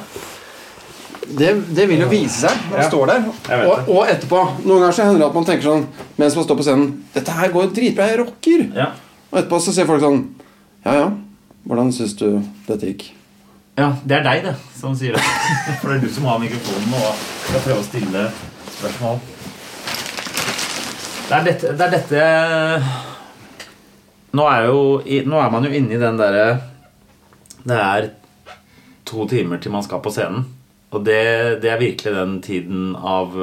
Det, 1.40 1.50
det 1.78 1.86
vil 1.90 2.02
jo 2.02 2.08
vise 2.10 2.46
seg 2.48 2.56
når 2.70 2.72
man 2.78 2.82
Ja. 2.82 2.88
står 2.90 3.06
der. 3.12 3.26
Jeg 3.50 3.60
vet 3.60 3.68
Og, 3.70 3.90
og 3.98 4.08
etterpå. 4.10 4.40
Noen 4.64 4.80
ganger 4.86 4.96
så 4.98 5.04
hender 5.06 5.20
det 5.22 5.28
at 5.30 5.36
man 5.38 5.46
tenker 5.50 5.68
sånn 5.68 5.86
mens 6.18 6.36
man 6.40 6.48
står 6.48 6.58
på 6.62 6.66
scenen 6.66 6.88
Dette 7.14 7.36
her 7.38 7.52
går 7.54 7.70
dritbra, 7.76 8.08
jeg 8.10 8.20
rocker. 8.24 8.64
Ja. 8.78 8.88
Og 9.30 9.40
etterpå 9.40 9.60
så 9.62 9.74
sier 9.76 9.90
folk 9.90 10.04
sånn 10.04 10.22
Ja, 10.86 10.94
ja. 10.96 11.08
Hvordan 11.70 11.92
syns 11.94 12.16
du 12.18 12.40
dette 12.66 12.88
gikk? 12.88 13.10
Ja, 13.80 13.92
det 14.04 14.18
er 14.18 14.24
deg 14.26 14.46
det 14.48 14.56
som 14.76 14.96
sier 14.98 15.16
det. 15.16 15.22
For 15.80 15.92
det 15.92 16.00
er 16.00 16.06
du 16.08 16.12
som 16.12 16.26
har 16.28 16.40
mikrofonen 16.42 16.96
og 16.98 17.20
skal 17.46 17.64
prøve 17.68 17.80
å 17.80 17.86
stille 17.86 18.24
spørsmål. 18.80 19.22
Det 21.30 21.38
er 21.38 21.46
dette, 21.46 21.74
det 21.78 21.86
er 21.86 21.94
dette 21.94 22.24
nå, 24.34 24.46
er 24.46 24.66
jo, 24.70 24.80
nå 25.30 25.42
er 25.42 25.52
man 25.54 25.66
jo 25.66 25.74
inne 25.74 25.96
i 25.96 26.02
den 26.02 26.18
derre 26.18 26.48
Det 27.64 27.78
er 27.78 28.10
to 29.10 29.26
timer 29.30 29.62
til 29.62 29.74
man 29.74 29.86
skal 29.86 30.02
på 30.06 30.14
scenen. 30.14 30.48
Og 30.90 31.06
det, 31.06 31.22
det 31.62 31.70
er 31.70 31.82
virkelig 31.82 32.14
den 32.16 32.36
tiden 32.46 32.92
av, 32.98 33.36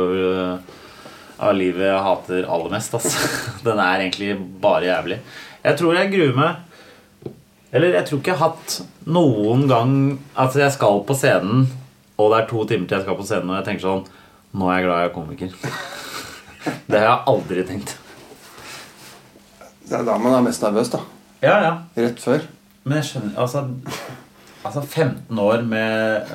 av 1.39 1.55
livet 1.55 1.87
jeg 1.87 2.05
hater 2.09 2.47
aller 2.51 2.73
mest. 2.75 2.95
Altså. 2.99 3.31
Den 3.67 3.79
er 3.83 4.03
egentlig 4.03 4.33
bare 4.63 4.89
jævlig. 4.89 5.19
Jeg 5.67 5.79
tror 5.81 5.99
jeg 5.99 6.13
gruer 6.15 6.39
meg 6.39 6.63
eller 7.77 7.97
jeg 7.99 8.07
tror 8.07 8.21
ikke 8.21 8.31
jeg 8.31 8.39
har 8.41 8.53
hatt 8.55 8.75
noen 9.11 9.67
gang 9.69 9.93
at 10.39 10.55
jeg 10.57 10.73
skal 10.73 11.03
på 11.05 11.17
scenen, 11.19 11.67
og 12.17 12.31
det 12.33 12.39
er 12.39 12.49
to 12.49 12.63
timer 12.69 12.89
til 12.89 12.97
jeg 12.97 13.05
skal 13.05 13.19
på 13.19 13.27
scenen, 13.27 13.51
og 13.51 13.59
jeg 13.59 13.67
tenker 13.69 13.85
sånn 13.85 14.07
Nå 14.57 14.69
er 14.71 14.79
jeg 14.79 14.87
glad 14.87 15.01
jeg 15.03 15.09
er 15.11 15.13
komiker. 15.13 15.57
Det 16.89 16.97
har 17.03 17.09
jeg 17.11 17.25
aldri 17.29 17.65
tenkt. 17.69 17.91
Det 19.85 19.99
er 19.99 20.07
da 20.07 20.15
man 20.23 20.33
er 20.39 20.47
mest 20.47 20.63
nervøs, 20.65 20.89
da. 20.95 21.03
Ja, 21.45 21.57
ja. 21.61 21.73
Rett 21.99 22.23
før. 22.23 22.47
Men 22.87 23.03
jeg 23.03 23.09
skjønner 23.11 23.43
Altså, 23.43 23.67
altså 24.65 24.83
15 24.87 25.43
år 25.43 25.67
med 25.69 26.33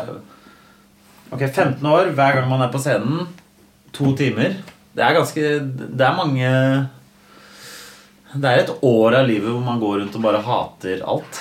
Ok, 1.32 1.48
15 1.48 1.88
år 1.88 2.12
hver 2.14 2.38
gang 2.38 2.48
man 2.52 2.62
er 2.68 2.70
på 2.72 2.84
scenen. 2.84 3.26
To 3.98 4.14
timer. 4.20 4.60
Det 4.94 5.08
er 5.08 5.18
ganske 5.18 5.50
Det 5.82 6.06
er 6.06 6.20
mange 6.20 6.54
Det 8.34 8.48
er 8.48 8.62
et 8.64 8.72
år 8.88 9.16
av 9.20 9.28
livet 9.28 9.50
hvor 9.52 9.64
man 9.66 9.80
går 9.82 9.98
rundt 10.02 10.16
og 10.16 10.24
bare 10.24 10.40
hater 10.46 11.02
alt. 11.04 11.40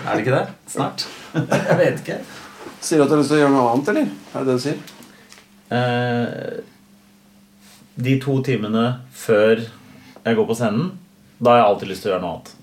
Er 0.00 0.12
det 0.14 0.22
ikke 0.22 0.36
det? 0.36 0.46
Snart? 0.70 1.04
Jeg 1.34 1.76
vet 1.80 2.00
ikke. 2.00 2.16
Sier 2.80 3.00
du 3.00 3.04
at 3.04 3.10
du 3.10 3.14
har 3.16 3.20
lyst 3.20 3.32
til 3.32 3.36
å 3.36 3.42
gjøre 3.42 3.52
noe 3.54 3.72
annet, 3.74 3.90
eller? 3.92 4.06
Er 4.32 4.38
det 4.38 4.46
det 4.48 4.54
du 4.56 4.62
sier? 4.64 4.78
Eh, 5.76 6.62
de 8.00 8.14
to 8.22 8.38
timene 8.46 8.84
før 9.12 9.60
jeg 10.24 10.38
går 10.38 10.48
på 10.48 10.56
scenen, 10.56 10.88
da 11.40 11.52
har 11.52 11.60
jeg 11.60 11.68
alltid 11.68 11.92
lyst 11.92 12.04
til 12.06 12.10
å 12.10 12.14
gjøre 12.14 12.24
noe 12.24 12.32
annet. 12.38 12.54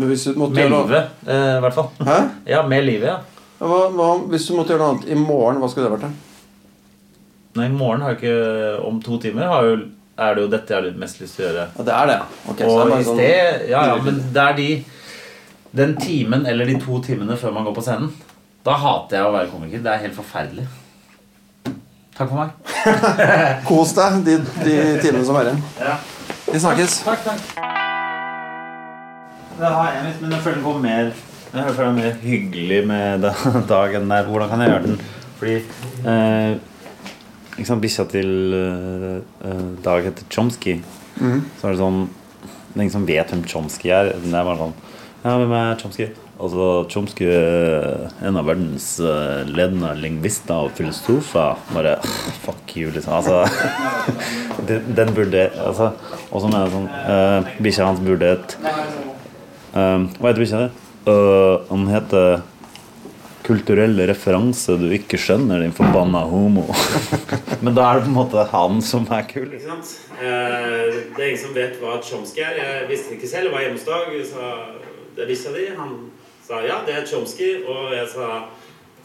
Men 0.00 0.08
hvis 0.14 0.24
du 0.24 0.32
måtte 0.40 0.56
Med 0.56 0.64
gjøre 0.64 0.72
noe 0.72 0.86
livet, 0.88 1.20
eh, 1.28 1.60
hvert 1.66 1.76
fall. 1.76 1.90
Hæ? 2.08 2.16
Ja, 2.54 2.64
med 2.72 2.86
livet, 2.88 3.08
ja. 3.10 3.18
Ja, 3.60 3.68
Hva, 3.68 3.80
hva, 3.92 4.08
hvis 4.32 4.46
du 4.48 4.54
måtte 4.56 4.72
gjøre 4.72 4.80
noe 4.86 4.94
annet 4.96 5.08
i 5.12 5.18
morgen, 5.20 5.60
hva 5.60 5.68
skulle 5.68 5.90
det 5.90 5.98
vært? 5.98 6.08
da? 6.08 6.12
Nei, 7.60 7.66
i 7.68 7.74
morgen 7.74 8.04
har 8.06 8.14
jeg 8.14 8.20
ikke 8.22 8.86
Om 8.86 9.00
to 9.02 9.16
timer 9.20 9.48
har 9.50 9.64
jeg 9.66 9.72
jo, 9.74 9.88
er 10.20 10.34
det 10.36 10.42
jo 10.44 10.50
dette 10.52 10.74
jeg 10.74 10.82
har 10.84 10.98
mest 11.00 11.20
lyst 11.22 11.36
til 11.38 11.46
å 11.46 11.48
gjøre. 11.48 11.66
Og 11.76 11.86
det 11.88 11.94
er 11.96 12.10
det, 12.10 12.16
ja. 12.16 12.26
og 12.46 12.56
det 12.58 12.66
er 12.66 12.90
i 13.00 13.04
sånn- 13.06 13.20
sted 13.20 13.68
Ja, 13.70 13.84
ja, 13.90 13.96
men 14.04 14.18
det 14.34 14.42
er 14.44 14.58
de 14.58 14.68
Den 15.80 15.94
timen 15.96 16.46
eller 16.50 16.66
de 16.66 16.76
to 16.82 16.98
timene 17.04 17.36
før 17.38 17.54
man 17.54 17.64
går 17.68 17.74
på 17.76 17.84
scenen, 17.86 18.10
da 18.66 18.74
hater 18.76 19.16
jeg 19.20 19.26
å 19.28 19.32
være 19.32 19.50
komiker. 19.52 19.82
Det 19.84 19.92
er 19.92 20.00
helt 20.02 20.16
forferdelig. 20.16 20.64
Takk 22.18 22.28
for 22.28 22.40
meg. 22.42 22.50
Kos 23.68 23.94
deg 23.96 24.18
de, 24.26 24.34
de 24.66 24.74
timene 25.00 25.22
som 25.24 25.38
er 25.40 25.52
igjen. 25.52 25.62
Ja. 25.78 25.94
Vi 26.50 26.58
snakkes. 26.60 26.96
Takk, 27.06 27.22
takk. 27.24 27.68
Det 29.60 29.70
har 29.76 29.92
jeg 29.94 30.04
litt, 30.08 30.18
men 30.24 30.34
jeg 30.34 30.42
føler 30.44 30.58
det 30.58 30.64
går 30.66 30.78
mer 30.82 31.10
Jeg 31.50 31.74
føler 31.76 31.78
det 31.78 31.86
er 31.86 31.96
mer 32.00 32.18
hyggelig 32.24 32.80
med 32.90 33.24
dagen 33.70 34.10
der. 34.10 34.28
Hvordan 34.28 34.50
kan 34.50 34.64
jeg 34.64 34.74
gjøre 34.74 34.84
den? 34.88 35.00
Fordi 35.40 35.56
eh, 36.10 36.52
sant, 37.68 37.82
Bikkja 37.82 38.06
til 38.10 38.56
eh, 38.56 39.20
eh, 39.46 39.68
Dag 39.84 40.06
heter 40.06 40.26
Chomsky. 40.32 40.78
Så 41.20 41.68
er 41.68 41.74
det 41.74 41.80
sånn 41.80 42.02
Det 42.40 42.78
er 42.78 42.82
ingen 42.84 42.94
som 42.94 43.06
vet 43.08 43.32
hvem 43.32 43.44
Chomsky 43.50 43.92
er. 43.92 44.14
Den 44.22 44.34
er 44.34 44.46
bare 44.46 44.60
sånn 44.62 44.74
Ja, 45.24 45.36
hvem 45.36 45.54
er 45.58 45.80
Chomsky? 45.80 46.10
Altså, 46.40 46.66
Chomsky 46.88 47.26
er 47.28 48.06
en 48.24 48.38
av 48.40 48.46
verdens 48.48 48.94
eh, 49.04 49.42
ledende 49.50 49.90
lingvister 50.00 50.68
og 50.68 50.72
filosofer. 50.78 51.58
Bare 51.74 51.98
fuck 52.46 52.76
you, 52.78 52.88
liksom. 52.94 53.18
Altså, 53.18 53.42
den, 54.70 54.88
den 54.96 55.12
burde 55.16 55.50
altså, 55.60 55.90
Og 56.30 56.40
så 56.40 56.48
mener 56.48 56.64
jeg 56.64 56.76
sånn 56.76 56.88
uh, 56.94 57.50
Bikkja 57.60 57.90
hans 57.90 58.00
burde 58.04 58.32
et 58.36 58.56
uh, 59.74 60.06
Hva 60.16 60.30
heter 60.30 60.40
bikkja 60.44 60.62
di? 60.62 60.70
Uh, 61.10 61.68
han 61.68 61.86
heter 61.90 62.42
Kulturell 63.46 63.96
referanse 64.10 64.76
du 64.78 64.86
ikke 64.92 65.18
skjønner, 65.20 65.62
din 65.64 65.74
forbanna 65.74 66.22
homo. 66.28 66.66
Men 67.64 67.74
da 67.76 67.86
er 67.86 67.98
det 67.98 68.06
på 68.06 68.12
en 68.12 68.16
måte 68.18 68.46
han 68.52 68.80
som 68.84 69.08
er 69.10 69.26
kul. 69.30 69.48
Ikke 69.48 69.66
sant? 69.66 69.92
Eh, 70.20 71.00
det 71.16 71.18
er 71.18 71.28
ingen 71.30 71.42
som 71.42 71.56
vet 71.56 71.80
hva 71.80 71.98
Chomsky 72.04 72.44
er. 72.44 72.58
Jeg 72.60 72.88
visste 72.90 73.12
det 73.12 73.18
ikke 73.18 73.30
selv. 73.32 73.48
Jeg 73.48 73.54
var 73.56 73.66
hjemmesdag. 73.66 74.16
Sa 74.30 74.50
det 75.16 75.24
er 75.24 75.30
bikkja 75.32 75.54
di. 75.56 75.66
Han 75.78 75.94
sa 76.46 76.60
ja, 76.66 76.80
det 76.86 76.98
er 76.98 77.08
Chomsky. 77.08 77.50
Og 77.64 77.94
jeg 77.96 78.10
sa 78.12 78.28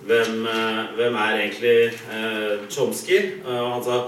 hvem, 0.05 0.45
eh, 0.51 0.81
hvem 0.99 1.19
er 1.23 1.39
egentlig 1.39 1.77
eh, 2.11 2.65
Chomsky? 2.69 3.21
Og 3.45 3.73
han 3.73 3.85
sa 3.87 4.01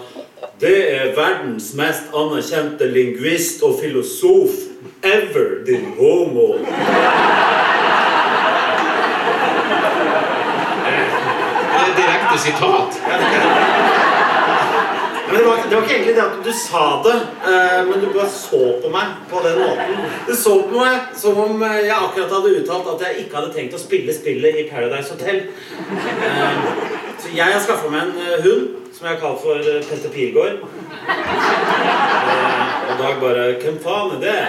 det 0.59 0.78
er 0.91 1.15
verdens 1.17 1.71
mest 1.78 2.11
anerkjente 2.17 2.91
lingvist 2.91 3.63
og 3.63 3.80
filosof 3.82 4.65
ever, 5.03 5.63
din 5.65 5.93
homo. 5.97 6.57
Er 11.98 12.02
direkte 12.04 12.38
sitat. 12.39 12.91
Men 15.28 15.36
det 15.39 15.45
var, 15.45 15.56
det 15.70 15.76
var 15.76 15.84
ikke 15.84 15.95
egentlig 15.95 16.16
det 16.16 16.24
at 16.24 16.38
du 16.45 16.52
sa 16.56 16.84
det, 17.04 17.16
eh, 17.52 17.82
men 17.88 18.00
du 18.00 18.06
bare 18.14 18.30
så 18.32 18.60
på 18.84 18.89
meg 18.93 19.08
på 19.28 19.41
den 19.43 19.58
måten. 19.60 19.98
Du 20.28 20.36
så 20.39 20.54
på 20.70 20.76
meg 20.80 20.98
som 21.20 21.36
om 21.43 21.64
eh, 21.68 21.82
jeg 21.84 21.91
akkurat 21.98 22.32
hadde 22.32 22.54
uttalt 22.62 22.88
at 22.93 23.02
jeg 23.04 23.18
ikke 23.26 23.36
hadde 23.36 23.52
tenkt 23.58 23.76
å 23.76 23.82
spille 23.82 24.14
spillet 24.16 24.56
i 24.62 24.64
Paradise 24.72 25.12
Hotel. 25.12 25.38
Eh, 26.16 26.56
så 27.20 27.28
jeg 27.36 27.43
har 27.43 27.60
skaffa 27.60 27.91
meg 27.91 28.02
en 28.06 28.16
eh, 28.24 28.39
hund 28.45 28.64
som 28.95 29.04
jeg 29.10 29.18
har 29.18 29.22
kalt 29.26 29.43
for 29.43 29.60
eh, 29.60 29.84
Petter 29.89 30.12
Pilgaard. 30.16 30.58
Eh, 30.64 30.68
og 32.88 32.95
Dag 33.04 33.16
bare 33.20 33.60
Hvem 33.60 33.78
faen 33.84 34.16
er 34.16 34.20
det? 34.24 34.39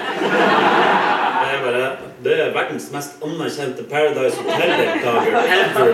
Jeg 1.49 1.59
bare 1.65 1.87
Det 2.25 2.35
er 2.45 2.51
verdens 2.55 2.87
mest 2.95 3.19
anerkjente 3.25 3.83
Paradise 3.91 4.39
Hotel-deltaker 4.47 5.35
ever. 5.59 5.87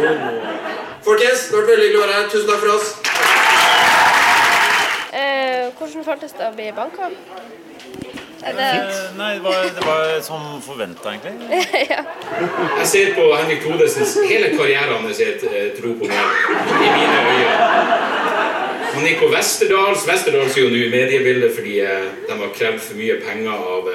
Homo. 0.00 0.69
Folkens, 1.04 1.46
det 1.48 1.54
har 1.54 1.62
vært 1.62 1.70
veldig 1.72 1.86
hyggelig 1.86 2.00
å 2.00 2.04
være 2.04 2.16
her. 2.18 2.26
Tusen 2.32 2.48
takk 2.50 2.60
for 2.64 2.70
oss. 2.76 2.88
Eh, 5.16 5.64
hvordan 5.78 6.04
føltes 6.06 6.36
det 6.36 6.48
å 6.50 6.52
bli 6.58 6.68
banka? 6.76 7.08
Er 8.40 8.56
det 8.56 8.68
Fint. 8.72 9.16
Nei, 9.18 9.30
det 9.36 9.42
var, 9.44 9.64
det 9.76 9.86
var 9.86 10.12
som 10.24 10.44
forventa, 10.64 11.12
egentlig. 11.12 11.32
ja. 11.92 12.04
Jeg 12.78 12.86
ser 12.92 13.12
på 13.16 13.26
Henrik 13.34 13.64
Todesens 13.64 14.14
hele 14.28 14.52
karriere 14.54 15.00
hans 15.00 15.20
er 15.20 15.34
et 15.34 15.44
eh, 15.48 15.66
tro 15.76 15.92
på 16.00 16.08
meg 16.08 16.24
I 16.76 16.92
mine 16.94 17.18
øyne. 17.32 17.98
Han 18.94 19.06
gikk 19.06 19.20
på 19.24 19.28
Westerdals. 19.34 20.06
Westerdals 20.08 20.56
er 20.56 20.64
jo 20.64 20.72
nå 20.72 20.80
i 20.86 20.92
mediebildet 20.92 21.52
fordi 21.56 21.76
eh, 21.84 22.08
de 22.28 22.40
har 22.40 22.56
krevd 22.56 22.80
for 22.84 23.00
mye 23.00 23.20
penger 23.24 23.52
eh, 23.52 23.76
av 23.76 23.92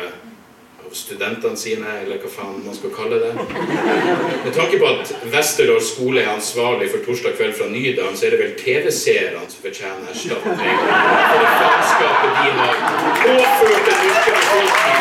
studentene 0.96 1.58
sine, 1.60 1.98
eller 2.04 2.22
hva 2.24 2.32
faen 2.32 2.62
man 2.66 2.76
skal 2.78 2.94
kalle 2.96 3.20
det. 3.20 3.34
Med 4.46 4.54
tanke 4.56 4.80
på 4.80 4.92
at 4.94 5.12
Westerdals 5.34 5.92
skole 5.94 6.24
er 6.24 6.32
ansvarlig 6.34 6.90
for 6.94 7.04
Torsdag 7.06 7.36
kveld 7.40 7.58
fra 7.60 7.68
Nydalen, 7.72 8.18
så 8.18 8.30
er 8.30 8.36
det 8.36 8.42
vel 8.44 8.56
TV-seerne 8.60 9.44
som 9.50 9.68
fortjener 9.68 10.14
erstatning 10.14 10.56
for 10.56 11.44
det 11.44 11.52
faenskapet 11.60 12.32
de 12.40 12.50
har 12.62 12.76
påført 13.22 13.92
den 13.92 14.04
norske 14.08 14.38
befolkningen. 14.40 14.96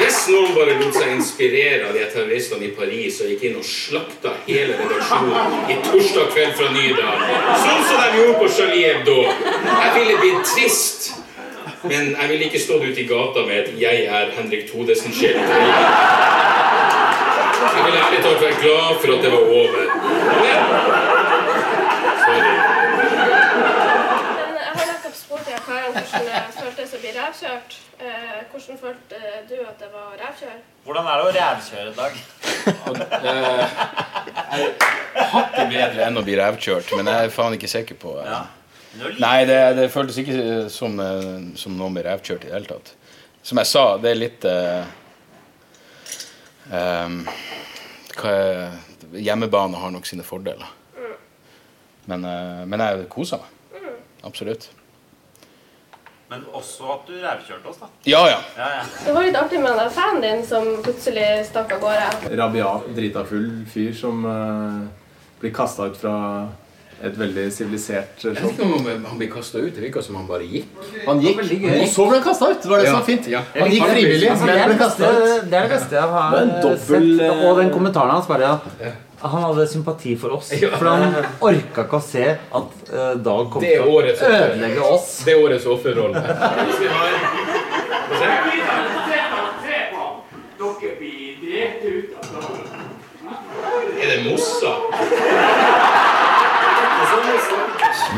Hvis 0.00 0.20
noen 0.32 0.54
bare 0.56 0.74
lot 0.80 0.94
seg 0.96 1.10
inspirere 1.12 1.90
av 1.90 1.96
de 1.96 2.06
terroristene 2.08 2.64
i 2.64 2.70
Paris 2.72 3.18
og 3.20 3.28
gikk 3.28 3.42
inn 3.50 3.58
og 3.60 3.66
slakta 3.68 4.32
hele 4.46 4.78
redaksjonen 4.78 5.58
i 5.68 5.76
torsdag 5.84 6.30
kveld 6.32 6.54
fra 6.56 6.70
Nydalen, 6.72 7.26
sånn 7.66 7.82
som 7.84 8.00
de 8.00 8.22
gjorde 8.22 8.38
på 8.40 8.48
Charlie 8.56 8.86
Hebdo 8.88 9.18
Jeg 9.26 9.90
ville 9.98 10.16
blitt 10.22 10.48
trist, 10.54 11.10
men 11.82 12.16
jeg 12.20 12.28
ville 12.28 12.44
ikke 12.44 12.60
stått 12.60 12.82
ute 12.84 13.00
i 13.00 13.06
gata 13.08 13.40
med 13.46 13.56
et 13.58 13.80
'Jeg 13.80 14.04
er 14.04 14.30
Henrik 14.36 14.64
Thodesen'-skilt. 14.70 15.40
Jeg 17.76 17.82
ville 17.84 18.00
ærlig 18.06 18.20
talt 18.24 18.40
være 18.46 18.56
glad 18.64 18.90
for 19.00 19.08
at 19.16 19.20
det 19.24 19.30
var 19.32 19.44
over. 19.60 19.80
Men 20.42 20.58
Sorry. 22.24 22.54
Men 24.46 24.54
jeg 24.58 24.72
har 24.76 24.86
nettopp 24.92 25.16
spurt 25.24 25.44
de 25.46 25.50
her 25.56 25.62
karene 25.68 25.92
hvordan 25.94 26.24
det 26.28 26.40
føltes 26.62 26.94
å 26.94 26.98
bli 27.02 27.10
revkjørt. 27.20 27.70
Eh, 28.00 28.40
hvordan 28.50 28.76
følte 28.84 29.16
du 29.50 29.56
at 29.70 29.76
det 29.82 29.90
var 29.98 30.10
å? 30.30 30.60
Hvordan 30.84 31.04
er 31.10 31.14
det 31.16 31.24
å 31.28 31.32
revkjøre 31.40 31.88
i 31.90 31.96
dag? 32.02 32.12
hakket 35.30 35.68
bedre 35.68 36.06
enn 36.06 36.18
å 36.20 36.24
bli 36.26 36.36
revkjørt, 36.40 36.96
men 36.96 37.10
jeg 37.12 37.28
er 37.28 37.34
faen 37.34 37.56
ikke 37.56 37.70
sikker 37.70 37.96
på 38.00 38.10
eh. 38.20 38.42
Nei, 38.98 39.44
det, 39.46 39.58
det 39.78 39.90
føltes 39.92 40.18
ikke 40.18 40.36
eh, 40.40 40.64
som, 40.72 40.96
eh, 40.98 41.52
som 41.60 41.76
noen 41.78 41.94
ble 41.94 42.02
revkjørt 42.06 42.46
i 42.46 42.50
det 42.50 42.56
hele 42.56 42.70
tatt. 42.72 42.94
Som 43.46 43.60
jeg 43.62 43.70
sa, 43.70 43.84
det 44.02 44.10
er 44.10 44.18
litt 44.18 44.44
uh, 44.44 44.82
um, 46.68 47.22
er, 48.28 48.74
Hjemmebane 49.16 49.80
har 49.80 49.94
nok 49.94 50.04
sine 50.10 50.26
fordeler. 50.26 50.66
Men, 52.10 52.26
uh, 52.26 52.66
men 52.68 52.84
jeg 52.84 53.08
kosa 53.12 53.40
meg. 53.40 53.56
Absolutt. 54.26 54.68
Men 56.30 56.42
også 56.54 56.90
at 56.92 57.08
du 57.08 57.14
revkjørte 57.16 57.70
oss, 57.72 57.78
da. 57.80 57.88
Ja, 58.06 58.20
ja. 58.28 58.42
Ja, 58.58 58.68
ja. 58.76 58.82
Det 59.06 59.14
var 59.16 59.24
litt 59.24 59.38
artig 59.40 59.62
med 59.62 59.78
den 59.80 59.94
fanen 59.94 60.20
din 60.22 60.44
som 60.46 60.68
plutselig 60.84 61.46
stakk 61.48 61.72
av 61.78 61.80
gårde. 61.86 62.34
rabiat, 62.38 62.90
drita 62.94 63.24
full 63.26 63.48
fyr 63.70 63.94
som 63.96 64.20
uh, 64.26 64.84
blir 65.40 65.54
kasta 65.56 65.88
ut 65.88 65.98
fra 65.98 66.14
et 67.02 67.14
veldig 67.16 67.44
sivilisert 67.52 68.24
Jeg 68.24 68.36
show. 68.36 68.48
vet 68.48 68.52
ikke 68.58 68.62
om 68.66 68.84
han- 68.86 69.04
han 69.08 69.18
blir 69.18 69.30
kasta 69.32 69.58
ut. 69.58 69.74
Det 69.74 69.82
virka 69.82 70.02
som 70.02 70.16
han 70.16 70.26
bare 70.26 70.42
gikk. 70.44 70.66
Han 71.06 71.20
gikk, 71.20 71.38
og 71.40 71.88
så 71.88 72.08
ble 72.08 72.18
han 72.18 72.22
kasta 72.26 72.50
ut! 72.50 72.62
Det 72.62 72.68
var 72.70 72.78
det 72.78 72.86
som 72.86 72.98
var 73.00 73.06
fint. 73.06 73.26
Ja. 73.28 73.40
Han 73.58 73.70
gikk 73.70 73.86
frivillig, 73.88 74.30
Altså, 74.30 74.44
men 74.46 74.54
det, 74.54 74.62
er 74.62 74.66
ble 74.66 74.74
det, 74.74 74.78
kasta 74.84 75.02
beste, 75.04 75.22
ut. 75.38 75.50
det 75.50 75.54
er 75.54 75.62
det 75.68 75.70
beste 75.70 75.90
jeg 75.96 76.02
har 76.02 76.30
Det 76.30 76.38
er 76.38 76.42
en 76.42 76.50
eh, 76.50 76.62
dobbel, 76.62 77.18
sett. 77.18 77.30
eh, 77.30 77.44
Og 77.50 77.56
den 77.56 77.70
kommentaren 77.70 78.10
hans 78.10 78.26
bare 78.26 78.40
ja, 78.40 78.58
Han 79.22 79.42
hadde 79.42 79.66
sympati 79.68 80.16
for 80.18 80.28
oss. 80.36 80.48
For 80.50 80.86
han 80.88 81.14
orka 81.40 81.84
ikke 81.84 81.96
å 81.98 82.02
se 82.02 82.24
at 82.30 82.70
uh, 82.92 83.14
Dag 83.16 83.50
kom 83.52 83.60
til 83.60 83.80
å 83.80 84.00
ødelegge 84.00 84.80
oss. 84.80 85.24
Det 85.24 85.34
er 85.34 85.42
årets 85.44 85.66
offerrolle. 85.66 86.20
Er 94.02 94.06
det 94.16 94.30
Mossa? 94.30 94.72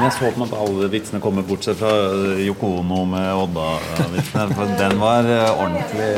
Jeg 0.03 0.13
så 0.17 0.19
på 0.25 0.35
en 0.35 0.43
måte 0.43 0.59
alle 0.59 0.89
vitsene 0.91 1.21
komme, 1.23 1.45
bortsett 1.47 1.79
fra 1.79 1.91
eh, 2.11 2.41
Yoko 2.43 2.73
Ono 2.81 3.05
med 3.07 3.29
Odda-vitsene. 3.39 4.49
For 4.57 4.73
den 4.81 4.97
var 4.99 5.29
eh, 5.31 5.61
ordentlig 5.63 6.09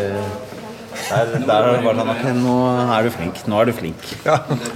Der, 1.05 1.35
der 1.45 1.67
er 1.69 1.75
det 1.75 1.83
bare 1.85 1.99
sånn 1.99 2.13
Ok, 2.15 2.23
nå 2.39 2.55
er 2.97 3.05
du 3.05 3.11
flink. 3.13 3.43
Nå 3.51 3.59
er 3.61 3.69
du 3.69 3.75
flink. 3.77 4.07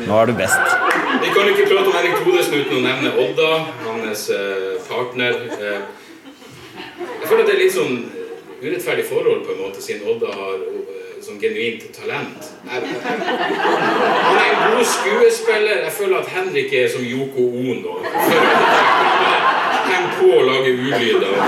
Nå 0.05 0.19
er 0.19 0.29
du 0.29 0.35
best. 0.37 0.77
Vi 1.23 1.33
kan 1.33 1.49
ikke 1.55 1.71
prate 1.71 1.87
om 1.87 1.97
Henrik 1.97 2.21
Thodesen 2.21 2.59
uten 2.59 2.77
å 2.77 2.85
nevne 2.85 3.15
Odda, 3.25 3.51
hans 3.87 4.27
eh, 4.35 4.77
partner. 4.91 5.41
Jeg 5.57 7.31
føler 7.31 7.47
at 7.47 7.49
det 7.49 7.57
er 7.57 7.63
litt 7.63 7.77
sånn 7.79 7.97
urettferdig 8.61 9.09
forhold, 9.09 9.47
på 9.47 9.55
en 9.57 9.63
måte, 9.65 9.81
siden 9.85 10.05
Odda 10.13 10.35
har 10.37 10.61
eh, 11.29 11.35
sånn 11.35 11.41
genuint 11.43 11.85
talent. 11.93 12.49
Jeg, 12.65 12.83
han 13.05 14.39
er 14.39 14.49
en 14.49 14.73
god 14.73 14.87
skuespiller. 14.89 15.83
Jeg 15.85 15.93
føler 15.93 16.19
at 16.23 16.29
Henrik 16.33 16.73
er 16.73 16.89
som 16.89 17.05
Yoko 17.05 17.45
Ono. 17.69 17.99
Heng 19.89 20.09
på 20.19 20.31
og 20.39 20.45
lage 20.49 20.73
ulyder. 20.73 21.29
er. 21.29 21.39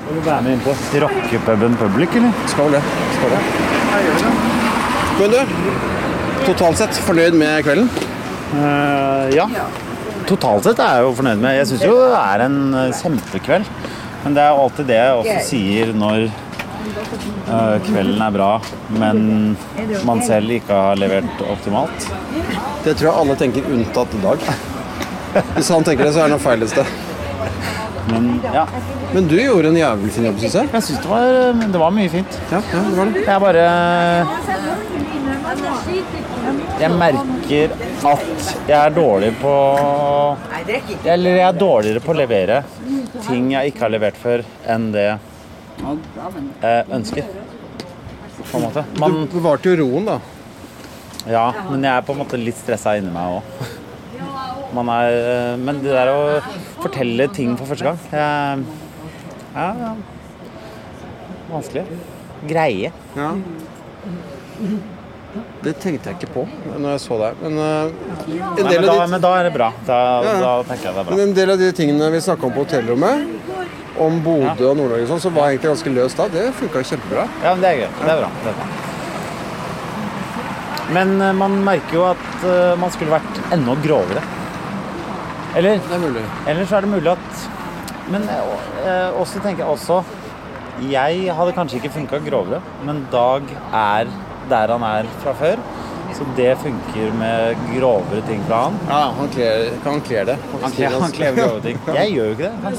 Skal 0.00 0.18
du 0.18 0.24
være 0.26 0.42
med 0.42 0.52
inn 0.52 0.62
på 0.64 0.72
rockepuben 1.04 1.76
Public, 1.78 2.16
eller? 2.18 2.32
Skal 2.50 2.64
vel 2.64 2.72
det. 2.76 2.82
Skal 3.16 3.30
det. 3.30 3.40
Men 5.20 5.30
du, 5.36 5.38
totalt 6.48 6.80
sett 6.80 6.98
fornøyd 7.06 7.36
med 7.38 7.62
kvelden? 7.64 7.88
Uh, 8.50 9.30
ja. 9.36 9.46
Totalt 10.30 10.66
sett 10.66 10.82
er 10.82 10.98
jeg 10.98 11.06
jo 11.06 11.14
fornøyd 11.18 11.40
med. 11.42 11.56
Jeg 11.60 11.68
syns 11.70 11.86
jo 11.86 11.94
det 12.00 12.18
er 12.18 12.44
en 12.44 12.58
eh, 12.76 12.92
kjempekveld. 13.00 13.70
Men 14.24 14.34
det 14.36 14.42
er 14.44 14.50
jo 14.52 14.62
alltid 14.66 14.88
det 14.90 14.98
jeg 15.00 15.18
også 15.20 15.36
sier 15.48 15.92
når 15.96 16.26
uh, 17.50 17.76
kvelden 17.86 18.20
er 18.26 18.34
bra, 18.34 18.48
men 19.00 19.22
man 20.08 20.20
selv 20.26 20.52
ikke 20.58 20.76
har 20.76 20.98
levert 21.00 21.44
optimalt. 21.48 22.08
Det 22.84 22.96
tror 22.96 23.06
jeg 23.10 23.14
alle 23.22 23.36
tenker 23.40 23.70
unntatt 23.72 24.16
Dag. 24.24 24.44
Hvis 25.54 25.70
han 25.70 25.84
tenker 25.86 26.04
det, 26.08 26.12
så 26.16 26.24
er 26.24 26.28
det 26.28 26.34
noe 26.36 26.42
feil 26.42 26.66
et 26.66 26.72
sted. 26.72 26.96
Men 28.10 28.30
ja, 28.50 28.64
Men 29.14 29.28
du 29.30 29.36
gjorde 29.38 29.70
en 29.70 29.76
jævlig 29.78 30.10
fin 30.16 30.24
jobb, 30.26 30.38
syns 30.42 30.56
jeg. 30.58 30.70
jeg 30.72 30.82
syns 30.88 31.02
det, 31.04 31.10
var- 31.10 31.60
det 31.74 31.80
var 31.84 31.92
mye 31.94 32.10
fint. 32.10 32.38
Ja, 32.50 32.58
ja, 32.72 32.80
det 32.88 32.96
var 32.98 33.12
det. 33.14 33.22
Jeg 33.28 33.40
bare 33.44 33.66
Jeg 36.80 36.90
merker 36.96 37.74
at 38.10 38.22
jeg 38.68 38.76
er 38.78 38.94
dårlig 38.96 39.30
på 39.40 39.52
Eller 41.04 41.36
jeg 41.36 41.46
er 41.46 41.58
dårligere 41.58 42.02
på 42.04 42.14
å 42.14 42.18
levere 42.20 42.62
ting 43.26 43.50
jeg 43.52 43.72
ikke 43.72 43.84
har 43.84 43.92
levert 43.92 44.18
før, 44.20 44.42
enn 44.70 44.90
det 44.94 45.06
jeg 45.06 46.84
ønsker. 46.92 47.28
På 48.50 48.58
en 48.58 48.64
måte. 48.66 48.84
Man, 49.00 49.16
Du 49.30 49.36
bevarte 49.36 49.70
jo 49.70 49.76
roen, 49.82 50.08
da. 50.08 50.16
ja, 51.30 51.44
men 51.68 51.84
jeg 51.84 51.92
er 51.92 52.06
på 52.06 52.14
en 52.14 52.22
måte 52.22 52.40
litt 52.40 52.58
stressa 52.60 52.96
inni 52.98 53.12
meg 53.14 53.38
òg. 53.38 53.42
Man 54.76 54.86
eh, 54.94 55.56
Men 55.58 55.80
det 55.82 55.90
der 55.90 56.12
å 56.12 56.20
fortelle 56.80 57.26
ting 57.34 57.56
for 57.58 57.66
første 57.72 57.88
gang 57.88 57.98
jeg, 58.14 58.64
Ja, 59.56 59.66
ja. 59.82 59.92
Vanskelig. 61.50 61.84
Greie. 62.46 62.92
Ja. 63.18 63.34
Det 65.62 65.72
tenkte 65.78 66.10
jeg 66.10 66.16
ikke 66.18 66.32
på 66.34 66.42
når 66.80 66.88
jeg 66.96 67.00
så 67.04 67.16
deg. 67.20 67.42
Men, 67.44 67.58
uh, 67.58 67.64
en, 67.86 67.92
Nei, 68.30 68.40
men, 68.56 68.86
da, 68.86 68.94
de, 68.96 69.06
men 69.12 69.20
da 69.22 69.30
er 69.38 69.44
det 69.46 69.52
bra. 69.54 69.68
Da, 69.86 69.98
Ja, 70.24 70.32
ja. 70.32 70.40
da 70.42 70.52
tenker 70.70 70.88
jeg 70.88 70.94
det 70.96 71.00
er 71.02 71.06
bra. 71.06 71.14
men 71.14 71.22
en 71.28 71.34
del 71.36 71.52
av 71.54 71.58
de 71.60 71.68
tingene 71.76 72.08
vi 72.14 72.20
snakka 72.24 72.48
om 72.48 72.54
på 72.56 72.64
hotellrommet, 72.64 73.16
om 74.00 74.16
Bodø 74.24 74.70
og 74.70 74.76
Nord-Norge, 74.78 75.04
og 75.04 75.10
sånn, 75.12 75.22
så 75.22 75.30
var 75.34 75.50
egentlig 75.52 75.70
ganske 75.74 75.92
løst 75.94 76.16
da. 76.18 76.26
Det 76.32 76.46
funka 76.58 76.82
kjempebra. 76.90 77.26
Ja, 77.44 77.52
men 77.54 77.62
det 77.62 77.70
er 77.70 77.76
gøy. 77.82 77.88
Det 78.00 78.10
er 78.14 78.22
bra. 78.24 78.30
Det 78.42 78.52
er 78.52 78.56
bra. 78.60 78.68
Men 80.96 81.14
uh, 81.22 81.30
man 81.38 81.58
merker 81.68 81.94
jo 82.00 82.06
at 82.08 82.26
uh, 82.42 82.74
man 82.80 82.90
skulle 82.94 83.14
vært 83.14 83.42
enda 83.54 83.76
grovere. 83.84 84.22
Eller, 85.58 85.78
Det 85.82 85.94
er 85.96 86.02
mulig. 86.02 86.22
eller 86.46 86.66
så 86.70 86.76
er 86.78 86.86
det 86.86 86.90
mulig 86.92 87.10
at 87.10 87.46
Men 88.10 88.22
også 89.18 89.40
tenker 89.42 89.64
jeg 89.64 89.66
også 89.72 89.96
Jeg 90.90 91.34
hadde 91.34 91.54
kanskje 91.56 91.80
ikke 91.80 91.90
funka 91.96 92.20
grovere, 92.22 92.60
men 92.86 93.00
Dag 93.10 93.42
er 93.74 94.06
der 94.50 94.74
han 94.74 94.84
er 94.90 95.08
fra 95.22 95.34
før. 95.38 95.62
Så 96.16 96.26
det 96.36 96.50
funker 96.60 97.12
med 97.16 97.60
grovere 97.70 98.20
ting 98.28 98.42
fra 98.48 98.64
han. 98.66 98.78
Ja, 98.90 99.02
han 99.16 99.30
kler, 99.32 99.70
han 99.84 100.00
kler 100.04 100.26
det. 100.32 100.36
Han 100.64 100.74
kler, 100.74 100.96
han 101.04 101.14
kler 101.16 101.38
grove 101.38 101.62
ting. 101.64 101.78
Jeg 101.96 102.12
gjør 102.16 102.32
jo 102.32 102.36
ikke 102.36 102.50
det. 102.50 102.74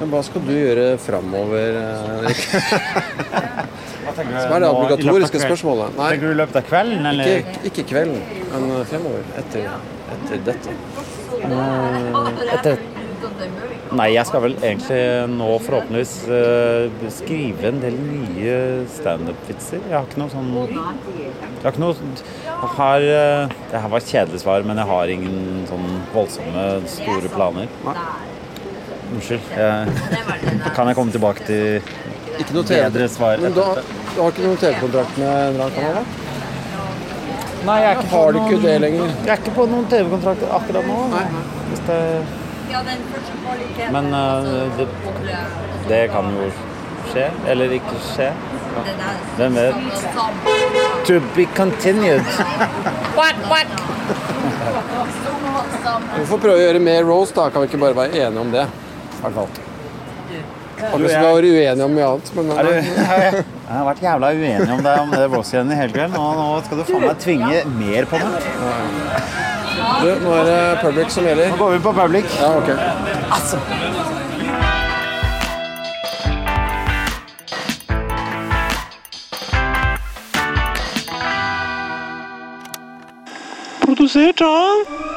Men 0.00 0.12
hva 0.14 0.20
skal 0.24 0.44
du 0.46 0.52
gjøre 0.54 0.84
framover? 1.02 1.74
Erik? 2.22 2.46
Tenker 4.10 4.30
du 4.32 4.38
Hva 4.38 4.56
er 4.56 4.62
det 4.64 4.70
obligatoriske 4.70 5.42
spørsmålet? 5.42 5.98
Nei, 5.98 6.06
Tenker 6.14 6.30
du 6.30 6.32
i 6.32 6.38
løpet 6.40 6.56
av 6.62 6.64
kvelden, 6.70 7.10
eller? 7.10 7.34
ikke, 7.42 7.60
ikke 7.70 7.84
kvelden, 7.90 8.22
men 8.54 8.72
fremover. 8.88 9.28
Etter, 9.42 9.68
etter 10.16 10.42
dette. 10.48 10.78
Etter 12.56 12.80
Nei, 13.90 14.06
jeg 14.14 14.22
skal 14.28 14.42
vel 14.44 14.52
egentlig 14.62 14.98
nå 15.32 15.46
forhåpentligvis 15.64 16.12
eh, 16.30 17.08
skrive 17.10 17.66
en 17.72 17.80
del 17.82 17.96
nye 17.98 18.52
standup-vitser. 18.94 19.80
Jeg 19.90 19.96
har 19.96 20.04
ikke 20.06 20.20
noe 20.22 20.30
sånn 20.30 20.50
Jeg 20.54 21.64
har 21.64 21.72
ikke 21.72 21.82
noe 21.82 21.96
jeg 21.96 22.70
har, 22.76 23.06
eh, 23.16 23.54
Det 23.72 23.80
her 23.82 23.90
var 23.90 23.98
et 24.04 24.12
kjedelig 24.12 24.42
svar, 24.44 24.62
men 24.68 24.78
jeg 24.78 24.86
har 24.92 25.10
ingen 25.16 25.66
sånn 25.70 25.88
voldsomme, 26.14 26.66
store 26.92 27.32
planer. 27.34 27.66
Nei. 27.88 27.96
Unnskyld. 29.10 29.50
Jeg, 29.58 30.70
kan 30.76 30.86
jeg 30.92 30.94
komme 31.00 31.10
tilbake 31.16 31.42
til 31.48 31.82
Ikke 32.38 32.54
noe 32.54 32.68
bedre 32.70 33.08
svar? 33.10 33.42
Men 33.42 33.56
du, 33.56 33.62
har- 33.66 33.82
du 34.14 34.20
har 34.22 34.30
ikke 34.30 34.44
noen 34.46 34.60
TV-kontrakt 34.62 35.18
med 35.18 35.30
en 35.30 35.48
eller 35.48 35.64
annen 35.64 35.78
kanal? 35.80 35.94
da? 35.98 36.04
Nei, 37.66 37.80
jeg 37.82 37.88
er 37.90 37.98
ikke 37.98 38.06
på 38.12 38.20
Har 38.22 38.30
du 38.32 38.38
ikke 38.44 38.60
det 38.62 38.76
lenger? 38.86 39.10
Jeg 39.26 39.32
er 39.34 39.42
ikke 39.42 39.56
på 39.58 39.66
noen 39.74 39.90
TV-kontrakter 39.90 40.54
akkurat 40.60 40.86
nå. 40.86 41.00
Nei. 41.16 41.24
Hvis 41.72 41.82
det, 41.90 41.98
men 43.90 44.14
uh, 44.14 44.78
det, 44.78 44.86
det 45.88 46.02
kan 46.12 46.30
jo 46.36 46.50
skje, 47.10 47.26
eller 47.50 47.72
ikke 47.78 48.02
skje. 48.12 48.30
Hvem 49.36 49.56
vet? 49.58 49.74
To 51.08 51.20
be 51.36 51.46
continued. 51.56 52.22
Vi 56.18 56.26
får 56.28 56.38
prøve 56.38 56.54
å 56.54 56.62
gjøre 56.62 56.82
mer 56.82 57.02
roast, 57.08 57.34
da. 57.34 57.48
Kan 57.50 57.64
vi 57.64 57.70
ikke 57.72 57.82
bare 57.82 57.98
være 57.98 58.24
enige 58.28 58.44
om 58.44 58.54
det? 58.54 58.68
I 58.70 59.24
hvert 59.24 59.36
fall. 59.40 59.50
Akkurat 60.80 60.92
som 60.92 61.02
vi 61.02 61.26
var 61.26 61.44
uenige 61.44 61.84
om 61.84 61.92
mye 61.92 62.06
annet. 62.08 62.30
Men, 62.36 62.50
Er 62.56 62.64
du, 62.64 62.70
jeg 62.72 63.74
har 63.74 63.84
vært 63.90 64.02
jævla 64.06 64.30
uenig 64.32 64.70
om 64.72 64.82
deg 64.86 65.02
om 65.02 65.12
det 65.12 65.26
roast-greiene 65.28 65.76
hele 65.76 65.92
kvelden, 65.94 66.16
og 66.16 66.38
nå 66.40 66.46
skal 66.64 66.80
du 66.80 66.86
faen 66.88 67.04
meg 67.04 67.20
tvinge 67.20 67.58
mer 67.76 68.08
på 68.08 68.22
meg. 68.22 69.59
Du, 69.98 70.10
nå 70.24 70.30
er 70.38 70.44
det 70.48 70.78
public 70.82 71.10
som 71.12 71.26
gjelder. 71.26 71.50
Nå 71.50 71.56
går 71.60 71.70
vi 71.76 71.78
på 71.84 71.92
public. 71.92 72.24
Ja, 72.40 72.56
ok. 72.56 72.70
Produsert 83.84 84.40
av 84.46 85.09